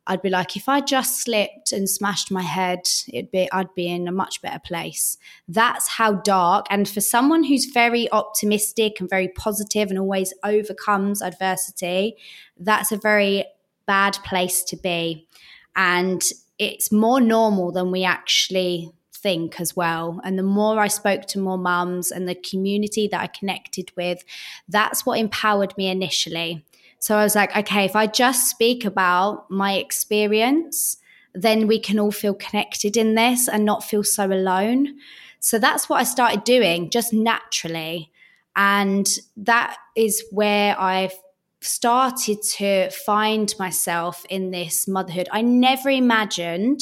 I'd 0.08 0.22
be 0.22 0.30
like, 0.30 0.56
if 0.56 0.70
I 0.70 0.82
just 0.82 1.22
slipped 1.22 1.72
and 1.72 1.90
smashed 1.90 2.30
my 2.32 2.44
head, 2.44 2.82
it'd 3.12 3.32
be 3.32 3.52
I'd 3.52 3.74
be 3.74 3.88
in 3.88 4.08
a 4.08 4.12
much 4.12 4.42
better 4.42 4.60
place. 4.60 5.18
That's 5.48 5.88
how 5.88 6.14
dark. 6.14 6.68
And 6.70 6.88
for 6.88 7.02
someone 7.02 7.44
who's 7.44 7.66
very 7.66 8.12
optimistic 8.12 9.00
and 9.00 9.10
very 9.10 9.30
positive 9.30 9.90
and 9.90 9.98
always 9.98 10.34
overcomes 10.44 11.22
adversity, 11.22 12.18
that's 12.58 12.92
a 12.92 12.98
very 12.98 13.46
bad 13.88 14.14
place 14.24 14.64
to 14.66 14.78
be. 14.78 15.28
And 15.76 16.24
it's 16.60 16.92
more 16.92 17.20
normal 17.20 17.72
than 17.72 17.92
we 17.92 18.04
actually 18.04 18.92
think 19.12 19.60
as 19.60 19.76
well. 19.76 20.22
And 20.24 20.38
the 20.38 20.44
more 20.44 20.80
I 20.80 20.88
spoke 20.88 21.26
to 21.28 21.40
more 21.40 21.58
mums 21.58 22.12
and 22.12 22.30
the 22.30 22.36
community 22.36 23.08
that 23.08 23.22
I 23.22 23.28
connected 23.28 23.92
with, 23.98 24.24
that's 24.70 25.06
what 25.06 25.20
empowered 25.20 25.76
me 25.78 25.88
initially. 25.88 26.64
So 27.00 27.16
I 27.18 27.24
was 27.24 27.36
like, 27.36 27.56
okay, 27.56 27.86
if 27.86 27.96
I 27.96 28.08
just 28.08 28.50
speak 28.50 28.86
about 28.86 29.50
my 29.52 29.74
experience, 29.74 30.98
then 31.34 31.68
we 31.68 31.80
can 31.80 32.00
all 32.00 32.12
feel 32.12 32.34
connected 32.34 32.98
in 32.98 33.16
this 33.16 33.48
and 33.48 33.66
not 33.66 33.84
feel 33.84 34.04
so 34.04 34.26
alone. 34.26 34.96
So 35.40 35.60
that's 35.60 35.88
what 35.88 36.00
I 36.00 36.04
started 36.04 36.44
doing 36.44 36.90
just 36.90 37.14
naturally. 37.14 38.12
And 38.56 39.08
that 39.38 39.78
is 39.96 40.24
where 40.32 40.80
I've 40.80 41.14
started 41.62 42.42
to 42.42 42.90
find 42.90 43.54
myself 43.60 44.26
in 44.30 44.52
this 44.52 44.88
motherhood. 44.88 45.28
I 45.32 45.42
never 45.42 45.90
imagined 45.90 46.82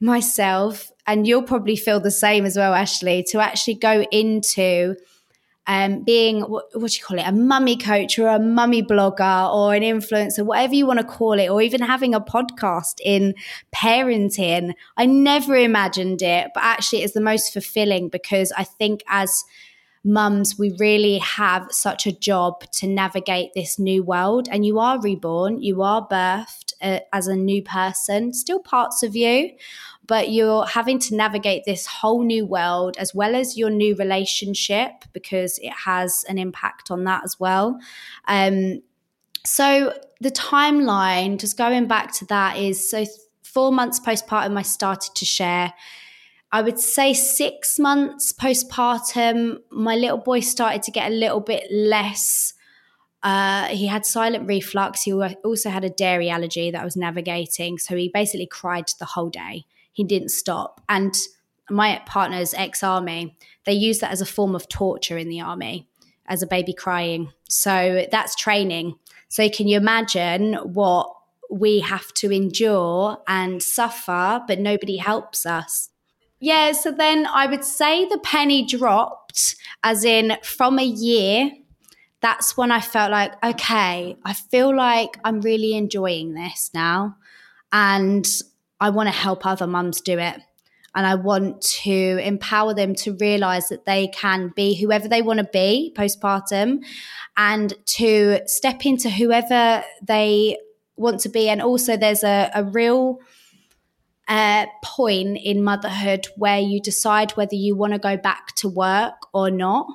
myself, 0.00 0.90
and 1.06 1.26
you'll 1.26 1.42
probably 1.42 1.76
feel 1.76 2.00
the 2.00 2.10
same 2.10 2.44
as 2.44 2.56
well, 2.56 2.74
Ashley, 2.74 3.24
to 3.30 3.38
actually 3.38 3.74
go 3.74 4.02
into 4.10 4.96
um, 5.66 6.02
being 6.02 6.40
what, 6.42 6.64
what, 6.72 6.90
do 6.90 6.96
you 6.96 7.04
call 7.04 7.18
it, 7.18 7.26
a 7.26 7.32
mummy 7.32 7.76
coach 7.76 8.18
or 8.18 8.28
a 8.28 8.38
mummy 8.38 8.82
blogger 8.82 9.54
or 9.54 9.74
an 9.74 9.82
influencer, 9.82 10.44
whatever 10.44 10.74
you 10.74 10.86
want 10.86 10.98
to 10.98 11.06
call 11.06 11.38
it, 11.38 11.48
or 11.48 11.62
even 11.62 11.80
having 11.80 12.14
a 12.14 12.20
podcast 12.20 12.94
in 13.04 13.34
parenting. 13.74 14.72
I 14.96 15.06
never 15.06 15.54
imagined 15.54 16.22
it, 16.22 16.50
but 16.54 16.62
actually, 16.62 17.02
it's 17.02 17.14
the 17.14 17.20
most 17.20 17.52
fulfilling 17.52 18.08
because 18.08 18.52
I 18.52 18.64
think 18.64 19.02
as 19.08 19.44
mums, 20.04 20.58
we 20.58 20.74
really 20.78 21.18
have 21.18 21.70
such 21.70 22.06
a 22.06 22.12
job 22.12 22.62
to 22.72 22.86
navigate 22.86 23.50
this 23.54 23.78
new 23.78 24.02
world. 24.02 24.48
And 24.50 24.66
you 24.66 24.78
are 24.78 25.00
reborn, 25.00 25.62
you 25.62 25.82
are 25.82 26.06
birthed 26.06 26.72
uh, 26.80 27.00
as 27.12 27.28
a 27.28 27.36
new 27.36 27.62
person, 27.62 28.32
still 28.32 28.58
parts 28.58 29.02
of 29.02 29.14
you, 29.14 29.50
but 30.06 30.30
you're 30.30 30.66
having 30.66 30.98
to 30.98 31.14
navigate 31.14 31.64
this 31.64 31.86
whole 31.86 32.22
new 32.22 32.44
world 32.44 32.96
as 32.98 33.14
well 33.14 33.34
as 33.34 33.56
your 33.56 33.70
new 33.70 33.94
relationship 33.96 34.90
because 35.12 35.58
it 35.58 35.72
has 35.72 36.24
an 36.28 36.38
impact 36.38 36.90
on 36.90 37.04
that 37.04 37.22
as 37.24 37.38
well. 37.38 37.78
Um, 38.26 38.82
so 39.44 39.98
the 40.20 40.30
timeline, 40.30 41.38
just 41.38 41.56
going 41.56 41.86
back 41.86 42.12
to 42.14 42.24
that, 42.26 42.56
is 42.56 42.90
so 42.90 43.04
four 43.42 43.72
months 43.72 44.00
postpartum, 44.00 44.56
I 44.56 44.62
started 44.62 45.14
to 45.14 45.24
share. 45.24 45.72
I 46.50 46.62
would 46.62 46.78
say 46.78 47.14
six 47.14 47.78
months 47.78 48.32
postpartum, 48.32 49.58
my 49.70 49.96
little 49.96 50.18
boy 50.18 50.40
started 50.40 50.82
to 50.84 50.90
get 50.90 51.10
a 51.10 51.14
little 51.14 51.40
bit 51.40 51.64
less. 51.70 52.54
Uh, 53.22 53.68
he 53.68 53.86
had 53.86 54.04
silent 54.04 54.48
reflux. 54.48 55.02
He 55.02 55.12
also 55.12 55.70
had 55.70 55.84
a 55.84 55.90
dairy 55.90 56.28
allergy 56.28 56.70
that 56.70 56.82
I 56.82 56.84
was 56.84 56.96
navigating. 56.96 57.78
So 57.78 57.96
he 57.96 58.10
basically 58.12 58.48
cried 58.48 58.86
the 58.98 59.06
whole 59.06 59.30
day 59.30 59.64
he 59.92 60.04
didn't 60.04 60.30
stop. 60.30 60.80
And 60.88 61.16
my 61.70 62.02
partner's 62.06 62.54
ex 62.54 62.82
army, 62.82 63.36
they 63.64 63.72
use 63.72 64.00
that 64.00 64.10
as 64.10 64.20
a 64.20 64.26
form 64.26 64.54
of 64.54 64.68
torture 64.68 65.16
in 65.16 65.28
the 65.28 65.40
army, 65.40 65.88
as 66.26 66.42
a 66.42 66.46
baby 66.46 66.72
crying. 66.72 67.30
So 67.48 68.06
that's 68.10 68.34
training. 68.34 68.96
So 69.28 69.48
can 69.48 69.68
you 69.68 69.76
imagine 69.76 70.54
what 70.54 71.12
we 71.50 71.80
have 71.80 72.12
to 72.14 72.30
endure 72.30 73.18
and 73.28 73.62
suffer, 73.62 74.42
but 74.46 74.58
nobody 74.58 74.96
helps 74.96 75.46
us? 75.46 75.90
Yeah, 76.40 76.72
so 76.72 76.90
then 76.90 77.26
I 77.26 77.46
would 77.46 77.64
say 77.64 78.04
the 78.04 78.18
penny 78.18 78.66
dropped, 78.66 79.54
as 79.84 80.04
in 80.04 80.36
from 80.42 80.78
a 80.78 80.84
year. 80.84 81.52
That's 82.20 82.56
when 82.56 82.70
I 82.70 82.80
felt 82.80 83.10
like, 83.10 83.32
okay, 83.44 84.16
I 84.24 84.32
feel 84.32 84.74
like 84.74 85.18
I'm 85.24 85.40
really 85.40 85.74
enjoying 85.74 86.34
this 86.34 86.70
now. 86.74 87.16
And 87.72 88.26
I 88.82 88.90
want 88.90 89.06
to 89.06 89.14
help 89.14 89.46
other 89.46 89.68
mums 89.68 90.00
do 90.00 90.18
it. 90.18 90.40
And 90.94 91.06
I 91.06 91.14
want 91.14 91.62
to 91.84 92.18
empower 92.18 92.74
them 92.74 92.96
to 92.96 93.16
realize 93.20 93.68
that 93.68 93.86
they 93.86 94.08
can 94.08 94.52
be 94.56 94.74
whoever 94.74 95.06
they 95.06 95.22
want 95.22 95.38
to 95.38 95.48
be 95.52 95.94
postpartum 95.96 96.84
and 97.36 97.72
to 97.86 98.40
step 98.46 98.84
into 98.84 99.08
whoever 99.08 99.84
they 100.02 100.58
want 100.96 101.20
to 101.20 101.28
be. 101.28 101.48
And 101.48 101.62
also, 101.62 101.96
there's 101.96 102.24
a, 102.24 102.50
a 102.54 102.64
real 102.64 103.20
uh, 104.26 104.66
point 104.82 105.38
in 105.42 105.62
motherhood 105.62 106.26
where 106.36 106.58
you 106.58 106.80
decide 106.80 107.30
whether 107.32 107.54
you 107.54 107.76
want 107.76 107.92
to 107.92 108.00
go 108.00 108.16
back 108.16 108.54
to 108.56 108.68
work 108.68 109.14
or 109.32 109.48
not 109.48 109.86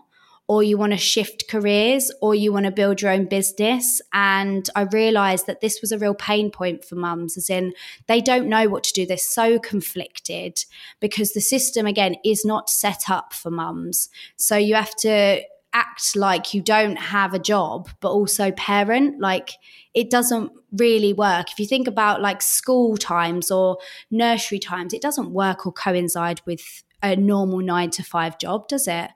or 0.47 0.63
you 0.63 0.77
want 0.77 0.93
to 0.93 0.97
shift 0.97 1.49
careers 1.49 2.11
or 2.21 2.33
you 2.33 2.53
want 2.53 2.65
to 2.65 2.71
build 2.71 3.01
your 3.01 3.11
own 3.11 3.25
business. 3.25 4.01
And 4.13 4.69
I 4.75 4.83
realized 4.83 5.45
that 5.47 5.59
this 5.59 5.81
was 5.81 5.91
a 5.91 5.99
real 5.99 6.15
pain 6.15 6.51
point 6.51 6.85
for 6.85 6.95
mums, 6.95 7.37
as 7.37 7.49
in 7.49 7.73
they 8.07 8.21
don't 8.21 8.47
know 8.47 8.69
what 8.69 8.85
to 8.85 8.93
do. 8.93 9.05
They're 9.05 9.17
so 9.17 9.59
conflicted 9.59 10.63
because 11.01 11.33
the 11.33 11.41
system, 11.41 11.85
again, 11.85 12.15
is 12.23 12.45
not 12.45 12.69
set 12.69 13.09
up 13.09 13.33
for 13.33 13.51
mums. 13.51 14.09
So 14.37 14.55
you 14.55 14.75
have 14.75 14.95
to 14.97 15.41
act 15.73 16.15
like 16.15 16.53
you 16.53 16.61
don't 16.61 16.95
have 16.95 17.33
a 17.33 17.39
job, 17.39 17.89
but 17.99 18.11
also 18.11 18.51
parent. 18.51 19.19
Like 19.19 19.51
it 19.93 20.09
doesn't 20.09 20.51
really 20.71 21.11
work. 21.11 21.51
If 21.51 21.59
you 21.59 21.67
think 21.67 21.87
about 21.87 22.21
like 22.21 22.41
school 22.41 22.95
times 22.95 23.51
or 23.51 23.77
nursery 24.09 24.59
times, 24.59 24.93
it 24.93 25.01
doesn't 25.01 25.31
work 25.31 25.67
or 25.67 25.73
coincide 25.73 26.41
with 26.45 26.83
a 27.03 27.15
normal 27.15 27.59
nine 27.59 27.89
to 27.91 28.03
five 28.03 28.39
job, 28.39 28.67
does 28.67 28.87
it? 28.87 29.11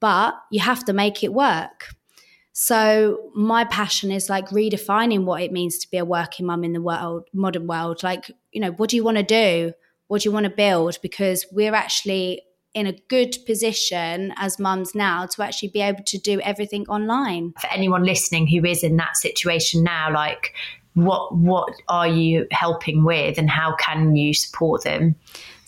But 0.00 0.34
you 0.50 0.60
have 0.60 0.84
to 0.86 0.92
make 0.92 1.22
it 1.22 1.32
work. 1.32 1.94
So 2.52 3.30
my 3.34 3.64
passion 3.64 4.10
is 4.10 4.28
like 4.28 4.48
redefining 4.48 5.24
what 5.24 5.42
it 5.42 5.52
means 5.52 5.78
to 5.78 5.90
be 5.90 5.98
a 5.98 6.04
working 6.04 6.46
mum 6.46 6.64
in 6.64 6.72
the 6.72 6.80
world, 6.80 7.28
modern 7.32 7.66
world. 7.66 8.02
Like, 8.02 8.30
you 8.52 8.60
know, 8.60 8.72
what 8.72 8.90
do 8.90 8.96
you 8.96 9.04
want 9.04 9.18
to 9.18 9.22
do? 9.22 9.72
What 10.08 10.22
do 10.22 10.28
you 10.28 10.32
want 10.32 10.44
to 10.44 10.50
build? 10.50 10.98
Because 11.00 11.46
we're 11.52 11.74
actually 11.74 12.42
in 12.74 12.86
a 12.86 12.92
good 13.08 13.36
position 13.46 14.32
as 14.36 14.58
mums 14.58 14.94
now 14.94 15.26
to 15.26 15.42
actually 15.42 15.68
be 15.68 15.80
able 15.80 16.04
to 16.04 16.18
do 16.18 16.40
everything 16.40 16.86
online. 16.88 17.52
For 17.60 17.70
anyone 17.72 18.04
listening 18.04 18.46
who 18.46 18.64
is 18.64 18.82
in 18.82 18.96
that 18.96 19.16
situation 19.16 19.82
now, 19.82 20.12
like 20.12 20.52
what 20.94 21.34
what 21.34 21.72
are 21.88 22.08
you 22.08 22.46
helping 22.50 23.04
with 23.04 23.38
and 23.38 23.48
how 23.48 23.74
can 23.76 24.16
you 24.16 24.34
support 24.34 24.84
them? 24.84 25.16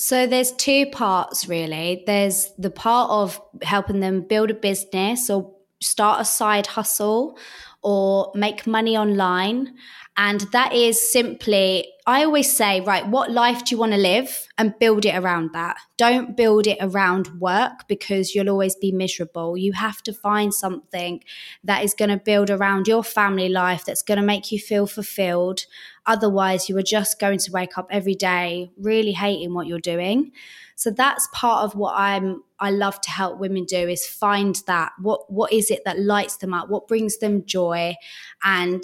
So 0.03 0.26
there's 0.26 0.50
two 0.50 0.86
parts 0.86 1.46
really. 1.48 2.03
There's 2.09 2.50
the 2.59 2.70
part 2.70 3.09
of 3.09 3.40
helping 3.62 4.00
them 4.00 4.22
build 4.22 4.50
a 4.50 4.55
business 4.55 5.30
or 5.30 5.55
start 5.80 6.20
a 6.20 6.24
side 6.24 6.66
hustle 6.66 7.38
or 7.82 8.32
make 8.34 8.66
money 8.66 8.96
online. 8.96 9.76
And 10.16 10.40
that 10.50 10.72
is 10.72 11.12
simply, 11.12 11.86
I 12.05 12.24
always 12.24 12.50
say, 12.50 12.80
right, 12.80 13.07
what 13.07 13.30
life 13.30 13.64
do 13.64 13.76
you 13.76 13.78
want 13.78 13.92
to 13.92 13.98
live 13.98 14.48
and 14.59 14.76
build 14.80 15.07
it 15.07 15.14
around 15.14 15.50
that? 15.53 15.76
Don't 15.98 16.36
build 16.36 16.66
it 16.66 16.78
around 16.80 17.40
work 17.40 17.86
because 17.86 18.34
you'll 18.34 18.50
always 18.50 18.74
be 18.74 18.90
miserable. 18.90 19.57
You 19.57 19.72
have 19.72 20.03
to 20.03 20.12
find 20.12 20.53
something 20.53 21.22
that 21.62 21.84
is 21.84 21.94
going 21.94 22.11
to 22.11 22.16
build 22.16 22.50
around 22.50 22.88
your 22.88 23.05
family 23.05 23.48
life 23.48 23.84
that's 23.84 24.03
going 24.03 24.18
to 24.18 24.26
make 24.26 24.50
you 24.50 24.59
feel 24.59 24.88
fulfilled. 24.88 25.64
Otherwise, 26.07 26.68
you 26.68 26.76
are 26.76 26.82
just 26.82 27.20
going 27.20 27.38
to 27.38 27.53
wake 27.53 27.78
up 27.78 27.86
every 27.90 28.14
day 28.14 28.70
really 28.76 29.12
hating 29.12 29.55
what 29.55 29.66
you're 29.66 29.78
doing. 29.78 30.32
So 30.74 30.90
that's 30.90 31.28
part 31.32 31.64
of 31.64 31.76
what 31.76 31.94
I'm 31.96 32.42
I 32.59 32.70
love 32.70 33.00
to 33.03 33.11
help 33.11 33.38
women 33.38 33.64
do 33.64 33.88
is 33.88 34.07
find 34.07 34.61
that 34.66 34.92
what 35.00 35.32
what 35.32 35.53
is 35.53 35.70
it 35.70 35.82
that 35.84 35.98
lights 35.98 36.36
them 36.36 36.55
up, 36.55 36.68
what 36.68 36.88
brings 36.88 37.18
them 37.18 37.44
joy 37.44 37.94
and 38.42 38.82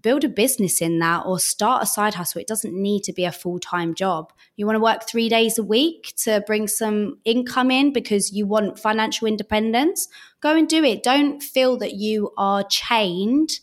build 0.00 0.24
a 0.24 0.28
business 0.28 0.80
in 0.80 0.98
that 1.00 1.24
or 1.26 1.38
start 1.38 1.82
a 1.82 1.86
side 1.86 2.14
hustle. 2.14 2.40
It 2.40 2.46
doesn't 2.46 2.74
need 2.74 3.02
to 3.04 3.12
be 3.12 3.24
a 3.24 3.32
full 3.32 3.58
time 3.58 3.94
job. 3.94 4.32
You 4.56 4.66
want 4.66 4.76
to 4.76 4.82
work 4.82 5.08
three 5.08 5.28
days 5.28 5.58
a 5.58 5.62
week 5.62 6.14
to 6.18 6.42
bring 6.46 6.68
some 6.68 7.18
income 7.24 7.70
in 7.70 7.92
because 7.92 8.32
you 8.32 8.46
want 8.46 8.78
financial 8.78 9.26
independence? 9.26 10.08
Go 10.40 10.56
and 10.56 10.68
do 10.68 10.84
it. 10.84 11.02
Don't 11.02 11.42
feel 11.42 11.76
that 11.78 11.94
you 11.94 12.30
are 12.36 12.62
chained 12.64 13.60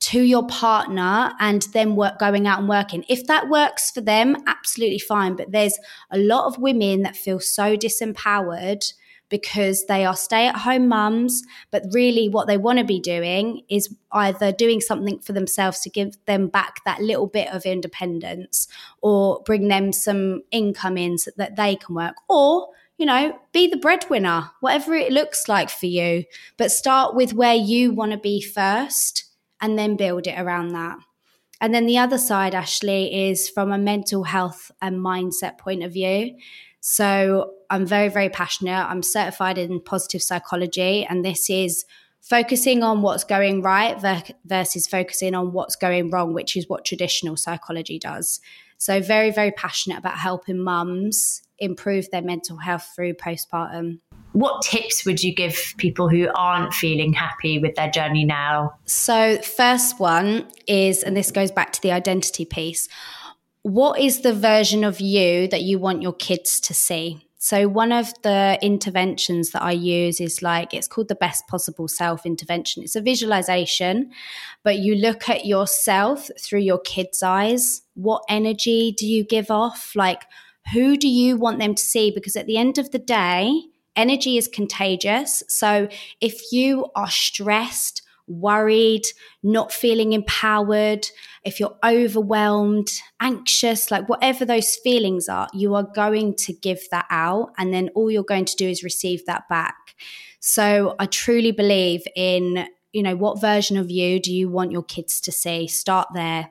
to 0.00 0.20
your 0.20 0.46
partner 0.46 1.32
and 1.40 1.62
then 1.72 1.94
work 1.94 2.18
going 2.18 2.46
out 2.46 2.58
and 2.58 2.68
working. 2.68 3.04
If 3.08 3.26
that 3.26 3.48
works 3.48 3.90
for 3.90 4.00
them, 4.00 4.36
absolutely 4.46 4.98
fine. 4.98 5.36
But 5.36 5.52
there's 5.52 5.78
a 6.10 6.18
lot 6.18 6.46
of 6.46 6.58
women 6.58 7.02
that 7.02 7.16
feel 7.16 7.38
so 7.38 7.76
disempowered 7.76 8.92
because 9.28 9.86
they 9.86 10.04
are 10.04 10.16
stay 10.16 10.48
at 10.48 10.56
home 10.56 10.88
mums, 10.88 11.44
but 11.70 11.84
really 11.92 12.28
what 12.28 12.48
they 12.48 12.56
want 12.56 12.78
to 12.78 12.84
be 12.84 12.98
doing 12.98 13.62
is 13.68 13.94
either 14.10 14.50
doing 14.50 14.80
something 14.80 15.20
for 15.20 15.32
themselves 15.32 15.80
to 15.80 15.90
give 15.90 16.16
them 16.26 16.48
back 16.48 16.84
that 16.84 17.00
little 17.00 17.28
bit 17.28 17.48
of 17.48 17.64
independence 17.64 18.66
or 19.02 19.40
bring 19.44 19.68
them 19.68 19.92
some 19.92 20.42
income 20.50 20.98
in 20.98 21.16
so 21.16 21.30
that 21.36 21.54
they 21.56 21.76
can 21.76 21.94
work 21.94 22.16
or 22.28 22.68
you 22.98 23.06
know, 23.06 23.40
be 23.52 23.66
the 23.66 23.78
breadwinner, 23.78 24.50
whatever 24.60 24.92
it 24.92 25.10
looks 25.10 25.48
like 25.48 25.70
for 25.70 25.86
you. 25.86 26.22
But 26.58 26.70
start 26.70 27.14
with 27.14 27.32
where 27.32 27.54
you 27.54 27.94
want 27.94 28.12
to 28.12 28.18
be 28.18 28.42
first 28.42 29.29
and 29.60 29.78
then 29.78 29.96
build 29.96 30.26
it 30.26 30.38
around 30.38 30.68
that. 30.68 30.98
And 31.60 31.74
then 31.74 31.86
the 31.86 31.98
other 31.98 32.18
side, 32.18 32.54
Ashley, 32.54 33.28
is 33.28 33.48
from 33.48 33.70
a 33.70 33.78
mental 33.78 34.24
health 34.24 34.70
and 34.80 34.98
mindset 34.98 35.58
point 35.58 35.82
of 35.82 35.92
view. 35.92 36.36
So 36.80 37.52
I'm 37.68 37.84
very, 37.84 38.08
very 38.08 38.30
passionate. 38.30 38.72
I'm 38.72 39.02
certified 39.02 39.58
in 39.58 39.80
positive 39.80 40.22
psychology, 40.22 41.04
and 41.04 41.22
this 41.24 41.50
is 41.50 41.84
focusing 42.22 42.82
on 42.82 43.02
what's 43.02 43.24
going 43.24 43.60
right 43.60 44.00
versus 44.44 44.86
focusing 44.86 45.34
on 45.34 45.52
what's 45.52 45.76
going 45.76 46.10
wrong, 46.10 46.32
which 46.32 46.56
is 46.56 46.68
what 46.68 46.86
traditional 46.86 47.36
psychology 47.36 47.98
does. 47.98 48.40
So, 48.78 49.02
very, 49.02 49.30
very 49.30 49.52
passionate 49.52 49.98
about 49.98 50.16
helping 50.16 50.58
mums 50.58 51.42
improve 51.58 52.10
their 52.10 52.22
mental 52.22 52.56
health 52.56 52.90
through 52.96 53.12
postpartum 53.14 53.98
what 54.32 54.62
tips 54.62 55.04
would 55.04 55.22
you 55.22 55.34
give 55.34 55.74
people 55.76 56.08
who 56.08 56.28
aren't 56.34 56.72
feeling 56.72 57.12
happy 57.12 57.58
with 57.58 57.74
their 57.74 57.90
journey 57.90 58.24
now? 58.24 58.74
So, 58.84 59.38
first 59.38 59.98
one 59.98 60.46
is, 60.66 61.02
and 61.02 61.16
this 61.16 61.30
goes 61.30 61.50
back 61.50 61.72
to 61.72 61.82
the 61.82 61.92
identity 61.92 62.44
piece 62.44 62.88
what 63.62 64.00
is 64.00 64.22
the 64.22 64.32
version 64.32 64.84
of 64.84 65.00
you 65.00 65.46
that 65.48 65.62
you 65.62 65.78
want 65.78 66.02
your 66.02 66.14
kids 66.14 66.60
to 66.60 66.74
see? 66.74 67.26
So, 67.38 67.68
one 67.68 67.92
of 67.92 68.12
the 68.22 68.58
interventions 68.60 69.50
that 69.50 69.62
I 69.62 69.72
use 69.72 70.20
is 70.20 70.42
like 70.42 70.74
it's 70.74 70.88
called 70.88 71.08
the 71.08 71.14
best 71.14 71.46
possible 71.46 71.88
self 71.88 72.26
intervention. 72.26 72.82
It's 72.82 72.96
a 72.96 73.00
visualization, 73.00 74.12
but 74.62 74.78
you 74.78 74.94
look 74.94 75.28
at 75.28 75.46
yourself 75.46 76.30
through 76.38 76.60
your 76.60 76.80
kids' 76.80 77.22
eyes. 77.22 77.82
What 77.94 78.22
energy 78.28 78.92
do 78.92 79.06
you 79.06 79.24
give 79.24 79.50
off? 79.50 79.92
Like, 79.94 80.24
who 80.72 80.96
do 80.96 81.08
you 81.08 81.36
want 81.36 81.58
them 81.58 81.74
to 81.74 81.82
see? 81.82 82.10
Because 82.10 82.36
at 82.36 82.46
the 82.46 82.58
end 82.58 82.76
of 82.76 82.90
the 82.90 82.98
day, 82.98 83.62
energy 83.96 84.36
is 84.36 84.48
contagious. 84.48 85.42
So 85.48 85.88
if 86.20 86.52
you 86.52 86.86
are 86.94 87.10
stressed, 87.10 88.02
worried, 88.26 89.02
not 89.42 89.72
feeling 89.72 90.12
empowered, 90.12 91.08
if 91.44 91.58
you're 91.58 91.76
overwhelmed, 91.84 92.90
anxious, 93.20 93.90
like 93.90 94.08
whatever 94.08 94.44
those 94.44 94.76
feelings 94.76 95.28
are, 95.28 95.48
you 95.52 95.74
are 95.74 95.82
going 95.94 96.34
to 96.36 96.52
give 96.52 96.88
that 96.90 97.06
out. 97.10 97.52
And 97.58 97.72
then 97.74 97.90
all 97.94 98.10
you're 98.10 98.22
going 98.22 98.44
to 98.44 98.56
do 98.56 98.68
is 98.68 98.84
receive 98.84 99.26
that 99.26 99.48
back. 99.48 99.96
So 100.38 100.94
I 100.98 101.06
truly 101.06 101.50
believe 101.50 102.02
in, 102.14 102.66
you 102.92 103.02
know, 103.02 103.16
what 103.16 103.40
version 103.40 103.76
of 103.76 103.90
you 103.90 104.20
do 104.20 104.32
you 104.32 104.48
want 104.48 104.72
your 104.72 104.84
kids 104.84 105.20
to 105.22 105.32
see? 105.32 105.66
Start 105.66 106.08
there. 106.14 106.50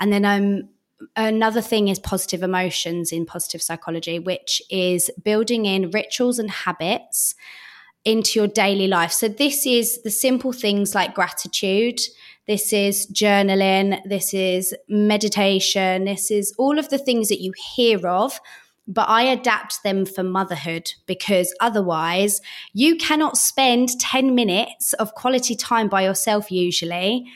And 0.00 0.12
then 0.12 0.24
um, 0.24 0.68
another 1.16 1.60
thing 1.60 1.88
is 1.88 1.98
positive 1.98 2.42
emotions 2.42 3.12
in 3.12 3.26
positive 3.26 3.62
psychology, 3.62 4.18
which 4.18 4.62
is 4.70 5.10
building 5.22 5.66
in 5.66 5.90
rituals 5.90 6.38
and 6.38 6.50
habits 6.50 7.34
into 8.04 8.40
your 8.40 8.48
daily 8.48 8.88
life. 8.88 9.12
So, 9.12 9.28
this 9.28 9.66
is 9.66 10.02
the 10.02 10.10
simple 10.10 10.52
things 10.52 10.94
like 10.94 11.14
gratitude, 11.14 12.00
this 12.46 12.72
is 12.72 13.06
journaling, 13.12 14.00
this 14.04 14.34
is 14.34 14.74
meditation, 14.88 16.04
this 16.04 16.30
is 16.30 16.52
all 16.58 16.78
of 16.78 16.88
the 16.88 16.98
things 16.98 17.28
that 17.28 17.40
you 17.40 17.52
hear 17.74 18.06
of. 18.06 18.40
But 18.88 19.08
I 19.08 19.22
adapt 19.22 19.84
them 19.84 20.04
for 20.04 20.24
motherhood 20.24 20.92
because 21.06 21.54
otherwise, 21.60 22.40
you 22.72 22.96
cannot 22.96 23.36
spend 23.36 24.00
10 24.00 24.34
minutes 24.34 24.92
of 24.94 25.14
quality 25.14 25.54
time 25.54 25.88
by 25.88 26.02
yourself, 26.02 26.50
usually 26.50 27.30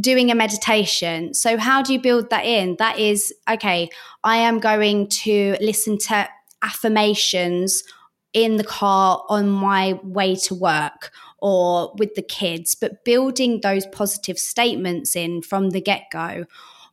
doing 0.00 0.30
a 0.30 0.34
meditation. 0.34 1.34
So, 1.34 1.56
how 1.56 1.82
do 1.82 1.92
you 1.92 2.00
build 2.00 2.30
that 2.30 2.44
in? 2.44 2.76
That 2.78 2.98
is, 2.98 3.32
okay, 3.50 3.90
I 4.24 4.38
am 4.38 4.60
going 4.60 5.08
to 5.08 5.56
listen 5.60 5.98
to 5.98 6.28
affirmations 6.62 7.84
in 8.32 8.56
the 8.56 8.64
car 8.64 9.24
on 9.28 9.48
my 9.48 9.98
way 10.02 10.34
to 10.36 10.54
work 10.54 11.10
or 11.38 11.94
with 11.98 12.14
the 12.14 12.22
kids, 12.22 12.74
but 12.74 13.04
building 13.04 13.60
those 13.62 13.86
positive 13.86 14.38
statements 14.38 15.16
in 15.16 15.42
from 15.42 15.70
the 15.70 15.80
get 15.80 16.04
go. 16.12 16.44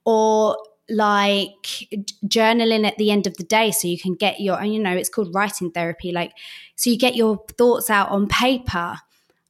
Or 0.06 0.58
like 0.88 1.88
journaling 2.28 2.86
at 2.86 2.98
the 2.98 3.10
end 3.10 3.26
of 3.26 3.36
the 3.38 3.44
day 3.44 3.72
so 3.72 3.88
you 3.88 3.98
can 3.98 4.14
get 4.14 4.40
your 4.40 4.60
and 4.62 4.72
you 4.72 4.80
know 4.80 4.96
it's 4.96 5.10
called 5.10 5.34
writing 5.34 5.72
therapy 5.72 6.12
like 6.12 6.32
so 6.76 6.92
you 6.92 6.98
get 6.98 7.16
your 7.16 7.44
thoughts 7.58 7.90
out 7.90 8.08
on 8.10 8.28
paper 8.28 8.96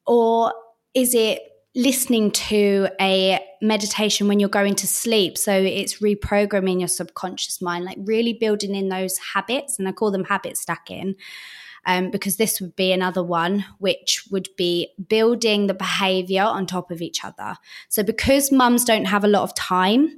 or 0.08 0.54
is 0.94 1.14
it 1.14 1.42
listening 1.76 2.32
to 2.32 2.88
a 3.02 3.40
meditation 3.62 4.28
when 4.28 4.40
you're 4.40 4.48
going 4.50 4.76
to 4.76 4.88
sleep. 4.88 5.38
So 5.38 5.52
it's 5.52 6.00
reprogramming 6.00 6.80
your 6.80 6.88
subconscious 6.88 7.62
mind, 7.62 7.84
like 7.84 7.98
really 8.00 8.34
building 8.34 8.74
in 8.74 8.88
those 8.88 9.18
habits. 9.34 9.78
And 9.78 9.88
I 9.88 9.92
call 9.92 10.12
them 10.12 10.24
habit 10.24 10.58
stacking. 10.58 11.16
Um, 11.88 12.10
because 12.10 12.38
this 12.38 12.60
would 12.62 12.76
be 12.76 12.92
another 12.92 13.22
one, 13.22 13.64
which 13.78 14.24
would 14.32 14.50
be 14.58 14.88
building 15.08 15.68
the 15.68 15.76
behavior 15.76 16.42
on 16.42 16.66
top 16.66 16.90
of 16.90 17.00
each 17.00 17.24
other. 17.24 17.58
So, 17.90 18.02
because 18.02 18.52
mums 18.52 18.84
don't 18.86 19.06
have 19.06 19.24
a 19.24 19.28
lot 19.28 19.44
of 19.44 19.54
time, 19.54 20.18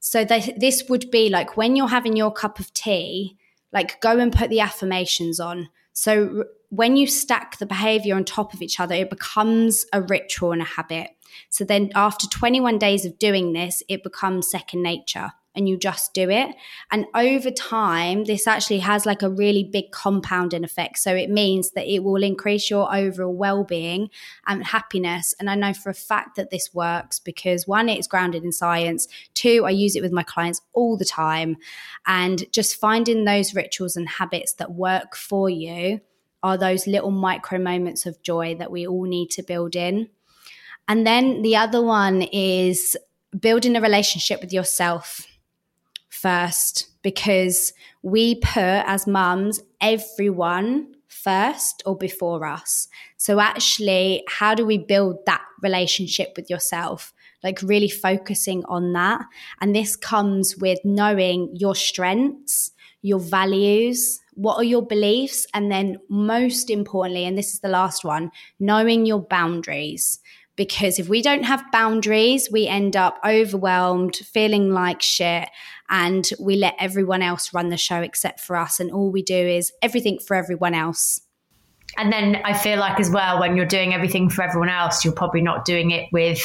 so 0.00 0.24
they, 0.24 0.54
this 0.56 0.84
would 0.88 1.10
be 1.10 1.28
like 1.28 1.54
when 1.54 1.76
you're 1.76 1.88
having 1.88 2.16
your 2.16 2.32
cup 2.32 2.58
of 2.58 2.72
tea, 2.72 3.36
like 3.74 4.00
go 4.00 4.18
and 4.18 4.32
put 4.32 4.48
the 4.48 4.60
affirmations 4.60 5.38
on. 5.38 5.68
So, 5.92 6.44
when 6.72 6.96
you 6.96 7.06
stack 7.06 7.58
the 7.58 7.66
behavior 7.66 8.16
on 8.16 8.24
top 8.24 8.54
of 8.54 8.62
each 8.62 8.80
other, 8.80 8.94
it 8.94 9.10
becomes 9.10 9.84
a 9.92 10.00
ritual 10.00 10.52
and 10.52 10.62
a 10.62 10.64
habit. 10.64 11.10
So 11.50 11.64
then 11.64 11.90
after 11.94 12.26
21 12.26 12.78
days 12.78 13.04
of 13.04 13.18
doing 13.18 13.52
this, 13.52 13.82
it 13.90 14.02
becomes 14.02 14.50
second 14.50 14.82
nature 14.82 15.32
and 15.54 15.68
you 15.68 15.76
just 15.76 16.14
do 16.14 16.30
it. 16.30 16.56
And 16.90 17.04
over 17.14 17.50
time, 17.50 18.24
this 18.24 18.46
actually 18.46 18.78
has 18.78 19.04
like 19.04 19.20
a 19.20 19.28
really 19.28 19.64
big 19.64 19.92
compounding 19.92 20.64
effect. 20.64 21.00
So 21.00 21.14
it 21.14 21.28
means 21.28 21.72
that 21.72 21.92
it 21.92 22.02
will 22.02 22.22
increase 22.22 22.70
your 22.70 22.90
overall 22.94 23.36
well 23.36 23.64
being 23.64 24.08
and 24.46 24.64
happiness. 24.64 25.34
And 25.38 25.50
I 25.50 25.56
know 25.56 25.74
for 25.74 25.90
a 25.90 25.94
fact 25.94 26.36
that 26.36 26.48
this 26.48 26.72
works 26.72 27.18
because 27.18 27.68
one, 27.68 27.90
it's 27.90 28.08
grounded 28.08 28.44
in 28.44 28.52
science. 28.52 29.08
Two, 29.34 29.66
I 29.66 29.70
use 29.72 29.94
it 29.94 30.00
with 30.00 30.10
my 30.10 30.22
clients 30.22 30.62
all 30.72 30.96
the 30.96 31.04
time. 31.04 31.58
And 32.06 32.50
just 32.50 32.76
finding 32.76 33.26
those 33.26 33.54
rituals 33.54 33.94
and 33.94 34.08
habits 34.08 34.54
that 34.54 34.72
work 34.72 35.14
for 35.14 35.50
you 35.50 36.00
are 36.42 36.58
those 36.58 36.86
little 36.86 37.10
micro 37.10 37.58
moments 37.58 38.06
of 38.06 38.22
joy 38.22 38.54
that 38.56 38.70
we 38.70 38.86
all 38.86 39.04
need 39.04 39.30
to 39.30 39.42
build 39.42 39.76
in. 39.76 40.08
And 40.88 41.06
then 41.06 41.42
the 41.42 41.56
other 41.56 41.82
one 41.82 42.22
is 42.22 42.96
building 43.38 43.76
a 43.76 43.80
relationship 43.80 44.40
with 44.40 44.52
yourself 44.52 45.26
first, 46.08 46.88
because 47.02 47.72
we 48.02 48.36
put 48.36 48.62
as 48.86 49.06
mums 49.06 49.60
everyone 49.80 50.94
first 51.08 51.82
or 51.84 51.96
before 51.96 52.46
us. 52.46 52.88
So, 53.16 53.40
actually, 53.40 54.24
how 54.28 54.54
do 54.54 54.64
we 54.64 54.78
build 54.78 55.24
that 55.26 55.42
relationship 55.62 56.32
with 56.36 56.48
yourself? 56.50 57.12
Like, 57.42 57.60
really 57.62 57.88
focusing 57.88 58.64
on 58.66 58.92
that. 58.92 59.24
And 59.60 59.74
this 59.74 59.96
comes 59.96 60.56
with 60.56 60.78
knowing 60.84 61.50
your 61.54 61.74
strengths, 61.74 62.70
your 63.02 63.18
values, 63.18 64.20
what 64.34 64.56
are 64.56 64.64
your 64.64 64.82
beliefs? 64.82 65.46
And 65.54 65.70
then, 65.70 65.98
most 66.08 66.70
importantly, 66.70 67.24
and 67.24 67.36
this 67.36 67.52
is 67.52 67.60
the 67.60 67.68
last 67.68 68.04
one, 68.04 68.30
knowing 68.58 69.06
your 69.06 69.20
boundaries. 69.20 70.18
Because 70.54 70.98
if 70.98 71.08
we 71.08 71.22
don't 71.22 71.44
have 71.44 71.64
boundaries, 71.72 72.50
we 72.52 72.66
end 72.66 72.94
up 72.94 73.18
overwhelmed, 73.26 74.16
feeling 74.16 74.70
like 74.70 75.00
shit, 75.00 75.48
and 75.88 76.28
we 76.38 76.56
let 76.56 76.74
everyone 76.78 77.22
else 77.22 77.54
run 77.54 77.70
the 77.70 77.78
show 77.78 78.00
except 78.00 78.40
for 78.40 78.56
us. 78.56 78.78
And 78.78 78.90
all 78.90 79.10
we 79.10 79.22
do 79.22 79.34
is 79.34 79.72
everything 79.80 80.18
for 80.18 80.34
everyone 80.34 80.74
else. 80.74 81.22
And 81.96 82.12
then 82.12 82.40
I 82.44 82.52
feel 82.52 82.78
like, 82.78 83.00
as 83.00 83.10
well, 83.10 83.40
when 83.40 83.56
you're 83.56 83.66
doing 83.66 83.94
everything 83.94 84.28
for 84.28 84.42
everyone 84.42 84.68
else, 84.68 85.04
you're 85.04 85.14
probably 85.14 85.42
not 85.42 85.64
doing 85.64 85.90
it 85.90 86.08
with 86.12 86.40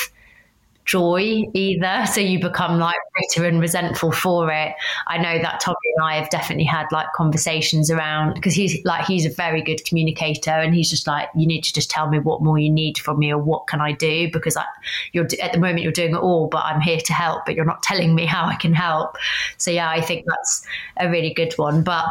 joy 0.87 1.43
either. 1.53 2.05
So 2.07 2.21
you 2.21 2.39
become 2.39 2.79
like 2.79 2.95
bitter 3.15 3.45
and 3.47 3.59
resentful 3.59 4.11
for 4.11 4.51
it. 4.51 4.73
I 5.07 5.17
know 5.17 5.39
that 5.41 5.59
Tommy 5.59 5.75
and 5.95 6.05
I 6.05 6.15
have 6.15 6.29
definitely 6.29 6.63
had 6.63 6.87
like 6.91 7.07
conversations 7.13 7.91
around 7.91 8.33
because 8.33 8.53
he's 8.53 8.83
like 8.85 9.05
he's 9.05 9.25
a 9.25 9.29
very 9.29 9.61
good 9.61 9.83
communicator 9.85 10.51
and 10.51 10.73
he's 10.73 10.89
just 10.89 11.05
like 11.05 11.29
you 11.35 11.45
need 11.45 11.63
to 11.63 11.73
just 11.73 11.89
tell 11.89 12.09
me 12.09 12.19
what 12.19 12.41
more 12.41 12.57
you 12.57 12.69
need 12.69 12.97
from 12.97 13.19
me 13.19 13.31
or 13.31 13.37
what 13.37 13.67
can 13.67 13.81
I 13.81 13.91
do 13.91 14.31
because 14.31 14.57
I, 14.57 14.65
you're 15.11 15.27
at 15.41 15.51
the 15.51 15.59
moment 15.59 15.81
you're 15.81 15.91
doing 15.91 16.15
it 16.15 16.19
all, 16.19 16.47
but 16.47 16.63
I'm 16.63 16.81
here 16.81 16.99
to 16.99 17.13
help, 17.13 17.45
but 17.45 17.55
you're 17.55 17.65
not 17.65 17.83
telling 17.83 18.15
me 18.15 18.25
how 18.25 18.45
I 18.45 18.55
can 18.55 18.73
help. 18.73 19.17
So 19.57 19.71
yeah, 19.71 19.89
I 19.89 20.01
think 20.01 20.25
that's 20.25 20.65
a 20.97 21.09
really 21.09 21.33
good 21.33 21.53
one. 21.57 21.83
But 21.83 22.05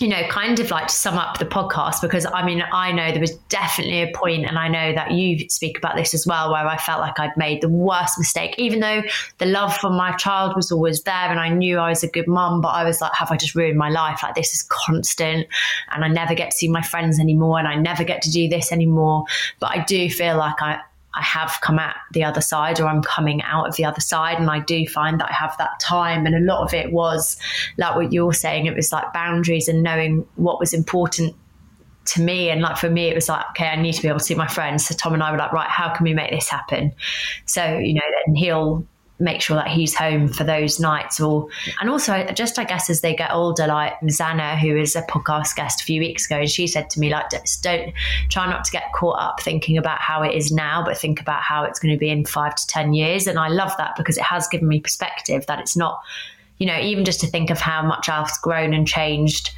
you 0.00 0.08
know, 0.08 0.22
kind 0.28 0.58
of 0.58 0.70
like 0.70 0.86
to 0.86 0.92
sum 0.92 1.18
up 1.18 1.38
the 1.38 1.44
podcast 1.44 2.00
because 2.00 2.26
I 2.26 2.44
mean, 2.44 2.62
I 2.72 2.90
know 2.92 3.10
there 3.10 3.20
was 3.20 3.34
definitely 3.48 4.02
a 4.02 4.12
point, 4.14 4.46
and 4.46 4.58
I 4.58 4.68
know 4.68 4.94
that 4.94 5.12
you 5.12 5.48
speak 5.48 5.76
about 5.76 5.96
this 5.96 6.14
as 6.14 6.26
well, 6.26 6.50
where 6.50 6.66
I 6.66 6.76
felt 6.78 7.00
like 7.00 7.20
I'd 7.20 7.36
made 7.36 7.60
the 7.60 7.68
worst 7.68 8.18
mistake, 8.18 8.54
even 8.58 8.80
though 8.80 9.02
the 9.38 9.46
love 9.46 9.76
for 9.76 9.90
my 9.90 10.12
child 10.16 10.56
was 10.56 10.72
always 10.72 11.02
there 11.02 11.14
and 11.14 11.38
I 11.38 11.48
knew 11.50 11.78
I 11.78 11.90
was 11.90 12.02
a 12.02 12.08
good 12.08 12.26
mum, 12.26 12.60
but 12.60 12.68
I 12.68 12.84
was 12.84 13.00
like, 13.00 13.12
have 13.14 13.30
I 13.30 13.36
just 13.36 13.54
ruined 13.54 13.78
my 13.78 13.90
life? 13.90 14.20
Like, 14.22 14.34
this 14.34 14.54
is 14.54 14.62
constant, 14.62 15.46
and 15.90 16.04
I 16.04 16.08
never 16.08 16.34
get 16.34 16.52
to 16.52 16.56
see 16.56 16.68
my 16.68 16.82
friends 16.82 17.20
anymore, 17.20 17.58
and 17.58 17.68
I 17.68 17.74
never 17.74 18.04
get 18.04 18.22
to 18.22 18.30
do 18.30 18.48
this 18.48 18.72
anymore. 18.72 19.24
But 19.58 19.72
I 19.72 19.84
do 19.84 20.08
feel 20.08 20.36
like 20.36 20.62
I, 20.62 20.80
I 21.14 21.22
have 21.22 21.58
come 21.60 21.78
at 21.78 21.96
the 22.12 22.24
other 22.24 22.40
side 22.40 22.78
or 22.80 22.86
I'm 22.86 23.02
coming 23.02 23.42
out 23.42 23.68
of 23.68 23.76
the 23.76 23.84
other 23.84 24.00
side. 24.00 24.38
And 24.38 24.48
I 24.48 24.60
do 24.60 24.86
find 24.86 25.18
that 25.20 25.30
I 25.30 25.32
have 25.32 25.56
that 25.58 25.80
time. 25.80 26.24
And 26.26 26.34
a 26.36 26.40
lot 26.40 26.62
of 26.62 26.72
it 26.72 26.92
was 26.92 27.36
like 27.78 27.96
what 27.96 28.12
you're 28.12 28.32
saying, 28.32 28.66
it 28.66 28.76
was 28.76 28.92
like 28.92 29.12
boundaries 29.12 29.68
and 29.68 29.82
knowing 29.82 30.26
what 30.36 30.60
was 30.60 30.72
important 30.72 31.34
to 32.06 32.22
me. 32.22 32.50
And 32.50 32.62
like 32.62 32.76
for 32.76 32.88
me, 32.88 33.08
it 33.08 33.14
was 33.14 33.28
like, 33.28 33.44
okay, 33.50 33.66
I 33.66 33.76
need 33.76 33.94
to 33.94 34.02
be 34.02 34.08
able 34.08 34.20
to 34.20 34.24
see 34.24 34.34
my 34.34 34.46
friends. 34.46 34.86
So 34.86 34.94
Tom 34.94 35.14
and 35.14 35.22
I 35.22 35.32
were 35.32 35.38
like, 35.38 35.52
right, 35.52 35.68
how 35.68 35.92
can 35.94 36.04
we 36.04 36.14
make 36.14 36.30
this 36.30 36.48
happen? 36.48 36.92
So, 37.44 37.78
you 37.78 37.94
know, 37.94 38.02
then 38.26 38.34
he'll 38.36 38.86
make 39.20 39.42
sure 39.42 39.56
that 39.56 39.68
he's 39.68 39.94
home 39.94 40.26
for 40.26 40.44
those 40.44 40.80
nights 40.80 41.20
or 41.20 41.46
and 41.80 41.90
also 41.90 42.24
just 42.34 42.58
i 42.58 42.64
guess 42.64 42.88
as 42.88 43.02
they 43.02 43.14
get 43.14 43.30
older 43.32 43.66
like 43.66 43.92
Zana 44.04 44.58
who 44.58 44.76
is 44.76 44.96
a 44.96 45.02
podcast 45.02 45.54
guest 45.54 45.82
a 45.82 45.84
few 45.84 46.00
weeks 46.00 46.26
ago 46.26 46.36
and 46.40 46.50
she 46.50 46.66
said 46.66 46.88
to 46.90 47.00
me 47.00 47.10
like 47.10 47.26
don't 47.62 47.92
try 48.30 48.48
not 48.48 48.64
to 48.64 48.72
get 48.72 48.84
caught 48.94 49.20
up 49.20 49.40
thinking 49.40 49.76
about 49.76 50.00
how 50.00 50.22
it 50.22 50.34
is 50.34 50.50
now 50.50 50.82
but 50.84 50.96
think 50.96 51.20
about 51.20 51.42
how 51.42 51.64
it's 51.64 51.78
going 51.78 51.94
to 51.94 51.98
be 51.98 52.08
in 52.08 52.24
five 52.24 52.54
to 52.54 52.66
ten 52.66 52.94
years. 52.94 53.26
And 53.26 53.38
i 53.38 53.48
love 53.48 53.72
that 53.78 53.94
because 53.96 54.16
it 54.16 54.24
has 54.24 54.48
given 54.48 54.68
me 54.68 54.80
perspective 54.80 55.46
that 55.46 55.58
it's 55.60 55.76
not 55.76 56.00
you 56.58 56.66
know 56.66 56.78
even 56.78 57.04
just 57.04 57.20
to 57.20 57.26
think 57.26 57.50
of 57.50 57.58
how 57.58 57.82
much 57.82 58.08
i've 58.08 58.30
grown 58.42 58.72
and 58.72 58.86
changed 58.86 59.50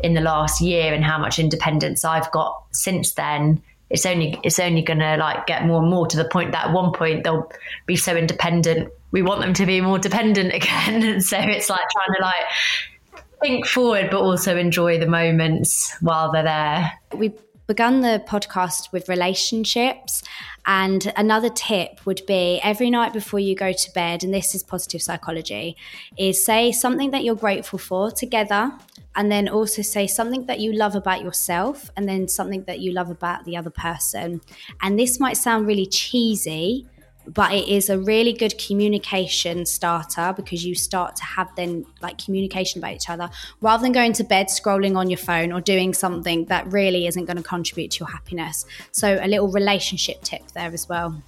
in 0.00 0.14
the 0.14 0.20
last 0.20 0.60
year 0.60 0.94
and 0.94 1.04
how 1.04 1.18
much 1.18 1.38
independence 1.38 2.04
i've 2.04 2.30
got 2.32 2.62
since 2.72 3.12
then 3.12 3.62
it's 3.90 4.06
only 4.06 4.38
it's 4.42 4.58
only 4.58 4.82
going 4.82 5.00
to 5.00 5.16
like 5.16 5.46
get 5.46 5.66
more 5.66 5.80
and 5.80 5.90
more 5.90 6.06
to 6.06 6.16
the 6.16 6.24
point 6.24 6.52
that 6.52 6.68
at 6.68 6.72
one 6.72 6.92
point 6.92 7.24
they'll 7.24 7.50
be 7.86 7.96
so 7.96 8.16
independent 8.16 8.90
we 9.10 9.22
want 9.22 9.40
them 9.40 9.52
to 9.54 9.66
be 9.66 9.80
more 9.80 9.98
dependent 9.98 10.52
again. 10.54 11.20
So 11.20 11.38
it's 11.38 11.68
like 11.68 11.80
trying 11.90 12.16
to 12.16 12.22
like 12.22 13.14
think 13.40 13.66
forward 13.66 14.10
but 14.10 14.20
also 14.20 14.56
enjoy 14.56 14.98
the 14.98 15.06
moments 15.06 15.94
while 16.00 16.30
they're 16.32 16.42
there. 16.42 16.92
We 17.14 17.32
begun 17.70 18.00
the 18.00 18.20
podcast 18.26 18.90
with 18.90 19.08
relationships 19.08 20.24
and 20.66 21.12
another 21.16 21.48
tip 21.48 22.04
would 22.04 22.20
be 22.26 22.58
every 22.64 22.90
night 22.90 23.12
before 23.12 23.38
you 23.38 23.54
go 23.54 23.70
to 23.72 23.92
bed 23.92 24.24
and 24.24 24.34
this 24.34 24.56
is 24.56 24.64
positive 24.64 25.00
psychology 25.00 25.76
is 26.18 26.44
say 26.44 26.72
something 26.72 27.12
that 27.12 27.22
you're 27.22 27.36
grateful 27.36 27.78
for 27.78 28.10
together 28.10 28.72
and 29.14 29.30
then 29.30 29.48
also 29.48 29.82
say 29.82 30.08
something 30.08 30.46
that 30.46 30.58
you 30.58 30.72
love 30.72 30.96
about 30.96 31.22
yourself 31.22 31.92
and 31.96 32.08
then 32.08 32.26
something 32.26 32.64
that 32.64 32.80
you 32.80 32.90
love 32.90 33.08
about 33.08 33.44
the 33.44 33.56
other 33.56 33.70
person. 33.70 34.40
And 34.82 34.98
this 34.98 35.20
might 35.20 35.36
sound 35.36 35.68
really 35.68 35.86
cheesy, 35.86 36.88
but 37.32 37.52
it 37.52 37.68
is 37.68 37.88
a 37.88 37.98
really 37.98 38.32
good 38.32 38.58
communication 38.58 39.64
starter 39.64 40.32
because 40.36 40.64
you 40.64 40.74
start 40.74 41.14
to 41.16 41.24
have 41.24 41.48
then 41.54 41.86
like 42.02 42.18
communication 42.18 42.80
about 42.80 42.92
each 42.92 43.08
other 43.08 43.30
rather 43.60 43.82
than 43.82 43.92
going 43.92 44.12
to 44.12 44.24
bed 44.24 44.46
scrolling 44.46 44.96
on 44.96 45.08
your 45.08 45.18
phone 45.18 45.52
or 45.52 45.60
doing 45.60 45.94
something 45.94 46.44
that 46.46 46.70
really 46.72 47.06
isn't 47.06 47.26
going 47.26 47.36
to 47.36 47.42
contribute 47.42 47.90
to 47.92 48.00
your 48.00 48.08
happiness. 48.10 48.64
So, 48.90 49.18
a 49.20 49.28
little 49.28 49.48
relationship 49.48 50.22
tip 50.22 50.42
there 50.52 50.72
as 50.72 50.88
well. 50.88 51.22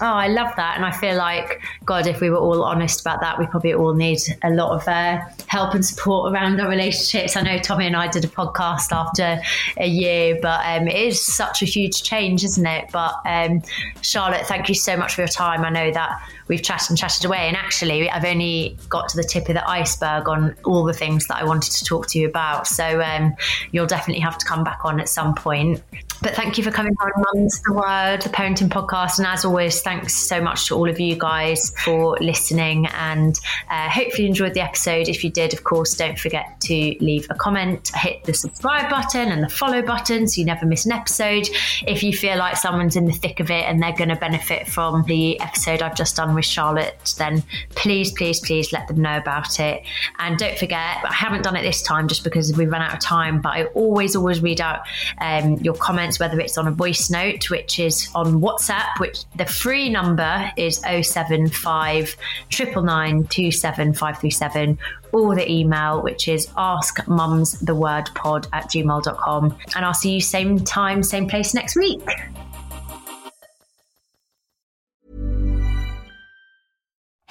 Oh, 0.00 0.06
I 0.06 0.26
love 0.26 0.52
that. 0.56 0.76
And 0.76 0.84
I 0.84 0.90
feel 0.90 1.16
like, 1.16 1.60
God, 1.84 2.06
if 2.06 2.20
we 2.20 2.30
were 2.30 2.38
all 2.38 2.64
honest 2.64 3.02
about 3.02 3.20
that, 3.20 3.38
we 3.38 3.46
probably 3.46 3.74
all 3.74 3.94
need 3.94 4.18
a 4.42 4.50
lot 4.50 4.74
of 4.74 4.88
uh, 4.88 5.20
help 5.46 5.74
and 5.74 5.84
support 5.84 6.32
around 6.32 6.60
our 6.60 6.68
relationships. 6.68 7.36
I 7.36 7.42
know 7.42 7.58
Tommy 7.58 7.86
and 7.86 7.94
I 7.94 8.08
did 8.08 8.24
a 8.24 8.28
podcast 8.28 8.90
after 8.90 9.40
a 9.76 9.86
year, 9.86 10.38
but 10.42 10.60
um, 10.64 10.88
it 10.88 10.96
is 10.96 11.24
such 11.24 11.62
a 11.62 11.66
huge 11.66 12.02
change, 12.02 12.42
isn't 12.42 12.66
it? 12.66 12.90
But 12.90 13.14
um, 13.26 13.62
Charlotte, 14.00 14.46
thank 14.46 14.68
you 14.68 14.74
so 14.74 14.96
much 14.96 15.14
for 15.14 15.20
your 15.20 15.28
time. 15.28 15.64
I 15.64 15.70
know 15.70 15.92
that 15.92 16.20
we've 16.48 16.62
chatted 16.62 16.90
and 16.90 16.98
chatted 16.98 17.24
away. 17.24 17.46
And 17.46 17.56
actually, 17.56 18.10
I've 18.10 18.24
only 18.24 18.76
got 18.88 19.08
to 19.10 19.16
the 19.16 19.24
tip 19.24 19.48
of 19.48 19.54
the 19.54 19.68
iceberg 19.68 20.28
on 20.28 20.56
all 20.64 20.84
the 20.84 20.94
things 20.94 21.26
that 21.28 21.36
I 21.36 21.44
wanted 21.44 21.72
to 21.72 21.84
talk 21.84 22.08
to 22.08 22.18
you 22.18 22.28
about. 22.28 22.66
So 22.66 23.00
um, 23.02 23.34
you'll 23.70 23.86
definitely 23.86 24.22
have 24.22 24.38
to 24.38 24.46
come 24.46 24.64
back 24.64 24.84
on 24.84 25.00
at 25.00 25.08
some 25.08 25.34
point. 25.34 25.80
But 26.22 26.36
thank 26.36 26.56
you 26.56 26.62
for 26.62 26.70
coming 26.70 26.94
on 27.00 27.10
Mum's 27.16 27.60
the 27.62 27.72
Word, 27.72 28.22
the 28.22 28.28
parenting 28.28 28.68
podcast. 28.68 29.18
And 29.18 29.26
as 29.26 29.44
always, 29.44 29.82
thanks 29.82 30.14
so 30.14 30.40
much 30.40 30.68
to 30.68 30.76
all 30.76 30.88
of 30.88 31.00
you 31.00 31.16
guys 31.16 31.74
for 31.84 32.16
listening. 32.20 32.86
And 32.94 33.36
uh, 33.68 33.88
hopefully 33.88 34.22
you 34.24 34.28
enjoyed 34.28 34.54
the 34.54 34.60
episode. 34.60 35.08
If 35.08 35.24
you 35.24 35.30
did, 35.30 35.52
of 35.52 35.64
course, 35.64 35.96
don't 35.96 36.16
forget 36.16 36.60
to 36.60 36.94
leave 37.00 37.26
a 37.28 37.34
comment, 37.34 37.90
hit 37.96 38.22
the 38.22 38.34
subscribe 38.34 38.88
button 38.88 39.32
and 39.32 39.42
the 39.42 39.48
follow 39.48 39.82
button 39.82 40.28
so 40.28 40.40
you 40.40 40.46
never 40.46 40.64
miss 40.64 40.86
an 40.86 40.92
episode. 40.92 41.48
If 41.88 42.04
you 42.04 42.12
feel 42.12 42.38
like 42.38 42.56
someone's 42.56 42.94
in 42.94 43.06
the 43.06 43.12
thick 43.12 43.40
of 43.40 43.50
it 43.50 43.64
and 43.64 43.82
they're 43.82 43.96
going 43.96 44.10
to 44.10 44.16
benefit 44.16 44.68
from 44.68 45.02
the 45.06 45.40
episode 45.40 45.82
I've 45.82 45.96
just 45.96 46.14
done 46.14 46.36
with 46.36 46.44
Charlotte, 46.44 47.14
then 47.18 47.42
please, 47.70 48.12
please, 48.12 48.38
please 48.38 48.72
let 48.72 48.86
them 48.86 49.02
know 49.02 49.16
about 49.16 49.58
it. 49.58 49.82
And 50.20 50.38
don't 50.38 50.56
forget, 50.56 50.98
I 51.04 51.12
haven't 51.12 51.42
done 51.42 51.56
it 51.56 51.62
this 51.62 51.82
time 51.82 52.06
just 52.06 52.22
because 52.22 52.56
we 52.56 52.66
ran 52.66 52.80
out 52.80 52.94
of 52.94 53.00
time, 53.00 53.40
but 53.40 53.54
I 53.54 53.64
always, 53.64 54.14
always 54.14 54.40
read 54.40 54.60
out 54.60 54.82
um, 55.20 55.56
your 55.56 55.74
comments 55.74 56.11
whether 56.18 56.40
it's 56.40 56.58
on 56.58 56.66
a 56.66 56.70
voice 56.70 57.10
note, 57.10 57.50
which 57.50 57.78
is 57.78 58.08
on 58.14 58.40
WhatsApp, 58.40 58.98
which 58.98 59.24
the 59.36 59.46
free 59.46 59.88
number 59.88 60.50
is 60.56 60.78
075 60.78 62.16
999 62.50 64.78
or 65.12 65.34
the 65.34 65.50
email, 65.50 66.02
which 66.02 66.28
is 66.28 66.46
askmumsthewordpod 66.48 68.48
at 68.52 68.64
gmail.com. 68.64 69.56
And 69.76 69.84
I'll 69.84 69.94
see 69.94 70.14
you 70.14 70.20
same 70.20 70.58
time, 70.60 71.02
same 71.02 71.28
place 71.28 71.54
next 71.54 71.76
week. 71.76 72.02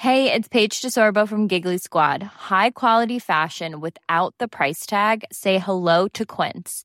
Hey, 0.02 0.32
it's 0.32 0.48
Paige 0.48 0.80
DeSorbo 0.80 1.28
from 1.28 1.46
Giggly 1.46 1.78
Squad. 1.78 2.24
High 2.24 2.70
quality 2.70 3.20
fashion 3.20 3.80
without 3.80 4.34
the 4.38 4.48
price 4.48 4.84
tag? 4.84 5.24
Say 5.30 5.58
hello 5.58 6.08
to 6.08 6.26
Quince. 6.26 6.84